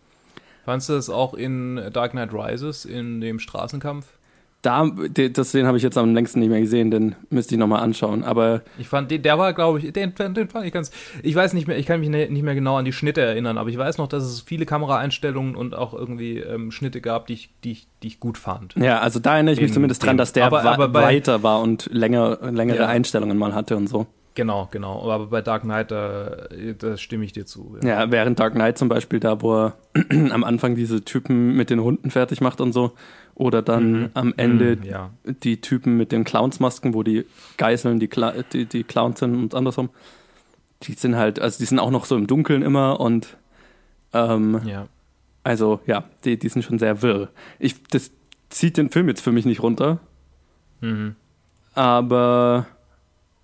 Fandest 0.65 0.89
du 0.89 0.93
das 0.93 1.09
auch 1.09 1.33
in 1.33 1.81
Dark 1.93 2.11
Knight 2.11 2.33
Rises, 2.33 2.83
in 2.85 3.21
dem 3.21 3.39
Straßenkampf? 3.39 4.16
Da, 4.63 4.89
das, 4.89 5.51
den 5.51 5.67
habe 5.67 5.77
ich 5.77 5.83
jetzt 5.83 5.97
am 5.97 6.13
längsten 6.13 6.39
nicht 6.39 6.49
mehr 6.49 6.59
gesehen, 6.59 6.89
den 6.89 7.15
müsste 7.29 7.55
ich 7.55 7.59
nochmal 7.59 7.83
anschauen. 7.83 8.23
Aber 8.23 8.63
ich 8.79 8.87
fand, 8.87 9.11
den, 9.11 9.21
der 9.21 9.37
war, 9.37 9.53
glaube 9.53 9.79
ich, 9.79 9.93
den, 9.93 10.13
den 10.15 10.49
fand 10.49 10.65
ich 10.65 10.73
ganz. 10.73 10.91
Ich 11.21 11.35
weiß 11.35 11.53
nicht 11.53 11.67
mehr, 11.67 11.77
ich 11.77 11.85
kann 11.85 11.99
mich 11.99 12.09
ne, 12.09 12.27
nicht 12.29 12.41
mehr 12.41 12.55
genau 12.55 12.77
an 12.77 12.85
die 12.85 12.91
Schnitte 12.91 13.21
erinnern, 13.21 13.57
aber 13.57 13.69
ich 13.69 13.77
weiß 13.77 13.97
noch, 13.99 14.07
dass 14.07 14.23
es 14.23 14.41
viele 14.41 14.65
Kameraeinstellungen 14.65 15.55
und 15.55 15.75
auch 15.75 15.93
irgendwie 15.93 16.39
ähm, 16.39 16.71
Schnitte 16.71 17.01
gab, 17.01 17.27
die 17.27 17.33
ich, 17.33 17.49
die, 17.63 17.71
ich, 17.73 17.87
die 18.01 18.07
ich 18.07 18.19
gut 18.19 18.37
fand. 18.37 18.75
Ja, 18.75 18.99
also 18.99 19.19
da 19.19 19.35
erinnere 19.35 19.53
ich 19.53 19.61
mich 19.61 19.73
zumindest 19.73 20.03
dran, 20.03 20.17
dass 20.17 20.33
der 20.33 20.45
aber, 20.45 20.63
aber 20.63 20.89
bei, 20.89 21.03
weiter 21.03 21.43
war 21.43 21.61
und 21.61 21.87
länger, 21.91 22.39
längere 22.51 22.79
ja. 22.79 22.87
Einstellungen 22.87 23.37
mal 23.37 23.53
hatte 23.53 23.77
und 23.77 23.87
so. 23.87 24.07
Genau, 24.37 24.67
genau. 24.69 25.09
Aber 25.09 25.25
bei 25.25 25.41
Dark 25.41 25.63
Knight, 25.63 25.89
da, 25.89 26.47
da 26.77 26.95
stimme 26.95 27.25
ich 27.25 27.33
dir 27.33 27.47
zu. 27.47 27.75
Ja. 27.81 28.01
ja, 28.03 28.11
während 28.11 28.39
Dark 28.39 28.53
Knight 28.53 28.77
zum 28.77 28.87
Beispiel 28.87 29.19
da, 29.19 29.41
wo 29.41 29.55
er 29.55 29.77
am 30.31 30.43
Anfang 30.43 30.75
diese 30.75 31.03
Typen 31.03 31.55
mit 31.55 31.71
den 31.71 31.81
Hunden 31.81 32.11
fertig 32.11 32.39
macht 32.39 32.61
und 32.61 32.71
so, 32.71 32.91
oder 33.33 33.63
dann 33.63 33.91
mhm. 33.91 34.09
am 34.13 34.35
Ende 34.37 34.75
mhm, 34.75 34.83
ja. 34.83 35.09
die 35.23 35.59
Typen 35.59 35.97
mit 35.97 36.11
den 36.11 36.23
Clownsmasken, 36.23 36.93
wo 36.93 37.01
die 37.01 37.25
Geiseln 37.57 37.99
die, 37.99 38.07
Cla 38.07 38.35
die, 38.53 38.67
die 38.67 38.83
Clowns 38.83 39.21
sind 39.21 39.33
und 39.33 39.55
andersrum. 39.55 39.89
Die 40.83 40.93
sind 40.93 41.15
halt, 41.15 41.39
also 41.39 41.57
die 41.57 41.65
sind 41.65 41.79
auch 41.79 41.89
noch 41.89 42.05
so 42.05 42.15
im 42.15 42.27
Dunkeln 42.27 42.61
immer 42.61 42.99
und 42.99 43.37
ähm, 44.13 44.61
ja. 44.67 44.87
also 45.43 45.79
ja, 45.87 46.03
die, 46.25 46.37
die 46.37 46.49
sind 46.49 46.61
schon 46.61 46.77
sehr 46.77 47.01
wirr. 47.01 47.29
Ich, 47.57 47.81
das 47.85 48.11
zieht 48.49 48.77
den 48.77 48.91
Film 48.91 49.07
jetzt 49.07 49.21
für 49.21 49.31
mich 49.31 49.45
nicht 49.45 49.63
runter. 49.63 49.97
Mhm. 50.81 51.15
Aber 51.73 52.67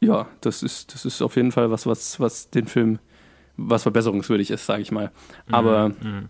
ja, 0.03 0.27
das 0.41 0.63
ist, 0.63 0.93
das 0.93 1.05
ist 1.05 1.21
auf 1.21 1.35
jeden 1.35 1.51
Fall 1.51 1.71
was, 1.71 1.85
was, 1.85 2.19
was 2.19 2.49
den 2.49 2.67
Film, 2.67 2.99
was 3.57 3.83
verbesserungswürdig 3.83 4.51
ist, 4.51 4.65
sage 4.65 4.81
ich 4.81 4.91
mal. 4.91 5.11
Aber 5.49 5.89
mhm. 5.89 5.95
mhm. 6.01 6.29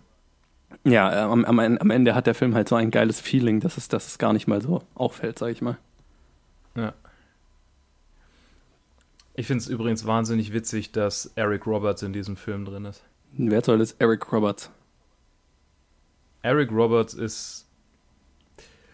Ja, 0.86 1.30
am, 1.30 1.44
am, 1.44 1.58
am, 1.58 1.90
Ende 1.90 2.14
hat 2.14 2.26
der 2.26 2.34
Film 2.34 2.54
halt 2.54 2.68
so 2.68 2.74
ein 2.74 2.90
geiles 2.90 3.20
Feeling, 3.20 3.60
dass 3.60 3.78
es, 3.78 3.88
dass 3.88 4.06
es 4.06 4.18
gar 4.18 4.32
nicht 4.32 4.46
mal 4.46 4.60
so 4.60 4.82
auffällt, 4.94 5.38
sag 5.38 5.50
ich 5.50 5.62
mal. 5.62 5.78
Ja. 6.76 6.92
Ich 9.34 9.46
finde 9.46 9.62
es 9.62 9.68
übrigens 9.68 10.06
wahnsinnig 10.06 10.52
witzig, 10.52 10.92
dass 10.92 11.32
Eric 11.36 11.66
Roberts 11.66 12.02
in 12.02 12.12
diesem 12.12 12.36
Film 12.36 12.64
drin 12.64 12.84
ist. 12.84 13.02
Wer 13.32 13.64
soll 13.64 13.78
das? 13.78 13.92
Eric 13.98 14.30
Roberts. 14.30 14.70
Eric 16.42 16.70
Roberts 16.70 17.14
ist 17.14 17.66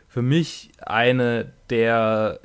für 0.09 0.23
mich 0.23 0.71
eine 0.81 1.53
der 1.71 2.41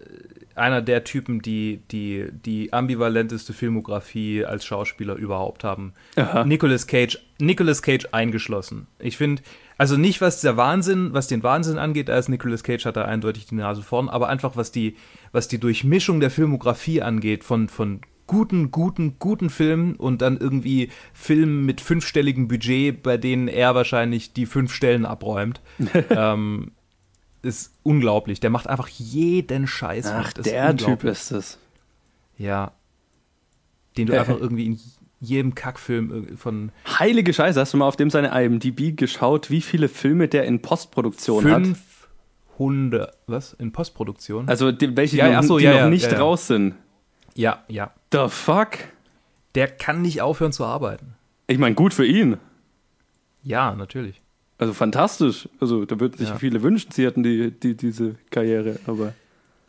einer 0.55 0.81
der 0.81 1.03
Typen, 1.03 1.41
die 1.41 1.81
die, 1.91 2.27
die 2.31 2.73
ambivalenteste 2.73 3.53
Filmografie 3.53 4.45
als 4.45 4.65
Schauspieler 4.65 5.15
überhaupt 5.15 5.63
haben. 5.63 5.93
Aha. 6.15 6.45
Nicolas 6.45 6.87
Cage, 6.87 7.19
Nicolas 7.39 7.81
Cage 7.81 8.07
eingeschlossen. 8.11 8.87
Ich 8.99 9.17
finde, 9.17 9.41
also 9.77 9.97
nicht 9.97 10.21
was 10.21 10.41
der 10.41 10.57
Wahnsinn, 10.57 11.13
was 11.13 11.27
den 11.27 11.43
Wahnsinn 11.43 11.77
angeht, 11.77 12.09
als 12.09 12.29
Nicolas 12.29 12.63
Cage 12.63 12.85
hat 12.85 12.95
da 12.95 13.05
eindeutig 13.05 13.45
die 13.45 13.55
Nase 13.55 13.81
vorn, 13.81 14.09
aber 14.09 14.29
einfach 14.29 14.55
was 14.55 14.71
die, 14.71 14.95
was 15.31 15.47
die 15.47 15.59
Durchmischung 15.59 16.19
der 16.19 16.31
Filmografie 16.31 17.01
angeht, 17.01 17.43
von, 17.43 17.67
von 17.67 18.01
guten, 18.27 18.71
guten, 18.71 19.19
guten 19.19 19.49
Filmen 19.49 19.95
und 19.95 20.21
dann 20.21 20.37
irgendwie 20.37 20.89
Filmen 21.13 21.65
mit 21.65 21.81
fünfstelligem 21.81 22.47
Budget, 22.47 23.03
bei 23.03 23.17
denen 23.17 23.47
er 23.47 23.75
wahrscheinlich 23.75 24.33
die 24.33 24.45
fünf 24.45 24.73
Stellen 24.73 25.05
abräumt. 25.05 25.61
ähm, 26.09 26.71
ist 27.45 27.73
unglaublich. 27.83 28.39
Der 28.39 28.49
macht 28.49 28.67
einfach 28.67 28.87
jeden 28.87 29.67
Scheiß. 29.67 30.07
Ach, 30.07 30.33
der 30.33 30.75
Typ 30.75 31.03
ist 31.03 31.31
es. 31.31 31.57
Ja. 32.37 32.73
Den 33.97 34.07
du 34.07 34.19
einfach 34.19 34.37
irgendwie 34.37 34.65
in 34.65 34.79
jedem 35.21 35.55
Kackfilm 35.55 36.37
von. 36.37 36.71
Heilige 36.87 37.33
Scheiße, 37.33 37.59
hast 37.59 37.73
du 37.73 37.77
mal 37.77 37.87
auf 37.87 37.95
dem 37.95 38.09
seine 38.09 38.29
IMDb 38.39 38.95
geschaut, 38.95 39.49
wie 39.49 39.61
viele 39.61 39.87
Filme 39.87 40.27
der 40.27 40.45
in 40.45 40.61
Postproduktion 40.61 41.43
500, 41.43 41.69
hat? 41.69 41.77
500, 42.57 43.17
was? 43.27 43.53
In 43.53 43.71
Postproduktion? 43.71 44.49
Also 44.49 44.71
die, 44.71 44.95
welche, 44.97 45.17
ja, 45.17 45.41
die, 45.41 45.47
noch, 45.47 45.57
die 45.57 45.63
ja, 45.63 45.83
noch 45.83 45.89
nicht 45.89 46.11
ja, 46.11 46.19
raus 46.19 46.47
sind. 46.47 46.75
Ja, 47.35 47.63
ja. 47.67 47.93
The 48.11 48.27
fuck? 48.29 48.71
Der 49.55 49.67
kann 49.67 50.01
nicht 50.01 50.21
aufhören 50.21 50.51
zu 50.51 50.65
arbeiten. 50.65 51.15
Ich 51.47 51.57
meine, 51.57 51.75
gut 51.75 51.93
für 51.93 52.05
ihn. 52.05 52.37
Ja, 53.43 53.75
natürlich. 53.75 54.21
Also 54.57 54.73
fantastisch. 54.73 55.49
Also 55.59 55.85
da 55.85 55.99
würden 55.99 56.17
sich 56.17 56.29
ja. 56.29 56.37
viele 56.37 56.63
wünschen, 56.63 56.91
sie 56.91 57.05
hätten 57.05 57.23
die, 57.23 57.51
die, 57.51 57.75
diese 57.75 58.15
Karriere, 58.29 58.79
aber. 58.87 59.13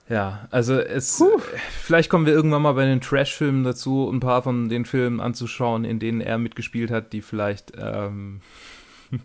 Ja, 0.09 0.47
also 0.53 0.75
es. 0.75 1.19
Puh. 1.19 1.41
Vielleicht 1.83 2.09
kommen 2.11 2.27
wir 2.27 2.33
irgendwann 2.33 2.63
mal 2.63 2.73
bei 2.73 2.85
den 2.85 3.01
Trash-Filmen 3.01 3.65
dazu, 3.65 4.09
ein 4.09 4.21
paar 4.21 4.43
von 4.43 4.69
den 4.69 4.85
Filmen 4.85 5.21
anzuschauen, 5.21 5.85
in 5.85 5.99
denen 5.99 6.21
er 6.21 6.39
mitgespielt 6.39 6.93
hat, 6.93 7.13
die 7.13 7.23
vielleicht 7.23 7.73
ähm, 7.77 8.41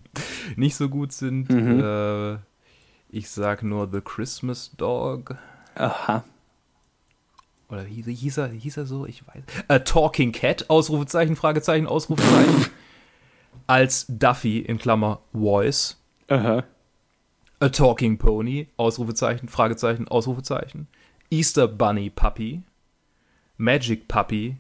nicht 0.56 0.76
so 0.76 0.90
gut 0.90 1.12
sind. 1.12 1.50
Mhm. 1.50 1.80
Äh, 1.84 2.38
ich 3.10 3.30
sag 3.30 3.62
nur 3.62 3.90
The 3.92 4.02
Christmas 4.02 4.72
Dog. 4.78 5.36
Aha. 5.76 6.24
Oder 7.70 7.84
hieß, 7.84 8.06
hieß, 8.08 8.38
er, 8.38 8.48
hieß 8.48 8.78
er 8.78 8.86
so? 8.86 9.06
Ich 9.06 9.26
weiß. 9.28 9.44
A 9.68 9.80
Talking 9.80 10.32
Cat, 10.32 10.70
Ausrufezeichen, 10.70 11.36
Fragezeichen, 11.36 11.88
Ausrufezeichen 11.88 12.66
als 13.68 14.06
Duffy 14.08 14.60
in 14.60 14.78
Klammer 14.78 15.20
Voice. 15.34 15.98
Aha. 16.28 16.64
A 17.60 17.70
Talking 17.70 18.18
Pony, 18.18 18.68
Ausrufezeichen, 18.78 19.48
Fragezeichen, 19.48 20.08
Ausrufezeichen. 20.08 20.88
Easter 21.30 21.68
Bunny 21.68 22.10
Puppy. 22.10 22.64
Magic 23.58 24.08
Puppy. 24.08 24.58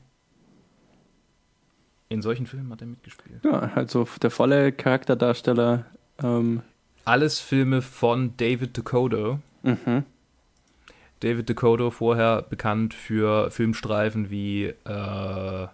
In 2.09 2.21
solchen 2.21 2.45
Filmen 2.45 2.71
hat 2.71 2.81
er 2.81 2.87
mitgespielt. 2.87 3.43
Ja, 3.43 3.71
also 3.73 4.07
der 4.21 4.31
volle 4.31 4.71
Charakterdarsteller. 4.71 5.85
Ähm. 6.21 6.61
Alles 7.05 7.39
Filme 7.39 7.81
von 7.81 8.35
David 8.37 8.77
Dakota. 8.77 9.39
Mhm. 9.63 10.03
David 11.21 11.49
Dakota, 11.49 11.89
vorher 11.89 12.41
bekannt 12.41 12.93
für 12.93 13.49
Filmstreifen 13.49 14.29
wie 14.29 14.65
äh, 14.65 15.67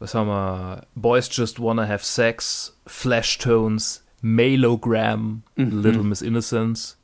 was 0.00 0.14
haben 0.14 0.28
wir? 0.28 0.86
Boys 0.96 1.28
Just 1.30 1.60
Wanna 1.60 1.86
Have 1.86 2.04
Sex, 2.04 2.76
Flashtones, 2.86 4.02
Malogram, 4.22 5.42
mhm. 5.56 5.82
Little 5.82 6.02
Miss 6.02 6.22
Innocence, 6.22 6.96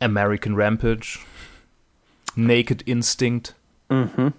American 0.00 0.56
Rampage. 0.56 1.20
Naked 2.34 2.82
Instinct. 2.86 3.54
Mhm. 3.88 4.32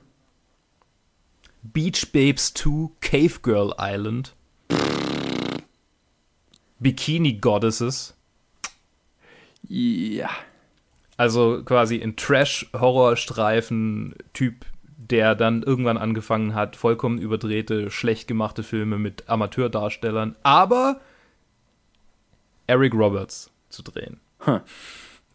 Beach 1.63 2.11
Babes 2.11 2.53
2 2.53 2.91
Cave 3.01 3.41
Girl 3.41 3.73
Island. 3.77 4.33
Bikini 6.79 7.39
Goddesses. 7.39 8.13
Ja. 9.67 10.29
Also 11.17 11.63
quasi 11.63 12.01
ein 12.01 12.15
Trash-Horror-Streifen-Typ, 12.15 14.65
der 15.09 15.35
dann 15.35 15.63
irgendwann 15.63 15.97
angefangen 15.97 16.53
hat, 16.53 16.75
vollkommen 16.75 17.17
überdrehte, 17.17 17.89
schlecht 17.89 18.27
gemachte 18.27 18.63
Filme 18.63 18.97
mit 18.97 19.29
Amateurdarstellern, 19.29 20.35
aber 20.43 21.01
Eric 22.67 22.93
Roberts 22.93 23.51
zu 23.69 23.83
drehen. 23.83 24.19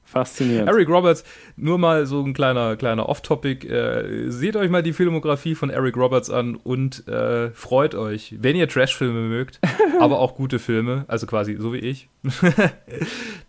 Faszinierend. 0.04 0.68
Eric 0.68 0.88
Roberts, 0.88 1.24
nur 1.56 1.78
mal 1.78 2.06
so 2.06 2.22
ein 2.22 2.32
kleiner, 2.32 2.76
kleiner 2.76 3.08
Off-Topic. 3.08 3.66
Äh, 3.66 4.30
seht 4.30 4.54
euch 4.54 4.70
mal 4.70 4.84
die 4.84 4.92
Filmografie 4.92 5.56
von 5.56 5.68
Eric 5.68 5.96
Roberts 5.96 6.30
an 6.30 6.54
und 6.54 7.06
äh, 7.08 7.50
freut 7.50 7.96
euch, 7.96 8.36
wenn 8.38 8.54
ihr 8.54 8.68
Trash-Filme 8.68 9.22
mögt, 9.22 9.58
aber 10.00 10.20
auch 10.20 10.36
gute 10.36 10.60
Filme, 10.60 11.04
also 11.08 11.26
quasi 11.26 11.56
so 11.58 11.72
wie 11.72 11.78
ich, 11.78 12.08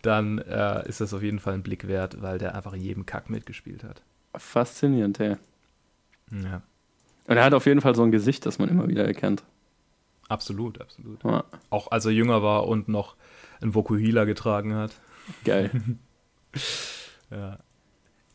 dann 0.02 0.40
äh, 0.40 0.88
ist 0.90 1.00
das 1.00 1.14
auf 1.14 1.22
jeden 1.22 1.40
Fall 1.40 1.54
ein 1.54 1.64
Blick 1.64 1.88
wert, 1.88 2.24
weil 2.24 2.40
der 2.40 2.56
einfach 2.56 2.74
in 2.74 2.82
jedem 2.82 3.06
Kack 3.06 3.30
mitgespielt 3.30 3.84
hat. 3.84 4.02
Faszinierend, 4.36 5.20
ja. 5.20 5.38
Ja, 6.32 6.62
Und 7.28 7.38
er 7.38 7.44
hat 7.46 7.54
auf 7.54 7.66
jeden 7.66 7.82
Fall 7.82 7.96
so 7.96 8.04
ein 8.04 8.12
Gesicht, 8.12 8.46
das 8.46 8.60
man 8.60 8.70
immer 8.70 8.88
wieder 8.88 9.06
erkennt. 9.06 9.44
absolut, 10.30 10.82
absolut. 10.82 11.24
Ja, 11.24 11.44
Auch 11.70 11.92
als 11.92 12.06
er 12.06 12.12
jünger 12.12 12.44
war 12.44 12.68
und 12.68 12.88
noch 12.90 13.16
einen 13.62 13.74
Vokuhila 13.74 14.26
getragen 14.26 14.74
hat. 14.76 14.92
geil. 15.44 15.72
Ja. 17.30 17.60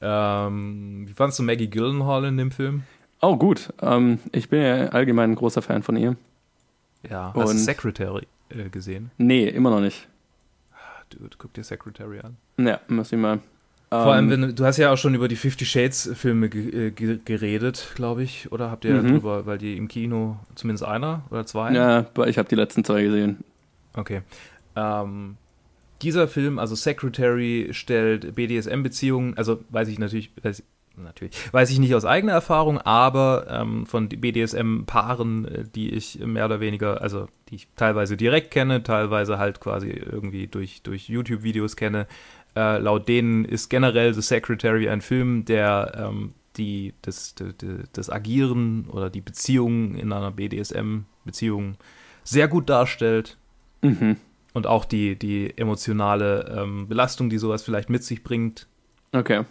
Ähm, 0.01 1.05
wie 1.09 1.13
fandst 1.13 1.39
du 1.39 1.43
Maggie 1.43 1.71
Gyllenhaal 1.71 2.25
in 2.27 2.37
dem 2.37 2.51
Film? 2.51 2.83
Oh, 3.21 3.37
gut. 3.37 3.73
Ähm, 3.81 4.19
ich 4.33 4.49
bin 4.49 4.61
ja 4.61 4.89
allgemein 4.89 5.31
ein 5.31 5.35
großer 5.37 5.63
Fan 5.63 5.83
von 5.83 5.97
ihr. 5.97 6.17
Ja, 7.09 7.33
hast 7.35 7.47
du 7.47 7.51
Und- 7.53 7.59
Secretary 7.59 8.27
äh, 8.51 8.69
gesehen? 8.69 9.11
Nee, 9.17 9.49
immer 9.49 9.71
noch 9.71 9.81
nicht. 9.81 10.09
Dude, 11.11 11.37
guck 11.39 11.53
dir 11.55 11.65
Secretary 11.65 12.21
an. 12.21 12.37
Ja, 12.59 12.81
muss 12.89 13.13
ich 13.13 13.19
mal. 13.19 13.41
Vor 14.01 14.13
allem, 14.15 14.31
Ähm, 14.33 14.43
wenn 14.43 14.57
du, 14.57 14.65
hast 14.65 14.79
ja 14.79 14.91
auch 14.93 14.97
schon 14.97 15.15
über 15.15 15.29
die 15.29 15.37
Fifty 15.37 15.65
Shades 15.67 16.11
Filme 16.15 16.47
äh, 16.47 16.91
ge 16.93 17.19
geredet, 17.25 17.93
glaube 17.95 18.23
ich, 18.23 18.51
oder 18.51 18.71
habt 18.71 18.85
ihr 18.87 18.95
Mhm. 19.03 19.09
drüber, 19.09 19.45
weil 19.47 19.59
die 19.59 19.77
im 19.77 19.89
Kino 19.89 20.39
zumindest 20.55 20.85
einer 20.85 21.23
oder 21.31 21.45
zwei? 21.45 21.73
Ja, 21.73 22.07
ich 22.27 22.39
habe 22.39 22.49
die 22.49 22.55
letzten 22.55 22.85
zwei 22.85 23.03
gesehen. 23.03 23.45
Okay. 23.95 24.23
Ähm, 24.77 25.37
dieser 26.01 26.27
Film, 26.27 26.59
also 26.59 26.75
Secretary, 26.75 27.69
stellt 27.73 28.35
BDSM-Beziehungen, 28.35 29.37
also 29.37 29.61
weiß 29.69 29.89
ich 29.89 29.99
natürlich, 29.99 30.31
weiß, 30.43 30.63
natürlich, 30.97 31.35
weiß 31.53 31.71
ich 31.71 31.79
nicht 31.79 31.95
aus 31.95 32.05
eigener 32.05 32.33
Erfahrung, 32.33 32.79
aber 32.79 33.47
ähm, 33.51 33.87
von 33.87 34.09
BDSM-Paaren, 34.09 35.45
äh, 35.47 35.65
die 35.75 35.91
ich 35.91 36.19
mehr 36.25 36.47
oder 36.47 36.61
weniger, 36.61 37.01
also 37.03 37.29
die 37.51 37.57
ich 37.57 37.69
teilweise 37.77 38.17
direkt 38.17 38.51
kenne, 38.51 38.83
teilweise 38.83 39.39
halt 39.39 39.61
quasi 39.61 39.91
irgendwie 39.91 40.47
durch, 40.47 40.83
durch 40.83 41.09
YouTube-Videos 41.09 41.77
kenne, 41.77 42.07
äh, 42.57 42.79
laut 42.79 43.09
denen 43.09 43.45
ist 43.45 43.69
generell 43.69 44.15
The 44.15 44.23
Secretary 44.23 44.89
ein 44.89 45.01
Film, 45.01 45.45
der 45.45 45.93
ähm, 45.97 46.35
die, 46.57 46.95
das, 47.03 47.35
das, 47.35 47.55
das 47.93 48.11
Agieren 48.11 48.87
oder 48.91 49.09
die 49.11 49.21
Beziehung 49.23 49.95
in 49.95 50.13
einer 50.13 50.31
BDSM-Beziehung 50.31 51.77
sehr 52.25 52.49
gut 52.49 52.69
darstellt 52.69 53.39
Mhm. 53.85 54.17
und 54.53 54.67
auch 54.69 54.85
die, 54.85 55.19
die 55.19 55.59
emotionale 55.59 56.55
ähm, 56.57 56.87
Belastung, 56.89 57.29
die 57.31 57.39
sowas 57.39 57.65
vielleicht 57.65 57.91
mit 57.91 58.05
sich 58.05 58.23
bringt. 58.23 58.69
Okay. 59.13 59.45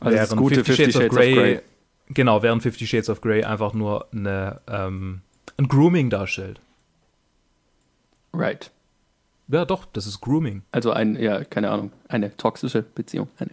Also 0.00 0.16
das 0.16 0.30
während 0.30 0.40
gute 0.40 0.64
Fifty 0.64 0.84
Fifty 0.84 0.92
Shades, 0.92 1.10
of 1.10 1.16
Grey, 1.16 1.60
genau, 2.08 2.42
während 2.42 2.62
Fifty 2.62 2.86
Shades 2.86 3.10
of 3.10 3.20
Grey 3.20 3.44
einfach 3.44 3.74
nur 3.74 4.06
eine, 4.12 4.60
ähm, 4.66 5.20
ein 5.58 5.68
Grooming 5.68 6.08
darstellt. 6.08 6.60
Right. 8.32 8.70
Ja, 9.48 9.64
doch, 9.64 9.86
das 9.86 10.06
ist 10.06 10.20
Grooming. 10.20 10.62
Also 10.72 10.90
ein, 10.92 11.16
ja, 11.16 11.42
keine 11.44 11.70
Ahnung, 11.70 11.90
eine 12.08 12.36
toxische 12.36 12.82
Beziehung. 12.82 13.28
Eine. 13.38 13.50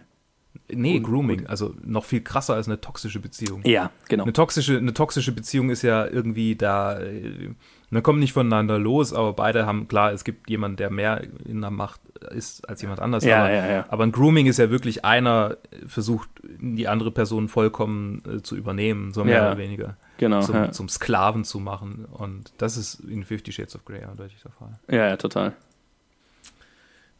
Nee, 0.68 0.98
Grooming, 0.98 1.46
also 1.46 1.74
noch 1.84 2.04
viel 2.04 2.22
krasser 2.22 2.54
als 2.54 2.66
eine 2.66 2.80
toxische 2.80 3.20
Beziehung. 3.20 3.60
Ja, 3.64 3.92
genau. 4.08 4.24
Eine 4.24 4.32
toxische, 4.32 4.76
eine 4.76 4.94
toxische 4.94 5.30
Beziehung 5.30 5.70
ist 5.70 5.82
ja 5.82 6.06
irgendwie 6.06 6.56
da, 6.56 6.98
äh, 6.98 7.50
man 7.90 8.02
kommt 8.02 8.18
nicht 8.18 8.32
voneinander 8.32 8.76
los, 8.78 9.12
aber 9.12 9.32
beide 9.34 9.64
haben, 9.64 9.86
klar, 9.86 10.12
es 10.12 10.24
gibt 10.24 10.50
jemanden, 10.50 10.76
der 10.76 10.90
mehr 10.90 11.22
in 11.44 11.60
der 11.60 11.70
Macht 11.70 12.00
ist 12.34 12.68
als 12.68 12.82
jemand 12.82 13.00
anders. 13.00 13.24
Ja, 13.24 13.44
aber, 13.44 13.52
ja, 13.52 13.66
ja. 13.70 13.86
aber 13.90 14.02
ein 14.04 14.10
Grooming 14.12 14.46
ist 14.46 14.58
ja 14.58 14.68
wirklich 14.70 15.04
einer 15.04 15.56
versucht, 15.86 16.28
die 16.42 16.88
andere 16.88 17.12
Person 17.12 17.48
vollkommen 17.48 18.22
äh, 18.28 18.42
zu 18.42 18.56
übernehmen, 18.56 19.12
so 19.12 19.24
mehr 19.24 19.36
Ja. 19.36 19.46
oder 19.50 19.58
weniger. 19.58 19.96
Genau. 20.18 20.40
Zum, 20.40 20.54
ja. 20.56 20.72
zum 20.72 20.88
Sklaven 20.88 21.44
zu 21.44 21.60
machen. 21.60 22.06
Und 22.10 22.52
das 22.58 22.76
ist 22.76 23.00
in 23.00 23.22
Fifty 23.22 23.52
Shades 23.52 23.76
of 23.76 23.84
Grey 23.84 24.02
eindeutig 24.02 24.38
der 24.42 24.50
Fall. 24.50 24.80
ja, 24.88 25.08
ja, 25.10 25.16
total. 25.16 25.52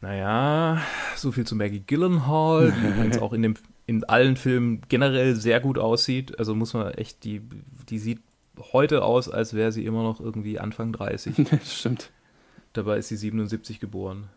Naja, 0.01 0.81
so 1.15 1.31
viel 1.31 1.45
zu 1.45 1.55
Maggie 1.55 1.83
Gyllenhaal, 1.85 2.71
die 2.71 2.87
übrigens 2.87 3.17
auch 3.17 3.33
in, 3.33 3.41
dem, 3.41 3.55
in 3.85 4.03
allen 4.03 4.37
Filmen 4.37 4.81
generell 4.89 5.35
sehr 5.35 5.59
gut 5.59 5.77
aussieht. 5.77 6.37
Also 6.37 6.53
muss 6.55 6.73
man 6.73 6.93
echt, 6.93 7.23
die, 7.23 7.41
die 7.89 7.97
sieht 7.97 8.21
heute 8.73 9.03
aus, 9.03 9.29
als 9.29 9.53
wäre 9.53 9.71
sie 9.71 9.85
immer 9.85 10.03
noch 10.03 10.19
irgendwie 10.19 10.59
Anfang 10.59 10.91
30. 10.91 11.47
Stimmt. 11.65 12.11
Dabei 12.73 12.97
ist 12.97 13.07
sie 13.07 13.17
77 13.17 13.79
geboren. 13.79 14.29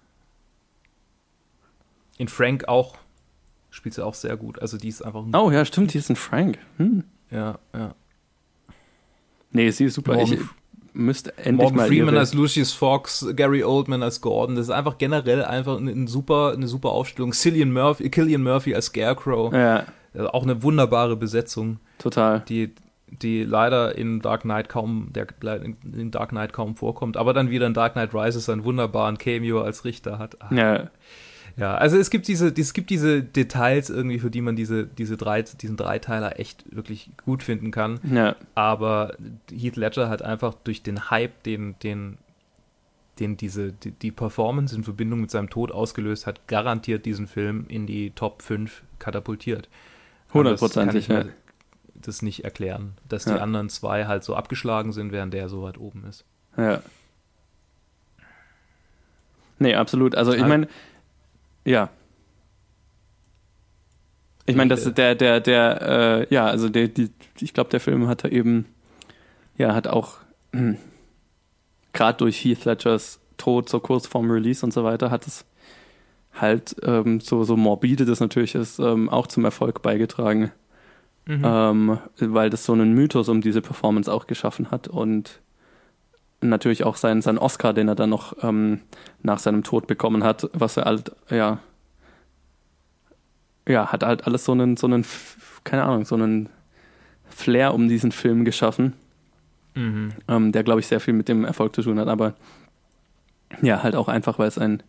In 2.17 2.29
Frank 2.29 2.69
auch 2.69 2.99
spielt 3.71 3.95
sie 3.95 4.05
auch 4.05 4.15
sehr 4.15 4.37
gut. 4.37 4.61
Also 4.61 4.77
die 4.77 4.89
ist 4.89 5.03
einfach 5.03 5.25
ein, 5.25 5.35
Oh 5.35 5.51
ja, 5.51 5.65
stimmt, 5.65 5.93
hier 5.93 6.01
ist 6.01 6.11
ein 6.11 6.17
Frank. 6.17 6.59
Hm. 6.77 7.05
ja, 7.31 7.59
ja. 7.75 7.95
Nee, 9.53 9.71
sie 9.71 9.85
ist 9.85 9.95
super. 9.95 10.15
Morgan, 10.15 10.35
ich 10.35 10.41
müsste 10.93 11.37
endlich 11.39 11.57
Morgan 11.57 11.77
mal 11.77 11.87
Freeman 11.89 12.17
als 12.17 12.35
Lucius 12.35 12.73
Fox, 12.73 13.27
Gary 13.37 13.63
Oldman 13.65 14.03
als 14.03 14.21
Gordon. 14.21 14.57
Das 14.57 14.67
ist 14.67 14.71
einfach 14.71 14.99
generell 14.99 15.45
einfach 15.45 15.77
eine, 15.79 15.91
eine 15.91 16.09
super, 16.09 16.53
eine 16.55 16.67
super 16.67 16.91
Aufstellung. 16.91 17.33
Cillian 17.33 17.73
Murphy, 17.73 18.11
Killian 18.11 18.43
Murphy 18.43 18.75
als 18.75 18.87
Scarecrow. 18.87 19.53
Ja, 19.53 19.85
Also 20.15 20.29
auch 20.31 20.43
eine 20.43 20.63
wunderbare 20.63 21.17
Besetzung. 21.17 21.79
total. 21.99 22.43
die, 22.49 22.75
die 23.09 23.43
leider 23.45 23.97
in 23.97 24.21
Dark 24.21 24.43
Knight 24.43 24.69
kaum, 24.69 25.09
der 25.13 25.27
in 25.43 26.11
Dark 26.11 26.31
Knight 26.31 26.53
kaum 26.53 26.77
vorkommt, 26.77 27.17
aber 27.17 27.33
dann 27.35 27.51
wieder 27.51 27.67
in 27.67 27.75
Dark 27.75 27.95
Knight 27.95 28.15
Rises 28.15 28.49
einen 28.49 28.65
wunderbaren 28.65 29.19
Cameo 29.19 29.63
als 29.63 29.85
Richter 29.85 30.19
hat. 30.19 30.41
Ah, 30.41 30.55
Ja, 30.55 30.91
Ja, 31.57 31.75
also 31.77 31.97
es 31.99 32.11
gibt 32.11 32.29
diese, 32.29 32.49
es 32.57 32.73
gibt 32.73 32.91
diese 32.91 33.23
Details 33.23 33.91
irgendwie, 33.91 34.19
für 34.19 34.31
die 34.31 34.41
man 34.41 34.57
diese, 34.57 34.87
diese 34.87 35.17
drei, 35.17 35.43
diesen 35.43 35.77
Dreiteiler 35.77 36.39
echt 36.41 36.65
wirklich 36.75 37.11
gut 37.25 37.43
finden 37.43 37.71
kann. 37.71 38.01
ja, 38.05 38.37
Aber 38.55 39.17
Heath 39.53 39.77
Ledger 39.77 40.09
hat 40.09 40.23
einfach 40.23 40.55
durch 40.65 40.83
den 40.83 41.11
Hype, 41.11 41.43
den, 41.43 41.75
den, 41.83 42.19
den 43.19 43.37
diese, 43.37 43.73
die, 43.73 43.91
die 43.91 44.11
Performance 44.11 44.75
in 44.75 44.85
Verbindung 44.85 45.21
mit 45.21 45.31
seinem 45.31 45.51
Tod 45.51 45.73
ausgelöst 45.73 46.27
hat, 46.27 46.47
garantiert 46.49 47.05
diesen 47.05 47.27
Film 47.27 47.67
in 47.69 47.87
die 47.87 48.11
Top 48.13 48.43
5 48.43 48.83
katapultiert. 48.99 49.69
Hundertprozentig. 50.33 51.09
kann 51.09 51.27
Ja. 51.29 51.33
das 51.97 52.23
nicht 52.23 52.45
erklären, 52.45 52.95
dass 53.09 53.25
Ja. 53.27 53.35
die 53.35 53.41
anderen 53.41 53.69
zwei 53.69 54.07
halt 54.07 54.25
so 54.25 54.35
abgeschlagen 54.37 54.93
sind, 54.93 55.13
während 55.13 55.35
der 55.35 55.49
so 55.49 55.63
weit 55.63 55.77
oben 55.79 56.05
ist. 56.09 56.25
ja. 56.57 56.81
Nee, 59.59 59.75
absolut. 59.75 60.15
Also 60.15 60.33
ich 60.33 60.39
Also- 60.39 60.49
meine, 60.49 60.69
ja. 61.65 61.91
Ich 64.47 64.57
meine, 64.57 64.71
das 64.71 64.87
Äh, 64.87 64.93
der, 64.93 65.15
der, 65.15 65.41
der, 65.41 65.83
äh, 66.31 66.35
ja, 66.35 66.47
also 66.47 66.69
der, 66.69 66.89
die, 66.89 67.11
ich 67.41 67.55
glaube, 67.55 67.71
der 67.71 67.81
Film 67.81 68.09
hat 68.09 68.25
da 68.25 68.29
eben, 68.29 68.67
ja, 69.57 69.75
hat 69.75 69.87
auch 69.87 70.19
hm, 70.53 70.77
gerade 71.93 72.19
durch 72.19 72.45
Heath 72.45 72.65
Ledgers 72.65 73.21
Tod 73.37 73.69
so 73.69 73.81
kurz 73.81 74.07
vorm 74.07 74.31
Release 74.31 74.65
und 74.65 74.73
so 74.73 74.85
weiter, 74.85 75.11
hat 75.11 75.27
es 75.27 75.47
halt 76.35 76.77
ähm, 76.83 77.21
so, 77.21 77.45
so 77.45 77.57
morbide 77.57 78.05
das 78.05 78.21
natürlich 78.21 78.55
ist, 78.55 78.79
ähm, 78.79 79.09
auch 79.09 79.27
zum 79.27 79.45
Erfolg 79.45 79.83
beigetragen. 79.83 80.53
ähm, 81.45 81.99
weil 82.19 82.51
das 82.51 82.65
so 82.65 82.73
einen 82.73 82.93
Mythos 82.95 83.29
um 83.29 83.41
diese 83.41 83.61
Performance 83.63 84.13
auch 84.13 84.27
geschaffen 84.27 84.71
hat 84.71 84.89
und 84.89 85.41
natürlich 86.41 86.85
auch 86.85 86.97
sein, 86.97 87.23
sein 87.23 87.39
Oscar, 87.39 87.73
den 87.73 87.89
er 87.89 87.95
dann 87.95 88.11
noch 88.11 88.35
ähm, 88.43 88.81
nach 89.23 89.39
seinem 89.39 89.63
Tod 89.63 89.87
bekommen 89.87 90.25
hat, 90.25 90.49
was 90.53 90.77
er 90.77 90.85
halt, 90.87 91.13
ja, 91.29 91.59
ja, 93.69 93.93
hat 93.93 94.03
halt 94.03 94.27
alles 94.27 94.45
so 94.45 94.53
einen, 94.53 94.77
so 94.77 94.87
einen, 94.87 95.05
keine 95.65 95.85
Ahnung, 95.85 96.05
so 96.05 96.15
einen 96.15 96.49
Flair 97.29 97.75
um 97.75 97.89
diesen 97.89 98.13
Film 98.13 98.45
geschaffen, 98.45 98.95
Mhm. 99.75 100.13
ähm, 100.27 100.51
der, 100.51 100.65
glaube 100.65 100.81
ich, 100.81 100.89
sehr 100.89 100.99
viel 100.99 101.15
mit 101.15 101.29
dem 101.29 101.45
Erfolg 101.45 101.75
zu 101.77 101.83
tun 101.83 101.99
hat, 102.01 102.09
aber 102.09 102.35
ja, 103.63 103.83
halt 103.85 103.95
auch 103.95 104.09
einfach, 104.09 104.39
weil 104.39 104.49
es 104.49 104.59
ein, 104.59 104.83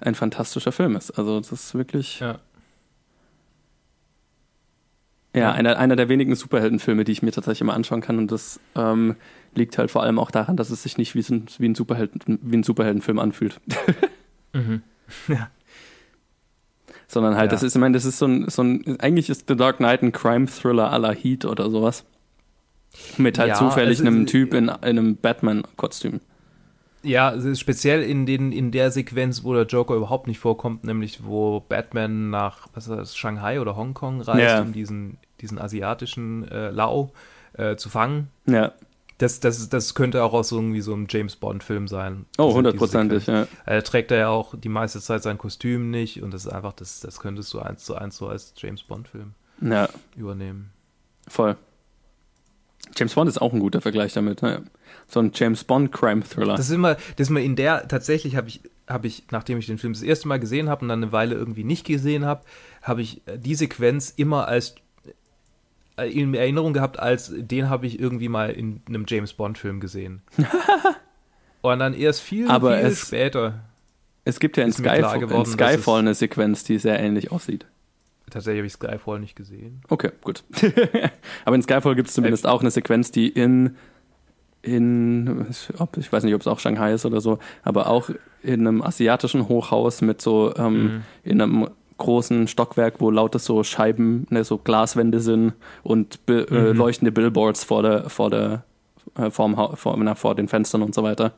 ein 0.00 0.14
fantastischer 0.14 0.72
Film 0.72 0.94
ist. 0.96 1.10
Also 1.12 1.40
das 1.40 1.50
ist 1.52 1.74
wirklich, 1.74 2.20
Ja. 2.20 2.38
Ja. 5.34 5.52
Einer, 5.52 5.78
einer 5.78 5.96
der 5.96 6.08
wenigen 6.08 6.34
Superheldenfilme, 6.36 7.04
die 7.04 7.12
ich 7.12 7.22
mir 7.22 7.32
tatsächlich 7.32 7.60
immer 7.62 7.74
anschauen 7.74 8.00
kann. 8.00 8.18
Und 8.18 8.30
das 8.30 8.60
ähm, 8.76 9.16
liegt 9.54 9.76
halt 9.78 9.90
vor 9.90 10.02
allem 10.02 10.18
auch 10.18 10.30
daran, 10.30 10.56
dass 10.56 10.70
es 10.70 10.82
sich 10.84 10.96
nicht 10.96 11.14
wie, 11.14 11.20
ein, 11.32 11.46
wie, 11.58 11.68
ein, 11.68 11.74
Superhelden, 11.74 12.38
wie 12.42 12.56
ein 12.56 12.62
Superheldenfilm 12.62 13.18
anfühlt. 13.18 13.60
Mhm. 14.52 14.82
Ja. 15.28 15.50
Sondern 17.08 17.34
halt, 17.34 17.50
Ja. 17.50 17.56
das 17.56 17.64
ist, 17.64 17.74
ich 17.74 17.80
meine, 17.80 17.94
das 17.94 18.04
ist 18.04 18.18
so 18.18 18.26
ein, 18.26 18.48
so 18.48 18.62
ein, 18.62 19.00
eigentlich 19.00 19.28
ist 19.28 19.46
The 19.48 19.56
Dark 19.56 19.78
Knight 19.78 20.02
ein 20.02 20.12
Crime-Thriller 20.12 20.92
à 20.92 20.98
la 20.98 21.10
Heat 21.10 21.44
oder 21.44 21.68
sowas. 21.70 22.04
Mit 23.18 23.38
halt 23.40 23.48
Ja, 23.48 23.54
zufällig 23.56 23.98
also, 23.98 24.06
einem 24.06 24.26
Typ 24.26 24.54
in, 24.54 24.64
in 24.66 24.70
einem 24.70 25.16
Batman-Kostüm. 25.16 26.20
Ja, 27.04 27.34
speziell 27.54 28.02
in, 28.02 28.26
den, 28.26 28.50
in 28.52 28.70
der 28.72 28.90
Sequenz, 28.90 29.44
wo 29.44 29.54
der 29.54 29.66
Joker 29.66 29.94
überhaupt 29.94 30.26
nicht 30.26 30.38
vorkommt, 30.38 30.84
nämlich 30.84 31.24
wo 31.24 31.60
Batman 31.60 32.30
nach 32.30 32.66
was 32.74 32.88
ist 32.88 32.96
das, 32.96 33.16
Shanghai 33.16 33.60
oder 33.60 33.76
Hongkong 33.76 34.20
reist, 34.22 34.40
Ja. 34.40 34.62
um 34.62 34.72
diesen, 34.72 35.18
diesen 35.40 35.58
asiatischen 35.60 36.48
äh, 36.50 36.70
Lau 36.70 37.12
äh, 37.52 37.76
zu 37.76 37.88
fangen. 37.90 38.28
Ja. 38.46 38.72
Das, 39.18 39.38
das, 39.38 39.68
das 39.68 39.94
könnte 39.94 40.24
auch 40.24 40.32
aus 40.32 40.50
irgendwie 40.50 40.80
so 40.80 40.92
einem 40.92 41.06
James 41.08 41.36
Bond-Film 41.36 41.86
sein. 41.86 42.26
Oh, 42.36 42.46
Diese- 42.46 42.56
hundertprozentig, 42.56 43.26
ja. 43.28 43.46
Er 43.64 43.84
trägt 43.84 44.10
er 44.10 44.18
ja 44.18 44.28
auch 44.28 44.54
die 44.58 44.68
meiste 44.68 45.00
Zeit 45.00 45.22
sein 45.22 45.38
Kostüm 45.38 45.90
nicht 45.90 46.20
und 46.22 46.32
das 46.34 46.46
ist 46.46 46.52
einfach, 46.52 46.72
das, 46.72 46.98
das 47.00 47.20
könntest 47.20 47.52
du 47.54 47.60
eins 47.60 47.84
zu 47.84 47.94
eins 47.94 48.16
so 48.16 48.26
als 48.26 48.54
James 48.56 48.82
Bond-Film 48.82 49.34
Ja, 49.60 49.88
übernehmen. 50.16 50.70
voll. 51.28 51.56
James 52.96 53.14
Bond 53.14 53.28
ist 53.28 53.40
auch 53.40 53.52
ein 53.52 53.60
guter 53.60 53.80
Vergleich 53.80 54.12
damit. 54.12 54.42
Ne? 54.42 54.62
So 55.08 55.20
ein 55.20 55.32
James 55.34 55.64
Bond-Crime-Thriller. 55.64 56.56
Das 56.56 56.66
ist 56.66 56.74
immer, 56.74 56.94
das 56.94 57.26
ist 57.26 57.30
immer 57.30 57.40
in 57.40 57.56
der, 57.56 57.88
tatsächlich 57.88 58.36
habe 58.36 58.48
ich, 58.48 58.60
habe 58.88 59.06
ich, 59.06 59.24
nachdem 59.30 59.58
ich 59.58 59.66
den 59.66 59.78
Film 59.78 59.92
das 59.92 60.02
erste 60.02 60.28
Mal 60.28 60.38
gesehen 60.38 60.68
habe 60.68 60.82
und 60.82 60.88
dann 60.88 61.02
eine 61.02 61.12
Weile 61.12 61.34
irgendwie 61.34 61.64
nicht 61.64 61.86
gesehen 61.86 62.24
habe, 62.24 62.42
habe 62.82 63.02
ich 63.02 63.26
äh, 63.26 63.38
die 63.38 63.54
Sequenz 63.54 64.12
immer 64.16 64.46
als 64.46 64.74
äh, 65.96 66.10
in 66.10 66.34
Erinnerung 66.34 66.72
gehabt, 66.72 66.98
als 66.98 67.32
den 67.34 67.70
habe 67.70 67.86
ich 67.86 67.98
irgendwie 67.98 68.28
mal 68.28 68.50
in 68.50 68.80
einem 68.88 69.04
James 69.08 69.32
Bond-Film 69.32 69.80
gesehen. 69.80 70.22
und 71.62 71.78
dann 71.78 71.94
erst 71.94 72.20
viel, 72.20 72.48
Aber 72.48 72.76
viel 72.78 72.86
es- 72.86 73.08
später. 73.08 73.60
Es 74.26 74.40
gibt 74.40 74.56
ja 74.56 74.64
in, 74.64 74.72
Skyfall, 74.72 75.22
in 75.22 75.44
Skyfall 75.44 75.98
eine 75.98 76.14
Sequenz, 76.14 76.64
die 76.64 76.78
sehr 76.78 76.98
ähnlich 76.98 77.30
aussieht. 77.30 77.66
Tatsächlich 78.34 78.58
habe 78.58 78.66
ich 78.66 78.72
Skyfall 78.72 79.20
nicht 79.20 79.36
gesehen. 79.36 79.80
Okay, 79.88 80.10
gut. 80.22 80.42
Aber 81.44 81.54
in 81.54 81.62
Skyfall 81.62 81.94
gibt 81.94 82.08
es 82.08 82.14
zumindest 82.14 82.48
auch 82.48 82.62
eine 82.62 82.70
Sequenz, 82.72 83.12
die 83.12 83.28
in, 83.28 83.76
in 84.62 85.46
ich 85.96 86.12
weiß 86.12 86.24
nicht, 86.24 86.34
ob 86.34 86.40
es 86.40 86.46
auch 86.48 86.58
Shanghai 86.58 86.92
ist 86.92 87.06
oder 87.06 87.20
so, 87.20 87.38
aber 87.62 87.88
auch 87.88 88.10
in 88.42 88.66
einem 88.66 88.82
asiatischen 88.82 89.48
Hochhaus 89.48 90.02
mit 90.02 90.20
so, 90.20 90.52
ähm, 90.56 91.02
in 91.22 91.40
einem 91.40 91.68
großen 91.98 92.48
Stockwerk, 92.48 92.94
wo 92.98 93.08
lauter 93.10 93.38
so 93.38 93.62
Scheiben, 93.62 94.26
ne, 94.30 94.42
so 94.42 94.58
Glaswände 94.58 95.20
sind 95.20 95.52
und 95.84 96.26
bi 96.26 96.32
äh, 96.40 96.72
leuchtende 96.72 97.12
Billboards 97.12 97.62
vor 97.62 97.82
der, 97.82 98.10
vor 98.10 98.30
der, 98.30 98.64
äh, 99.16 99.30
Hau- 99.30 99.76
vor, 99.76 99.96
na, 99.98 100.14
vor 100.16 100.34
den 100.34 100.48
Fenstern 100.48 100.82
und 100.82 100.92
so 100.94 101.04
weiter. 101.04 101.34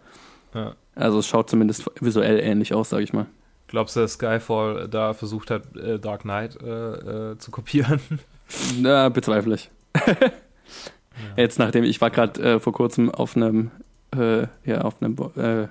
Ja. 0.54 0.74
Also 0.94 1.18
es 1.18 1.26
schaut 1.26 1.50
zumindest 1.50 1.90
visuell 2.00 2.40
ähnlich 2.40 2.72
aus, 2.72 2.88
sag 2.88 3.00
ich 3.02 3.12
mal. 3.12 3.26
Glaubst 3.68 3.96
du, 3.96 4.00
dass 4.00 4.12
Skyfall 4.12 4.88
da 4.88 5.12
versucht 5.12 5.50
hat, 5.50 5.76
äh, 5.76 5.98
Dark 5.98 6.22
Knight 6.22 6.56
äh, 6.62 7.32
äh, 7.32 7.38
zu 7.38 7.50
kopieren? 7.50 8.00
Na, 8.80 9.08
bezweifle 9.08 9.56
ich. 9.56 9.70
Jetzt 11.36 11.58
nachdem 11.58 11.84
ich 11.84 12.00
war 12.00 12.10
gerade 12.10 12.40
äh, 12.42 12.60
vor 12.60 12.72
kurzem 12.72 13.10
auf 13.10 13.36
einem, 13.36 13.70
äh, 14.16 14.46
ja, 14.64 14.82
auf 14.82 15.02
einem, 15.02 15.16
äh, 15.36 15.68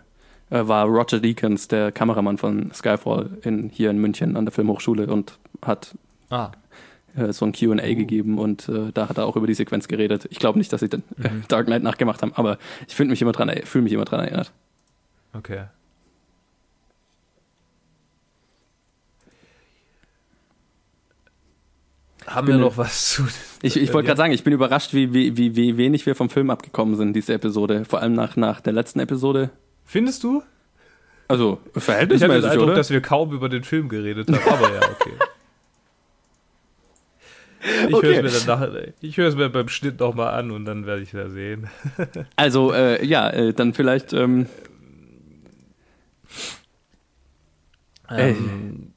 war 0.49 0.85
Roger 0.85 1.19
Deakins, 1.19 1.67
der 1.67 1.91
Kameramann 1.91 2.37
von 2.37 2.71
Skyfall 2.73 3.29
in, 3.43 3.69
hier 3.69 3.89
in 3.89 3.97
München 3.97 4.35
an 4.35 4.45
der 4.45 4.51
Filmhochschule 4.51 5.07
und 5.07 5.37
hat 5.61 5.95
Ah, 6.29 6.51
so 7.29 7.45
ein 7.45 7.53
Q&A 7.53 7.75
gegeben 7.75 8.39
und 8.39 8.69
da 8.93 9.07
hat 9.07 9.17
er 9.17 9.25
auch 9.25 9.37
über 9.37 9.47
die 9.47 9.53
Sequenz 9.53 9.87
geredet. 9.87 10.27
Ich 10.31 10.39
glaube 10.39 10.57
nicht, 10.59 10.73
dass 10.73 10.81
sie 10.81 10.89
den 10.89 11.03
äh, 11.23 11.29
Dark 11.47 11.67
Knight 11.67 11.81
nachgemacht 11.81 12.21
haben, 12.21 12.33
aber 12.35 12.57
ich 12.87 12.95
fühle 12.95 13.09
mich 13.09 13.21
immer 13.21 13.31
dran, 13.31 13.49
fühle 13.63 13.83
mich 13.83 13.93
immer 13.93 14.05
dran 14.05 14.19
erinnert. 14.21 14.51
okay. 15.33 15.65
Haben 22.27 22.47
wir 22.47 22.57
noch 22.57 22.77
was 22.77 23.11
zu. 23.11 23.23
Ich, 23.61 23.77
ich 23.77 23.93
wollte 23.93 24.07
gerade 24.07 24.17
sagen, 24.17 24.33
ich 24.33 24.43
bin 24.43 24.51
überrascht, 24.53 24.93
wie, 24.93 25.13
wie, 25.13 25.37
wie, 25.37 25.55
wie 25.55 25.77
wenig 25.77 26.05
wir 26.05 26.15
vom 26.15 26.29
Film 26.29 26.49
abgekommen 26.49 26.95
sind, 26.95 27.13
diese 27.13 27.33
Episode. 27.33 27.85
Vor 27.85 28.01
allem 28.01 28.13
nach, 28.13 28.35
nach 28.35 28.61
der 28.61 28.73
letzten 28.73 28.99
Episode. 28.99 29.51
Findest 29.85 30.23
du? 30.23 30.41
Also, 31.27 31.53
Ich 31.53 31.65
hatte 31.67 31.73
den 31.73 31.81
verhältnismäßig, 31.81 32.49
Eindruck, 32.51 32.67
oder? 32.67 32.75
dass 32.75 32.89
wir 32.89 33.01
kaum 33.01 33.31
über 33.31 33.49
den 33.49 33.63
Film 33.63 33.89
geredet 33.89 34.27
haben, 34.31 34.43
aber 34.47 34.73
ja, 34.73 34.81
okay. 34.81 35.11
Ich 37.89 37.95
Okay. 37.95 38.07
höre 38.15 38.23
es 38.25 38.45
mir 38.45 38.45
dann 38.53 38.59
nach, 38.59 38.77
ich 39.01 39.17
höre 39.17 39.27
es 39.27 39.35
mir 39.35 39.49
beim 39.49 39.67
Schnitt 39.69 39.99
nochmal 39.99 40.35
an 40.35 40.51
und 40.51 40.65
dann 40.65 40.85
werde 40.85 41.01
ich 41.01 41.13
ja 41.13 41.29
sehen. 41.29 41.67
Also, 42.35 42.71
äh, 42.73 43.03
ja, 43.03 43.27
äh, 43.31 43.53
dann 43.53 43.73
vielleicht, 43.73 44.13
ähm, 44.13 44.45
Ähm, 48.07 48.93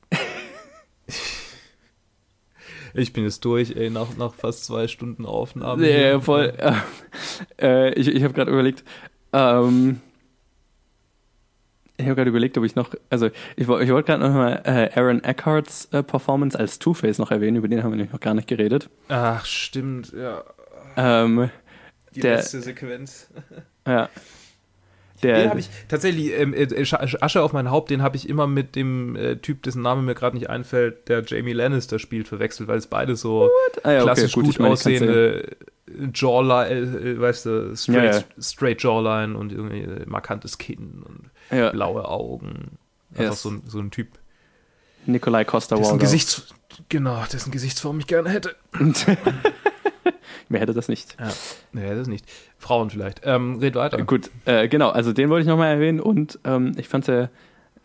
ich 2.95 3.13
bin 3.13 3.25
jetzt 3.25 3.45
durch, 3.45 3.75
ey, 3.77 3.91
nach, 3.91 4.17
nach 4.17 4.35
fast 4.35 4.65
zwei 4.65 4.89
Stunden 4.89 5.27
Aufnahme. 5.27 5.83
Nee, 5.83 6.21
voll. 6.21 6.53
Äh, 7.61 7.93
ich 7.95 8.09
ich 8.09 8.23
habe 8.25 8.35
gerade 8.35 8.51
überlegt, 8.51 8.85
ähm, 9.33 10.01
ich 11.97 12.05
habe 12.07 12.15
gerade 12.15 12.31
überlegt, 12.31 12.57
ob 12.59 12.65
ich 12.65 12.77
noch, 12.77 12.95
also 13.11 13.27
ich, 13.27 13.33
ich 13.57 13.69
wollte 13.69 13.87
gerade 14.05 14.19
noch 14.23 14.33
mal 14.33 14.63
äh, 14.65 14.91
Aaron 14.99 15.23
Eckharts 15.25 15.87
äh, 15.93 16.03
Performance 16.03 16.57
als 16.59 16.79
Two-Face 16.79 17.19
noch 17.19 17.31
erwähnen, 17.33 17.57
über 17.57 17.67
den 17.69 17.83
haben 17.83 17.91
wir 17.91 17.97
nämlich 17.97 18.13
noch 18.13 18.21
gar 18.21 18.35
nicht 18.35 18.47
geredet. 18.49 18.89
Ach, 19.09 19.45
stimmt, 19.45 20.13
ja. 20.13 20.45
Ähm, 20.97 21.51
Die 22.15 22.21
Der- 22.21 22.37
letzte 22.37 22.61
Sequenz. 22.61 23.29
ja. 23.87 24.09
Den 25.23 25.35
Der, 25.35 25.51
habe 25.51 25.59
ich 25.61 25.69
tatsächlich, 25.89 26.33
ähm, 26.33 26.55
äh, 26.55 26.65
Sch- 26.65 27.23
Asche 27.23 27.43
auf 27.43 27.53
mein 27.53 27.71
Haupt, 27.71 27.91
den 27.91 28.03
habe 28.03 28.17
ich 28.17 28.29
immer 28.29 28.47
mit 28.47 28.77
dem 28.77 29.17
äh, 29.17 29.37
Typ, 29.37 29.63
dessen 29.65 29.83
Name 29.83 30.03
mir 30.03 30.15
gerade 30.15 30.37
nicht 30.37 30.49
einfällt, 30.49 31.09
der 31.09 31.25
Jamie 31.25 31.53
Lannister 31.53 31.99
spielt, 31.99 32.29
verwechselt, 32.29 32.69
weil 32.69 32.79
es 32.79 32.87
beide 32.87 33.17
so 33.17 33.51
ah, 33.83 33.91
ja, 33.91 33.97
okay, 33.97 34.03
klassisch 34.05 34.33
gut, 34.33 34.45
gut, 34.45 34.55
ich 34.55 34.59
meine, 34.61 34.73
aussehende 34.75 35.57
Jawline, 36.15 36.69
äh, 36.71 37.11
äh, 37.13 37.21
weißt 37.21 37.47
du, 37.47 37.77
straight, 37.77 37.97
Ja, 38.15 38.19
ja. 38.19 38.25
straight 38.41 38.83
Jawline 38.83 39.37
und 39.37 39.53
irgendwie 39.53 39.81
äh, 39.81 40.05
markantes 40.07 40.59
Kinn 40.59 41.03
und 41.05 41.31
blaue 41.73 42.07
Augen. 42.09 42.79
Einfach 43.13 43.33
Yes. 43.33 43.43
so, 43.43 43.51
ein, 43.51 43.63
so 43.67 43.79
ein 43.81 43.91
Typ, 43.91 44.09
Nikolai 45.07 45.45
Costa 45.45 45.77
dessen 45.77 45.93
Waldau. 45.93 46.03
Gesichts 46.05 46.55
genau, 46.89 47.25
dessen 47.33 47.51
Gesichtsform 47.51 47.99
ich 48.01 48.07
gerne 48.07 48.29
hätte. 48.31 48.55
Wer 50.49 50.61
hätte 50.61 50.73
das 50.75 50.89
nicht? 50.89 51.17
Ja, 51.21 51.29
nee, 51.73 51.95
das 51.95 52.09
nicht. 52.09 52.25
Frauen 52.59 52.91
vielleicht. 52.91 53.21
Ähm, 53.25 53.59
red 53.59 53.75
weiter. 53.75 54.03
Gut, 54.05 54.31
äh, 54.47 54.69
genau, 54.69 54.89
also 54.91 55.13
den 55.13 55.29
wollte 55.29 55.43
ich 55.43 55.49
nochmal 55.49 55.73
erwähnen 55.75 56.01
und 56.01 56.39
ähm, 56.45 56.73
ich 56.79 56.89
fand 56.89 57.05
sehr, 57.05 57.31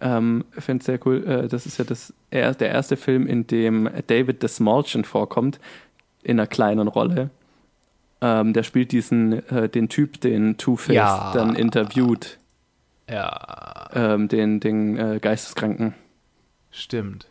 ähm, 0.02 0.46
find's 0.58 0.86
sehr 0.86 1.00
cool, 1.06 1.26
äh, 1.26 1.48
das 1.48 1.66
ist 1.66 1.78
ja 1.78 1.86
das, 1.86 2.14
er, 2.32 2.54
der 2.54 2.70
erste 2.70 2.96
Film, 2.98 3.28
in 3.28 3.48
dem 3.48 3.90
David 4.08 4.44
Desmalchian 4.44 5.04
vorkommt, 5.04 5.60
in 6.24 6.40
einer 6.40 6.48
kleinen 6.48 6.88
Rolle. 6.88 7.30
Ähm, 8.22 8.54
der 8.54 8.64
spielt 8.64 8.94
diesen, 8.94 9.46
äh, 9.50 9.68
den 9.68 9.90
Typ, 9.90 10.22
den 10.22 10.56
Two-Face 10.58 10.96
Ja. 10.96 11.32
dann 11.34 11.56
interviewt, 11.56 12.40
Ja, 13.10 13.90
ähm, 13.94 14.30
den, 14.30 14.62
den 14.62 14.98
äh, 14.98 15.20
Geisteskranken. 15.22 15.94
stimmt. 16.72 17.28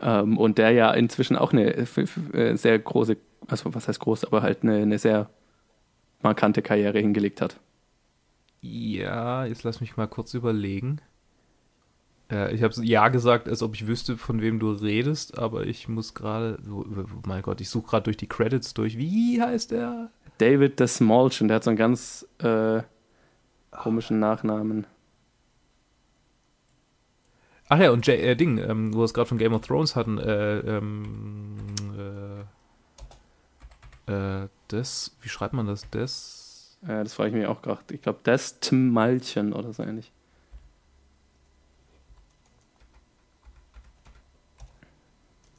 Ähm, 0.00 0.38
und 0.38 0.58
der 0.58 0.70
ja 0.70 0.92
inzwischen 0.92 1.36
auch 1.36 1.52
eine 1.52 1.74
äh, 1.76 2.54
sehr 2.56 2.78
große, 2.78 3.16
also 3.46 3.74
was 3.74 3.88
heißt 3.88 4.00
groß, 4.00 4.24
aber 4.24 4.42
halt 4.42 4.62
eine, 4.62 4.76
eine 4.76 4.98
sehr 4.98 5.30
markante 6.22 6.62
Karriere 6.62 6.98
hingelegt 6.98 7.40
hat. 7.40 7.60
Ja, 8.60 9.44
jetzt 9.44 9.62
lass 9.62 9.80
mich 9.80 9.96
mal 9.96 10.08
kurz 10.08 10.34
überlegen. 10.34 11.00
Äh, 12.30 12.54
ich 12.54 12.62
habe 12.62 12.74
ja 12.82 13.08
gesagt, 13.08 13.48
als 13.48 13.62
ob 13.62 13.74
ich 13.74 13.86
wüsste, 13.86 14.16
von 14.16 14.40
wem 14.40 14.58
du 14.58 14.72
redest, 14.72 15.38
aber 15.38 15.66
ich 15.66 15.88
muss 15.88 16.14
gerade, 16.14 16.58
oh, 16.70 16.84
mein 17.26 17.42
Gott, 17.42 17.60
ich 17.60 17.70
suche 17.70 17.88
gerade 17.88 18.04
durch 18.04 18.16
die 18.16 18.26
Credits 18.26 18.74
durch. 18.74 18.98
Wie 18.98 19.40
heißt 19.40 19.70
der? 19.70 20.10
David 20.38 20.80
Desmalchian, 20.80 21.48
der 21.48 21.56
hat 21.56 21.64
so 21.64 21.70
einen 21.70 21.78
ganz 21.78 22.26
äh, 22.38 22.82
komischen 23.70 24.18
Nachnamen. 24.18 24.86
Ach 27.68 27.78
ja, 27.78 27.90
und 27.90 28.06
J 28.06 28.18
äh, 28.18 28.34
Ding, 28.34 28.58
ähm, 28.58 28.94
wo 28.94 28.98
wir 28.98 29.04
es 29.04 29.14
gerade 29.14 29.28
von 29.28 29.38
Game 29.38 29.52
of 29.52 29.66
Thrones 29.66 29.94
hatten, 29.94 30.18
äh, 30.18 30.58
ähm, 30.60 31.56
äh, 34.08 34.48
das, 34.68 35.16
wie 35.22 35.28
schreibt 35.28 35.54
man 35.54 35.66
das? 35.66 35.88
Das, 35.90 36.78
Äh, 36.82 37.04
das 37.04 37.14
frage 37.14 37.30
ich 37.30 37.34
mich 37.36 37.46
auch 37.46 37.62
gerade. 37.62 37.82
Ich 37.92 38.02
glaube, 38.02 38.20
Desmalchian 38.24 39.52
oder 39.52 39.72
so 39.72 39.82
ähnlich. 39.82 40.12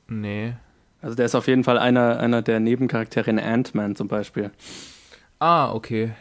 nee. 0.08 0.56
Also 1.02 1.16
der 1.16 1.26
ist 1.26 1.36
auf 1.36 1.48
jeden 1.48 1.64
Fall 1.64 1.78
einer, 1.78 2.20
einer 2.20 2.42
der 2.42 2.60
Nebencharaktere 2.60 3.30
in 3.30 3.40
Ant-Man 3.40 3.96
zum 3.96 4.08
Beispiel. 4.08 4.52
Ah, 5.40 5.72
okay. 5.74 6.14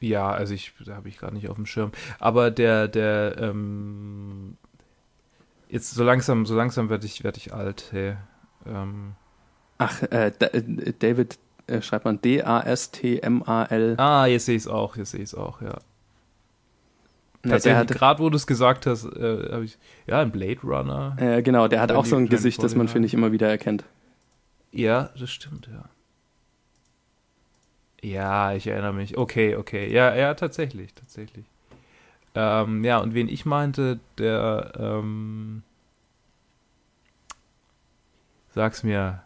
Ja, 0.00 0.30
also 0.30 0.54
ich, 0.54 0.72
da 0.84 0.96
habe 0.96 1.08
ich 1.08 1.18
gerade 1.18 1.34
nicht 1.34 1.48
auf 1.48 1.56
dem 1.56 1.66
Schirm. 1.66 1.92
Aber 2.18 2.50
der, 2.50 2.88
der, 2.88 3.36
ähm, 3.38 4.56
jetzt 5.68 5.92
so 5.92 6.04
langsam, 6.04 6.46
so 6.46 6.56
langsam 6.56 6.90
werde 6.90 7.06
ich, 7.06 7.24
werde 7.24 7.38
ich 7.38 7.52
alt, 7.54 7.88
hey. 7.92 8.16
Ähm, 8.66 9.14
Ach, 9.78 10.02
äh, 10.02 10.28
äh, 10.28 10.92
David 10.98 11.38
äh, 11.66 11.80
schreibt 11.82 12.04
man 12.04 12.20
D-A-S-T-M-A-L. 12.20 13.94
ah, 13.98 14.26
jetzt 14.26 14.46
sehe 14.46 14.56
ich 14.56 14.62
es 14.62 14.68
auch, 14.68 14.96
jetzt 14.96 15.10
sehe 15.12 15.20
ich 15.20 15.30
es 15.30 15.34
auch, 15.34 15.60
ja. 15.62 15.78
Tatsächlich, 17.42 17.76
hatte- 17.80 17.94
gerade 17.94 18.20
wo 18.22 18.30
du 18.30 18.36
es 18.36 18.46
gesagt 18.46 18.86
hast, 18.86 19.04
äh, 19.04 19.50
habe 19.52 19.64
ich, 19.64 19.76
ja, 20.06 20.20
ein 20.20 20.30
Blade 20.30 20.60
Runner. 20.62 21.16
Äh, 21.18 21.42
genau, 21.42 21.66
der 21.66 21.80
hat 21.80 21.90
auch 21.90 22.04
so 22.04 22.16
ein 22.16 22.28
Gesicht, 22.28 22.62
das 22.62 22.76
man, 22.76 22.86
finde 22.88 23.06
ich, 23.06 23.14
immer 23.14 23.32
wieder 23.32 23.48
erkennt. 23.48 23.84
Ja, 24.70 25.10
das 25.18 25.30
stimmt, 25.30 25.68
ja. 25.72 25.84
Ja, 28.00 28.52
ich 28.54 28.66
erinnere 28.66 28.92
mich. 28.92 29.16
Okay, 29.16 29.56
okay. 29.56 29.92
Ja, 29.92 30.14
ja, 30.14 30.34
tatsächlich, 30.34 30.92
tatsächlich. 30.94 31.44
Ähm, 32.34 32.82
ja, 32.84 32.98
und 32.98 33.14
wen 33.14 33.28
ich 33.28 33.44
meinte, 33.44 34.00
der, 34.18 34.72
ähm, 34.78 35.62
sag's 38.54 38.82
mir. 38.82 39.22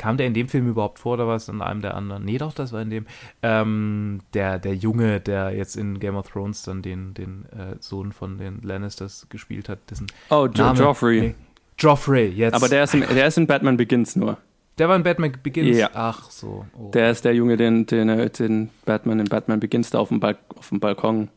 Kam 0.00 0.16
der 0.16 0.26
in 0.26 0.32
dem 0.32 0.48
Film 0.48 0.66
überhaupt 0.66 0.98
vor 0.98 1.12
oder 1.12 1.28
was 1.28 1.50
in 1.50 1.60
einem 1.60 1.82
der 1.82 1.94
anderen? 1.94 2.24
Nee, 2.24 2.38
doch, 2.38 2.54
das 2.54 2.72
war 2.72 2.80
in 2.80 2.88
dem. 2.88 3.04
Ähm, 3.42 4.20
der, 4.32 4.58
der 4.58 4.74
Junge, 4.74 5.20
der 5.20 5.50
jetzt 5.54 5.76
in 5.76 6.00
Game 6.00 6.16
of 6.16 6.30
Thrones 6.30 6.62
dann 6.62 6.80
den, 6.80 7.12
den 7.12 7.44
äh, 7.50 7.76
Sohn 7.80 8.12
von 8.12 8.38
den 8.38 8.62
Lannisters 8.62 9.26
gespielt 9.28 9.68
hat, 9.68 9.78
dessen 9.90 10.06
Oh, 10.30 10.46
jo 10.46 10.64
Name- 10.64 10.78
Joffrey. 10.78 11.20
Nee. 11.20 11.34
Joffrey, 11.78 12.28
jetzt. 12.28 12.54
Aber 12.54 12.70
der 12.70 12.84
ist, 12.84 12.94
in, 12.94 13.00
der 13.00 13.26
ist 13.26 13.36
in 13.36 13.46
Batman 13.46 13.76
Begins 13.76 14.16
nur. 14.16 14.38
Der 14.78 14.88
war 14.88 14.96
in 14.96 15.02
Batman 15.02 15.36
Begins? 15.42 15.76
Ja. 15.76 15.90
Ach 15.92 16.30
so. 16.30 16.64
Oh. 16.78 16.90
Der 16.92 17.10
ist 17.10 17.26
der 17.26 17.34
Junge, 17.34 17.58
den, 17.58 17.84
den, 17.84 18.08
äh, 18.08 18.30
den 18.30 18.70
Batman 18.86 19.20
in 19.20 19.26
Batman 19.26 19.60
Begins 19.60 19.90
da 19.90 19.98
auf 19.98 20.08
dem, 20.08 20.18
Balk 20.20 20.38
auf 20.56 20.70
dem 20.70 20.80
Balkon 20.80 21.28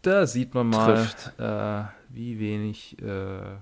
Da 0.00 0.26
sieht 0.26 0.54
man 0.54 0.70
mal, 0.70 1.06
äh, 1.38 2.14
wie 2.14 2.40
wenig 2.40 2.96
äh, 3.02 3.56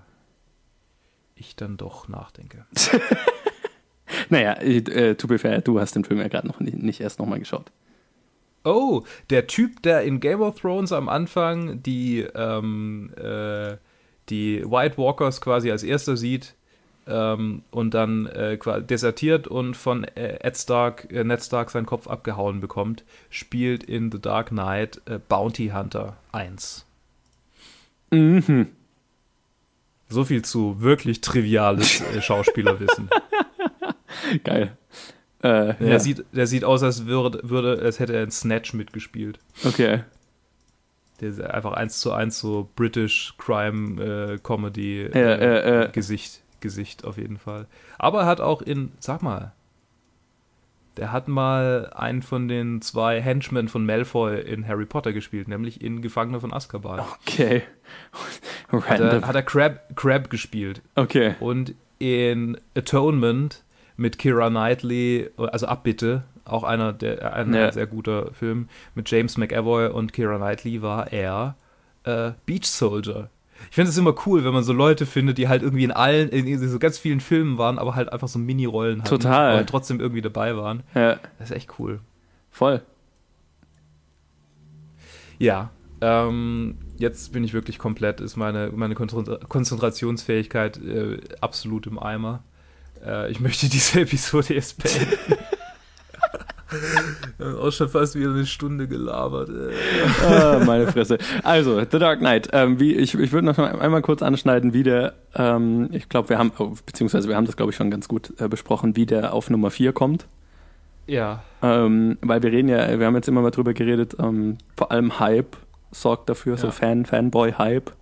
ich 1.35 1.57
dann 1.57 1.77
doch 1.77 2.07
nachdenke. 2.07 2.65
Naja, 4.31 4.53
äh, 4.61 5.15
to 5.15 5.27
be 5.27 5.39
fair, 5.39 5.61
du 5.61 5.81
hast 5.81 5.95
den 5.95 6.05
Film 6.05 6.21
ja 6.21 6.29
gerade 6.29 6.47
noch 6.47 6.61
nicht, 6.61 6.79
nicht 6.79 7.01
erst 7.01 7.19
nochmal 7.19 7.39
geschaut. 7.39 7.71
Oh, 8.65 9.05
der 9.31 9.47
Typ, 9.47 9.83
der 9.83 10.03
in 10.03 10.21
Game 10.21 10.41
of 10.41 10.61
Thrones 10.61 10.93
am 10.93 11.09
Anfang 11.09 11.83
die, 11.83 12.27
ähm, 12.35 13.13
äh, 13.17 13.77
die 14.29 14.65
White 14.65 14.99
Walkers 14.99 15.41
quasi 15.41 15.71
als 15.71 15.85
erster 15.85 16.17
sieht 16.17 16.55
ähm, 17.07 17.63
und 17.71 17.95
dann 17.95 18.27
äh, 18.27 18.59
desertiert 18.83 19.47
und 19.47 19.77
von 19.77 20.03
äh, 20.03 20.39
Ed 20.41 20.57
Stark, 20.57 21.13
äh, 21.13 21.23
Ned 21.23 21.43
Stark 21.43 21.71
seinen 21.71 21.87
Kopf 21.87 22.09
abgehauen 22.09 22.61
bekommt, 22.61 23.05
spielt 23.31 23.85
in 23.85 24.11
The 24.11 24.21
Dark 24.21 24.49
Knight 24.49 25.01
äh, 25.07 25.21
Bounty 25.21 25.69
Hunter 25.69 26.17
1. 26.33 26.85
Mhm. 28.11 28.69
So 30.09 30.25
viel 30.25 30.43
zu 30.43 30.81
wirklich 30.81 31.21
triviales 31.21 32.01
äh, 32.01 32.21
Schauspielerwissen. 32.21 33.09
Geil. 34.45 34.77
Äh, 35.43 35.75
Der, 35.75 35.77
ja. 35.81 35.99
sieht, 35.99 36.25
der 36.33 36.47
sieht 36.47 36.65
aus, 36.65 36.83
als 36.83 37.07
würde, 37.07 37.41
würde, 37.43 37.81
als 37.83 37.99
hätte 38.01 38.15
er 38.15 38.23
in 38.23 38.31
Snatch 38.31 38.73
mitgespielt. 38.75 39.39
Okay. 39.65 40.03
Der 41.21 41.29
ist 41.31 41.41
einfach 41.41 41.73
eins 41.73 42.01
zu 42.01 42.13
eins 42.13 42.39
so 42.41 42.69
British 42.77 43.35
Crime 43.39 44.03
äh, 44.35 44.39
Comedy 44.39 45.09
Ja, 45.15 45.35
äh. 45.85 45.91
Gesicht, 45.93 46.43
Gesicht 46.61 47.05
auf 47.05 47.17
jeden 47.19 47.39
Fall. 47.39 47.67
Aber 47.99 48.21
er 48.21 48.27
hat 48.27 48.41
auch 48.41 48.61
in, 48.63 48.93
sag 48.99 49.23
mal, 49.23 49.53
der 50.97 51.13
hat 51.13 51.29
mal 51.29 51.91
einen 51.95 52.23
von 52.23 52.49
den 52.49 52.81
zwei 52.81 53.21
Henchmen 53.21 53.69
von 53.69 53.85
Malfoy 53.85 54.41
in 54.41 54.67
Harry 54.67 54.87
Potter 54.87 55.13
gespielt, 55.13 55.47
nämlich 55.49 55.83
in 55.83 56.01
Gefangener 56.01 56.41
von 56.41 56.53
Azkaban. 56.55 57.01
Okay. 57.23 57.63
Hat 58.69 59.01
Random. 59.01 59.23
er, 59.23 59.27
hat 59.29 59.35
er 59.37 59.43
Crab, 59.43 59.95
Crab 59.95 60.29
gespielt. 60.31 60.81
Okay. 60.97 61.35
Und 61.41 61.75
in 61.99 62.59
Atonement 62.77 63.63
mit 63.97 64.19
Kira 64.19 64.49
Knightley, 64.51 65.31
also 65.37 65.67
Abbitte, 65.67 66.25
auch 66.45 66.65
einer 66.65 66.93
der 66.93 67.35
ein 67.35 67.53
Ja. 67.55 67.73
sehr 67.73 67.87
guter 67.87 68.33
Film 68.33 68.69
mit 68.95 69.11
James 69.11 69.37
McAvoy 69.37 69.89
und 69.89 70.13
Kira 70.13 70.37
Knightley 70.37 70.83
war 70.83 71.13
er 71.13 71.57
äh, 72.05 72.33
Beach 72.47 72.67
Soldier. 72.67 73.31
Ich 73.71 73.75
finde 73.75 73.89
es 73.91 73.97
immer 73.97 74.15
cool, 74.27 74.45
wenn 74.45 74.53
man 74.53 74.63
so 74.63 74.73
Leute 74.75 75.07
findet, 75.07 75.39
die 75.39 75.49
halt 75.49 75.63
irgendwie 75.63 75.85
in 75.85 75.91
allen, 75.91 76.29
in 76.29 76.59
so 76.69 76.79
ganz 76.79 76.99
vielen 76.99 77.21
Filmen 77.21 77.57
waren, 77.57 77.79
aber 77.79 77.95
halt 77.95 78.13
einfach 78.13 78.29
so 78.29 78.39
Mini-Rollen 78.39 79.01
hatten. 79.01 79.09
Total. 79.09 79.49
Aber 79.49 79.57
halt 79.57 79.69
trotzdem 79.71 79.99
irgendwie 79.99 80.21
dabei 80.21 80.57
waren. 80.57 80.83
Ja, 80.95 81.19
Das 81.39 81.51
ist 81.51 81.57
echt 81.57 81.79
cool. 81.79 82.01
voll. 82.51 82.83
Ja, 85.39 85.71
ähm, 86.01 86.77
jetzt 86.99 87.33
bin 87.33 87.45
ich 87.45 87.53
wirklich 87.53 87.79
komplett, 87.79 88.21
ist 88.21 88.37
meine, 88.37 88.71
meine 88.75 88.95
Konzentra- 88.95 89.45
Konzentrationsfähigkeit 89.47 90.79
äh, 90.83 91.19
absolut 91.41 91.87
im 91.87 91.99
Eimer. 91.99 92.43
Äh, 93.07 93.31
ich 93.31 93.41
möchte 93.41 93.69
diese 93.69 94.01
Episode 94.03 94.55
jetzt 94.55 94.83
beenden. 94.83 95.37
Wir 97.39 97.47
haben 97.47 97.59
auch 97.59 97.71
schon 97.71 97.89
fast 97.89 98.17
wieder 98.17 98.31
eine 98.31 98.45
Stunde 98.45 98.89
gelabert. 98.89 99.49
Äh. 99.49 100.25
ah, 100.27 100.61
meine 100.65 100.91
Fresse. 100.91 101.19
Also, 101.45 101.79
The 101.81 101.99
Dark 101.99 102.19
Knight. 102.19 102.49
Ähm, 102.53 102.81
wie, 102.81 102.95
ich 102.95 103.15
ich 103.15 103.31
würde 103.31 103.47
noch 103.47 103.57
mal 103.57 103.79
einmal 103.79 104.03
kurz 104.03 104.21
anschneiden, 104.21 104.73
wie 104.73 104.83
der, 104.83 105.15
ähm, 105.37 105.89
ich 105.93 106.09
glaube, 106.09 106.31
wir 106.31 106.39
haben, 106.39 106.51
oh, 106.59 106.73
beziehungsweise 106.85 107.29
wir 107.29 107.37
haben 107.37 107.47
das, 107.47 107.57
glaube 107.57 107.71
ich, 107.71 107.77
schon 107.77 107.91
ganz 107.91 108.09
gut 108.09 108.33
äh, 108.41 108.49
besprochen, 108.49 108.97
wie 108.97 109.07
der 109.07 109.33
auf 109.33 109.49
Nummer 109.49 109.71
4 109.71 109.93
kommt. 109.93 110.27
Ja, 111.07 111.45
Ähm, 111.63 112.19
weil 112.21 112.43
wir 112.43 112.51
reden 112.51 112.69
ja, 112.69 112.99
wir 112.99 113.07
haben 113.07 113.15
jetzt 113.15 113.29
immer 113.29 113.41
mal 113.41 113.53
drüber 113.53 113.73
geredet, 113.73 114.17
ähm, 114.19 114.59
vor 114.77 114.91
allem 114.91 115.21
Hype 115.21 115.57
sorgt 115.93 116.29
dafür, 116.29 116.57
so 116.59 116.67
Ja. 116.67 116.73
Fan, 116.73 117.07
Fanboy-Hype 117.07 117.93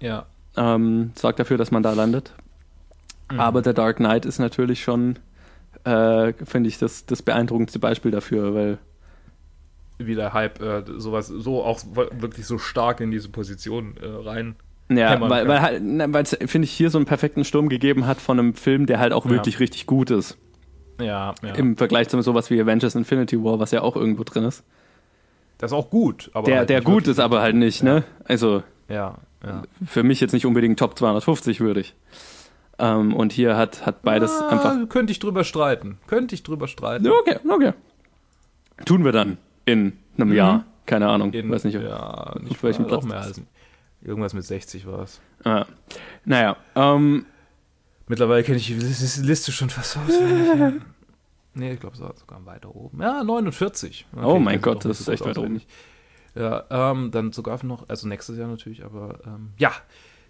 ja. 0.00 0.26
ähm, 0.56 1.12
sorgt 1.14 1.40
dafür, 1.40 1.56
dass 1.56 1.70
man 1.70 1.82
da 1.82 1.94
landet. 1.94 2.34
Mhm. 3.30 3.40
Aber 3.40 3.62
The 3.62 3.74
Dark 3.74 3.96
Knight 3.96 4.24
ist 4.26 4.38
natürlich 4.38 4.82
schon, 4.82 5.18
äh, 5.84 6.32
finde 6.44 6.68
ich, 6.68 6.78
das, 6.78 7.06
das 7.06 7.22
beeindruckendste 7.22 7.78
Beispiel 7.78 8.10
dafür, 8.10 8.54
weil 8.54 8.78
Wie 9.98 10.14
der 10.14 10.32
Hype 10.32 10.60
äh, 10.60 10.82
sowas 10.98 11.26
so 11.28 11.62
auch 11.64 11.80
wirklich 11.94 12.46
so 12.46 12.58
stark 12.58 13.00
in 13.00 13.10
diese 13.10 13.28
Position 13.28 13.96
äh, 14.00 14.06
rein. 14.06 14.56
Ja, 14.90 15.20
weil, 15.20 15.44
kann. 15.44 15.48
weil 15.48 15.60
halt, 15.60 16.32
es, 16.32 16.50
finde 16.50 16.64
ich, 16.64 16.70
hier 16.72 16.88
so 16.88 16.96
einen 16.96 17.04
perfekten 17.04 17.44
Sturm 17.44 17.68
gegeben 17.68 18.06
hat 18.06 18.20
von 18.20 18.38
einem 18.38 18.54
Film, 18.54 18.86
der 18.86 18.98
halt 18.98 19.12
auch 19.12 19.26
Ja. 19.26 19.32
wirklich 19.32 19.60
richtig 19.60 19.84
gut 19.86 20.10
ist. 20.10 20.38
Ja, 21.00 21.34
ja. 21.44 21.54
Im 21.54 21.76
Vergleich 21.76 22.08
zu 22.08 22.20
sowas 22.22 22.48
wie 22.50 22.60
Avengers 22.60 22.94
Infinity 22.94 23.42
War, 23.44 23.58
was 23.60 23.70
ja 23.70 23.82
auch 23.82 23.94
irgendwo 23.96 24.24
drin 24.24 24.44
ist. 24.44 24.64
das 25.58 25.72
ist 25.72 25.76
auch 25.76 25.90
gut. 25.90 26.30
Aber 26.32 26.46
Der, 26.46 26.58
halt 26.60 26.70
der 26.70 26.80
gut 26.80 27.06
ist, 27.06 27.18
aber 27.20 27.40
halt 27.42 27.54
nicht, 27.54 27.82
ne? 27.82 28.02
Also 28.24 28.62
Ja, 28.88 29.16
ja. 29.44 29.62
für 29.86 30.02
mich 30.02 30.20
jetzt 30.20 30.32
nicht 30.32 30.46
unbedingt 30.46 30.78
Top 30.78 30.96
250 30.98 31.60
würdig. 31.60 31.94
Ähm, 32.78 33.14
und 33.14 33.32
hier 33.32 33.56
hat, 33.56 33.84
hat 33.86 34.02
beides 34.02 34.30
ah, 34.40 34.48
einfach. 34.48 34.88
Könnte 34.88 35.10
ich 35.10 35.18
drüber 35.18 35.42
streiten. 35.44 35.98
Könnte 36.06 36.34
ich 36.34 36.42
drüber 36.42 36.68
streiten. 36.68 37.04
Ja, 37.04 37.12
Okay, 37.12 37.38
okay. 37.48 37.72
Tun 38.84 39.04
wir 39.04 39.12
dann 39.12 39.38
in 39.64 39.98
einem 40.16 40.28
Mhm. 40.30 40.34
Jahr. 40.34 40.64
Keine 40.86 41.08
Ahnung. 41.08 41.32
In, 41.32 41.50
weiß 41.50 41.64
nicht. 41.64 41.74
ja, 41.74 42.34
nicht 42.40 42.52
auf 42.52 42.62
welchem 42.62 42.84
auch 42.84 42.88
Platz 42.88 43.04
mehr 43.04 43.20
als 43.20 43.40
irgendwas 44.00 44.32
mit 44.32 44.44
60 44.44 44.86
war 44.86 45.00
es. 45.02 45.20
Ah. 45.44 45.66
Naja, 46.24 46.56
ähm, 46.76 47.26
Mittlerweile 48.10 48.42
kenne 48.42 48.56
ich 48.56 48.66
die 48.68 48.74
Lis- 48.74 49.18
Liste 49.22 49.52
schon 49.52 49.68
fast 49.68 49.98
auswendig. 49.98 50.80
nee, 51.52 51.72
ich 51.74 51.80
glaube, 51.80 51.94
es 51.96 52.00
war 52.00 52.14
sogar 52.16 52.46
weiter 52.46 52.74
oben. 52.74 53.02
Ja, 53.02 53.22
49. 53.22 54.06
Okay, 54.14 54.24
Oh 54.24 54.38
mein 54.38 54.62
Gott, 54.62 54.78
das 54.84 54.86
nicht 54.86 55.00
ist 55.00 55.08
echt 55.08 55.24
weit 55.26 55.36
oben. 55.36 55.60
Ja, 56.34 56.64
ähm, 56.70 57.10
dann 57.10 57.32
sogar 57.32 57.62
noch, 57.66 57.86
also 57.90 58.08
nächstes 58.08 58.38
Jahr 58.38 58.48
natürlich, 58.48 58.82
aber 58.84 59.18
ähm, 59.26 59.50
ja. 59.58 59.72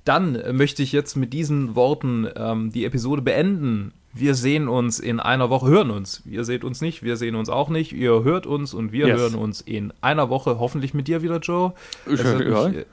Dann 0.08 0.42
möchte 0.56 0.82
ich 0.82 0.92
jetzt 0.92 1.16
mit 1.16 1.32
diesen 1.34 1.74
Worten 1.76 2.26
ähm, 2.34 2.72
die 2.72 2.84
Episode 2.86 3.20
beenden. 3.22 3.92
Wir 4.14 4.34
sehen 4.34 4.66
uns 4.68 4.98
in 5.00 5.20
einer 5.20 5.50
Woche, 5.50 5.68
hören 5.68 5.90
uns. 5.90 6.22
Ihr 6.24 6.44
seht 6.44 6.64
uns 6.64 6.80
nicht, 6.80 7.02
wir 7.02 7.16
sehen 7.18 7.34
uns 7.34 7.50
auch 7.50 7.68
nicht. 7.68 7.92
Ihr 7.92 8.24
hört 8.24 8.46
uns 8.46 8.72
und 8.72 8.90
wir 8.90 9.06
Yes. 9.08 9.18
hören 9.20 9.34
uns 9.34 9.60
in 9.60 9.92
einer 10.00 10.30
Woche, 10.30 10.58
hoffentlich 10.58 10.94
mit 10.94 11.08
dir 11.08 11.20
wieder, 11.22 11.38
Joe. 11.40 11.74
Ich- 12.06 12.22
ja. 12.22 12.38
mich 12.38 12.78
äh, 12.78 12.84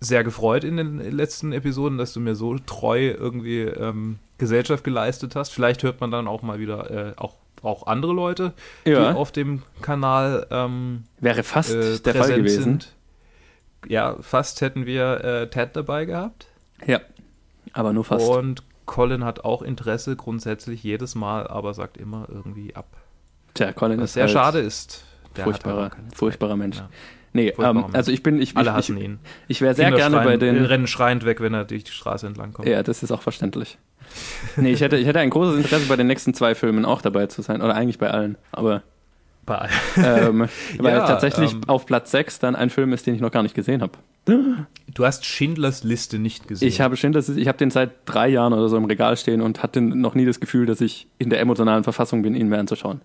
sehr 0.00 0.22
gefreut 0.22 0.62
in 0.62 0.76
den 0.76 0.98
letzten 1.16 1.52
Episoden, 1.52 1.98
dass 1.98 2.12
du 2.12 2.20
mir 2.20 2.36
so 2.36 2.56
treu 2.64 3.08
irgendwie 3.10 3.62
ähm, 3.62 4.18
Gesellschaft 4.38 4.84
geleistet 4.84 5.34
hast. 5.34 5.50
Vielleicht 5.50 5.82
hört 5.82 6.00
man 6.00 6.10
dann 6.12 6.28
auch 6.28 6.42
mal 6.42 6.60
wieder 6.60 6.90
äh, 6.90 7.12
auch, 7.16 7.34
auch 7.62 7.86
andere 7.88 8.12
Leute, 8.12 8.52
Ja. 8.84 9.10
die 9.12 9.16
auf 9.18 9.32
dem 9.32 9.62
Kanal 9.80 10.46
ähm, 10.52 11.02
wäre 11.20 11.42
fast 11.42 11.74
äh, 11.74 11.98
der 11.98 12.14
Fall 12.14 12.34
gewesen. 12.36 12.62
sind. 12.62 12.92
Ja, 13.88 14.16
fast 14.20 14.60
hätten 14.60 14.86
wir 14.86 15.24
äh, 15.24 15.50
Ted 15.50 15.70
dabei 15.74 16.04
gehabt. 16.04 16.46
Ja, 16.86 17.00
aber 17.72 17.92
nur 17.92 18.04
fast. 18.04 18.28
Und 18.28 18.62
Colin 18.86 19.24
hat 19.24 19.44
auch 19.44 19.62
Interesse 19.62 20.16
grundsätzlich 20.16 20.82
jedes 20.82 21.14
Mal, 21.14 21.46
aber 21.46 21.74
sagt 21.74 21.96
immer 21.96 22.26
irgendwie 22.28 22.74
ab. 22.74 22.86
Tja, 23.54 23.72
Colin 23.72 23.98
Was 23.98 24.10
ist 24.10 24.14
sehr 24.14 24.24
halt 24.24 24.32
schade 24.32 24.58
ist. 24.60 25.04
Furchtbarer, 25.34 25.90
furchtbarer 26.14 26.56
Mensch. 26.56 26.78
Ja. 26.78 26.88
Nee, 27.32 27.46
Furchtbarer 27.52 27.70
ähm, 27.70 27.80
Mensch. 27.82 27.94
also 27.94 28.12
ich 28.12 28.22
bin, 28.22 28.40
ich, 28.42 28.56
Alle 28.56 28.70
ich, 28.70 28.76
hassen 28.76 28.96
ich, 28.98 29.04
ihn. 29.04 29.18
ich 29.48 29.60
wäre 29.62 29.74
sehr 29.74 29.90
gerne 29.92 30.16
bei 30.16 30.36
den. 30.36 30.56
äh, 30.56 30.62
rennen 30.64 30.86
schreiend 30.86 31.24
weg, 31.24 31.40
wenn 31.40 31.54
er 31.54 31.64
durch 31.64 31.84
die 31.84 31.92
Straße 31.92 32.26
entlang 32.26 32.52
kommt. 32.52 32.68
Ja, 32.68 32.82
das 32.82 33.02
ist 33.02 33.10
auch 33.10 33.22
verständlich. 33.22 33.78
Nee, 34.56 34.72
ich 34.72 34.82
hätte, 34.82 34.96
ich 34.98 35.06
hätte 35.06 35.20
ein 35.20 35.30
großes 35.30 35.56
Interesse, 35.56 35.86
bei 35.86 35.96
den 35.96 36.06
nächsten 36.06 36.34
zwei 36.34 36.54
Filmen 36.54 36.84
auch 36.84 37.00
dabei 37.00 37.28
zu 37.28 37.40
sein. 37.40 37.62
Oder 37.62 37.74
eigentlich 37.74 37.98
bei 37.98 38.10
allen. 38.10 38.36
Aber 38.50 38.82
Bei 39.46 39.70
ähm, 39.96 40.48
weil 40.78 40.94
Ja, 40.94 41.06
tatsächlich 41.06 41.52
ähm, 41.54 41.62
auf 41.66 41.86
Platz 41.86 42.10
6 42.10 42.40
dann 42.40 42.54
ein 42.54 42.68
Film 42.68 42.92
ist, 42.92 43.06
den 43.06 43.14
ich 43.14 43.22
noch 43.22 43.30
gar 43.30 43.42
nicht 43.42 43.54
gesehen 43.54 43.80
habe. 43.80 43.92
Du 44.24 45.04
hast 45.04 45.24
Schindlers 45.24 45.82
Liste 45.84 46.18
nicht 46.18 46.46
gesehen. 46.48 46.68
Ich 46.68 46.80
habe 46.80 46.96
Schindlers, 46.96 47.28
ich 47.28 47.48
habe 47.48 47.58
den 47.58 47.70
seit 47.70 47.90
drei 48.04 48.28
Jahren 48.28 48.52
oder 48.52 48.68
so 48.68 48.76
im 48.76 48.84
Regal 48.84 49.16
stehen 49.16 49.40
und 49.40 49.62
hatte 49.62 49.80
noch 49.80 50.14
nie 50.14 50.24
das 50.26 50.38
Gefühl, 50.38 50.66
dass 50.66 50.80
ich 50.80 51.08
in 51.18 51.30
der 51.30 51.40
emotionalen 51.40 51.82
Verfassung 51.82 52.22
bin, 52.22 52.34
ihn 52.34 52.48
mir 52.48 52.58
anzuschauen. 52.58 53.00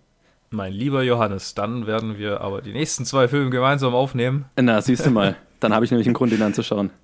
Mein 0.49 0.74
lieber 0.74 1.03
Johannes, 1.03 1.55
dann 1.55 1.88
werden 1.88 2.18
wir 2.18 2.41
aber 2.41 2.61
die 2.61 2.72
nächsten 2.72 3.03
zwei 3.03 3.28
Filme 3.28 3.49
gemeinsam 3.49 3.93
aufnehmen. 3.95 4.45
Na, 4.59 4.82
siehst 4.82 5.05
du 5.05 5.09
mal. 5.11 5.36
Dann 5.59 5.74
habe 5.74 5.84
ich 5.86 5.91
nämlich 5.91 6.07
einen 6.07 6.13
Grund, 6.13 6.32
ihn 6.34 6.41
anzuschauen. 6.41 6.89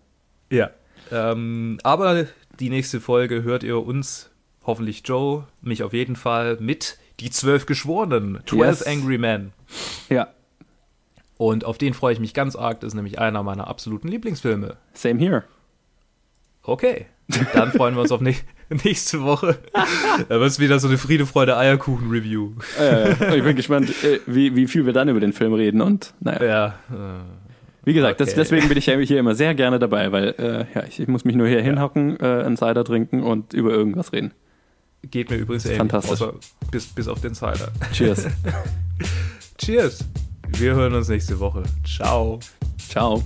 Ja. 0.49 0.69
Ähm, 1.11 1.79
aber 1.81 2.27
die 2.59 2.69
nächste 2.69 3.01
Folge 3.01 3.41
hört 3.41 3.63
ihr 3.63 3.83
uns, 3.83 4.29
hoffentlich 4.65 5.01
Joe, 5.03 5.47
mich 5.61 5.81
auf 5.81 5.93
jeden 5.93 6.15
Fall 6.15 6.57
mit 6.59 6.99
Die 7.21 7.31
Zwölf 7.31 7.65
Geschworenen, 7.65 8.39
12 8.45 8.61
Yes. 8.61 8.83
Angry 8.83 9.17
Men. 9.17 9.51
Ja, 10.09 10.27
Und 11.43 11.65
auf 11.65 11.77
den 11.77 11.93
freue 11.93 12.13
ich 12.13 12.21
mich 12.21 12.33
ganz 12.33 12.55
arg. 12.55 12.79
Das 12.79 12.89
ist 12.89 12.93
nämlich 12.93 13.19
einer 13.19 13.43
meiner 13.43 13.67
absoluten 13.67 14.07
Lieblingsfilme. 14.07 14.77
same 14.93 15.19
here. 15.19 15.43
Okay. 16.63 17.07
Dann 17.53 17.73
freuen 17.73 17.95
wir 17.95 18.01
uns 18.01 18.13
auf 18.13 18.21
ne 18.21 18.33
nächste 18.85 19.23
Woche. 19.23 19.57
Da 20.29 20.39
wird 20.39 20.49
es 20.49 20.59
wieder 20.59 20.79
so 20.79 20.87
eine 20.87 20.97
Friede, 20.97 21.25
Freude, 21.25 21.57
Eierkuchen-Review. 21.57 22.53
Äh, 22.79 23.37
ich 23.37 23.43
bin 23.43 23.57
gespannt, 23.57 23.89
äh, 24.05 24.21
wie, 24.25 24.55
wie 24.55 24.67
viel 24.67 24.85
wir 24.85 24.93
dann 24.93 25.09
über 25.09 25.19
den 25.19 25.33
Film 25.33 25.53
reden. 25.53 25.81
Und 25.81 26.13
naja, 26.21 26.45
Ja. 26.45 26.67
Äh, 26.89 27.23
wie 27.83 27.93
gesagt, 27.93 28.21
das, 28.21 28.29
okay. 28.29 28.37
deswegen 28.37 28.69
bin 28.69 28.77
ich 28.77 28.85
ja 28.85 28.97
hier 28.97 29.19
immer 29.19 29.35
sehr 29.35 29.53
gerne 29.53 29.79
dabei, 29.79 30.13
weil 30.13 30.35
äh, 30.37 30.65
ja, 30.73 30.85
ich, 30.87 31.01
ich 31.01 31.09
muss 31.09 31.25
mich 31.25 31.35
nur 31.35 31.49
hier 31.49 31.61
hinhocken, 31.61 32.17
äh, 32.21 32.43
einen 32.45 32.55
Cider 32.55 32.85
trinken 32.85 33.21
und 33.21 33.53
über 33.53 33.71
irgendwas 33.71 34.13
reden. 34.13 34.31
geht 35.01 35.29
mir 35.29 35.35
übrigens 35.35 35.65
ähnlich. 35.65 35.79
Fantastisch. 35.79 36.21
Außer 36.21 36.35
bis, 36.71 36.87
bis 36.87 37.09
auf 37.09 37.19
den 37.19 37.35
Cider. 37.35 37.67
Cheers. 37.91 38.27
Cheers. 39.57 40.05
Wir 40.57 40.75
hören 40.75 40.93
uns 40.93 41.09
nächste 41.09 41.39
Woche. 41.39 41.63
Ciao. 41.85 42.39
Ciao. 42.89 43.23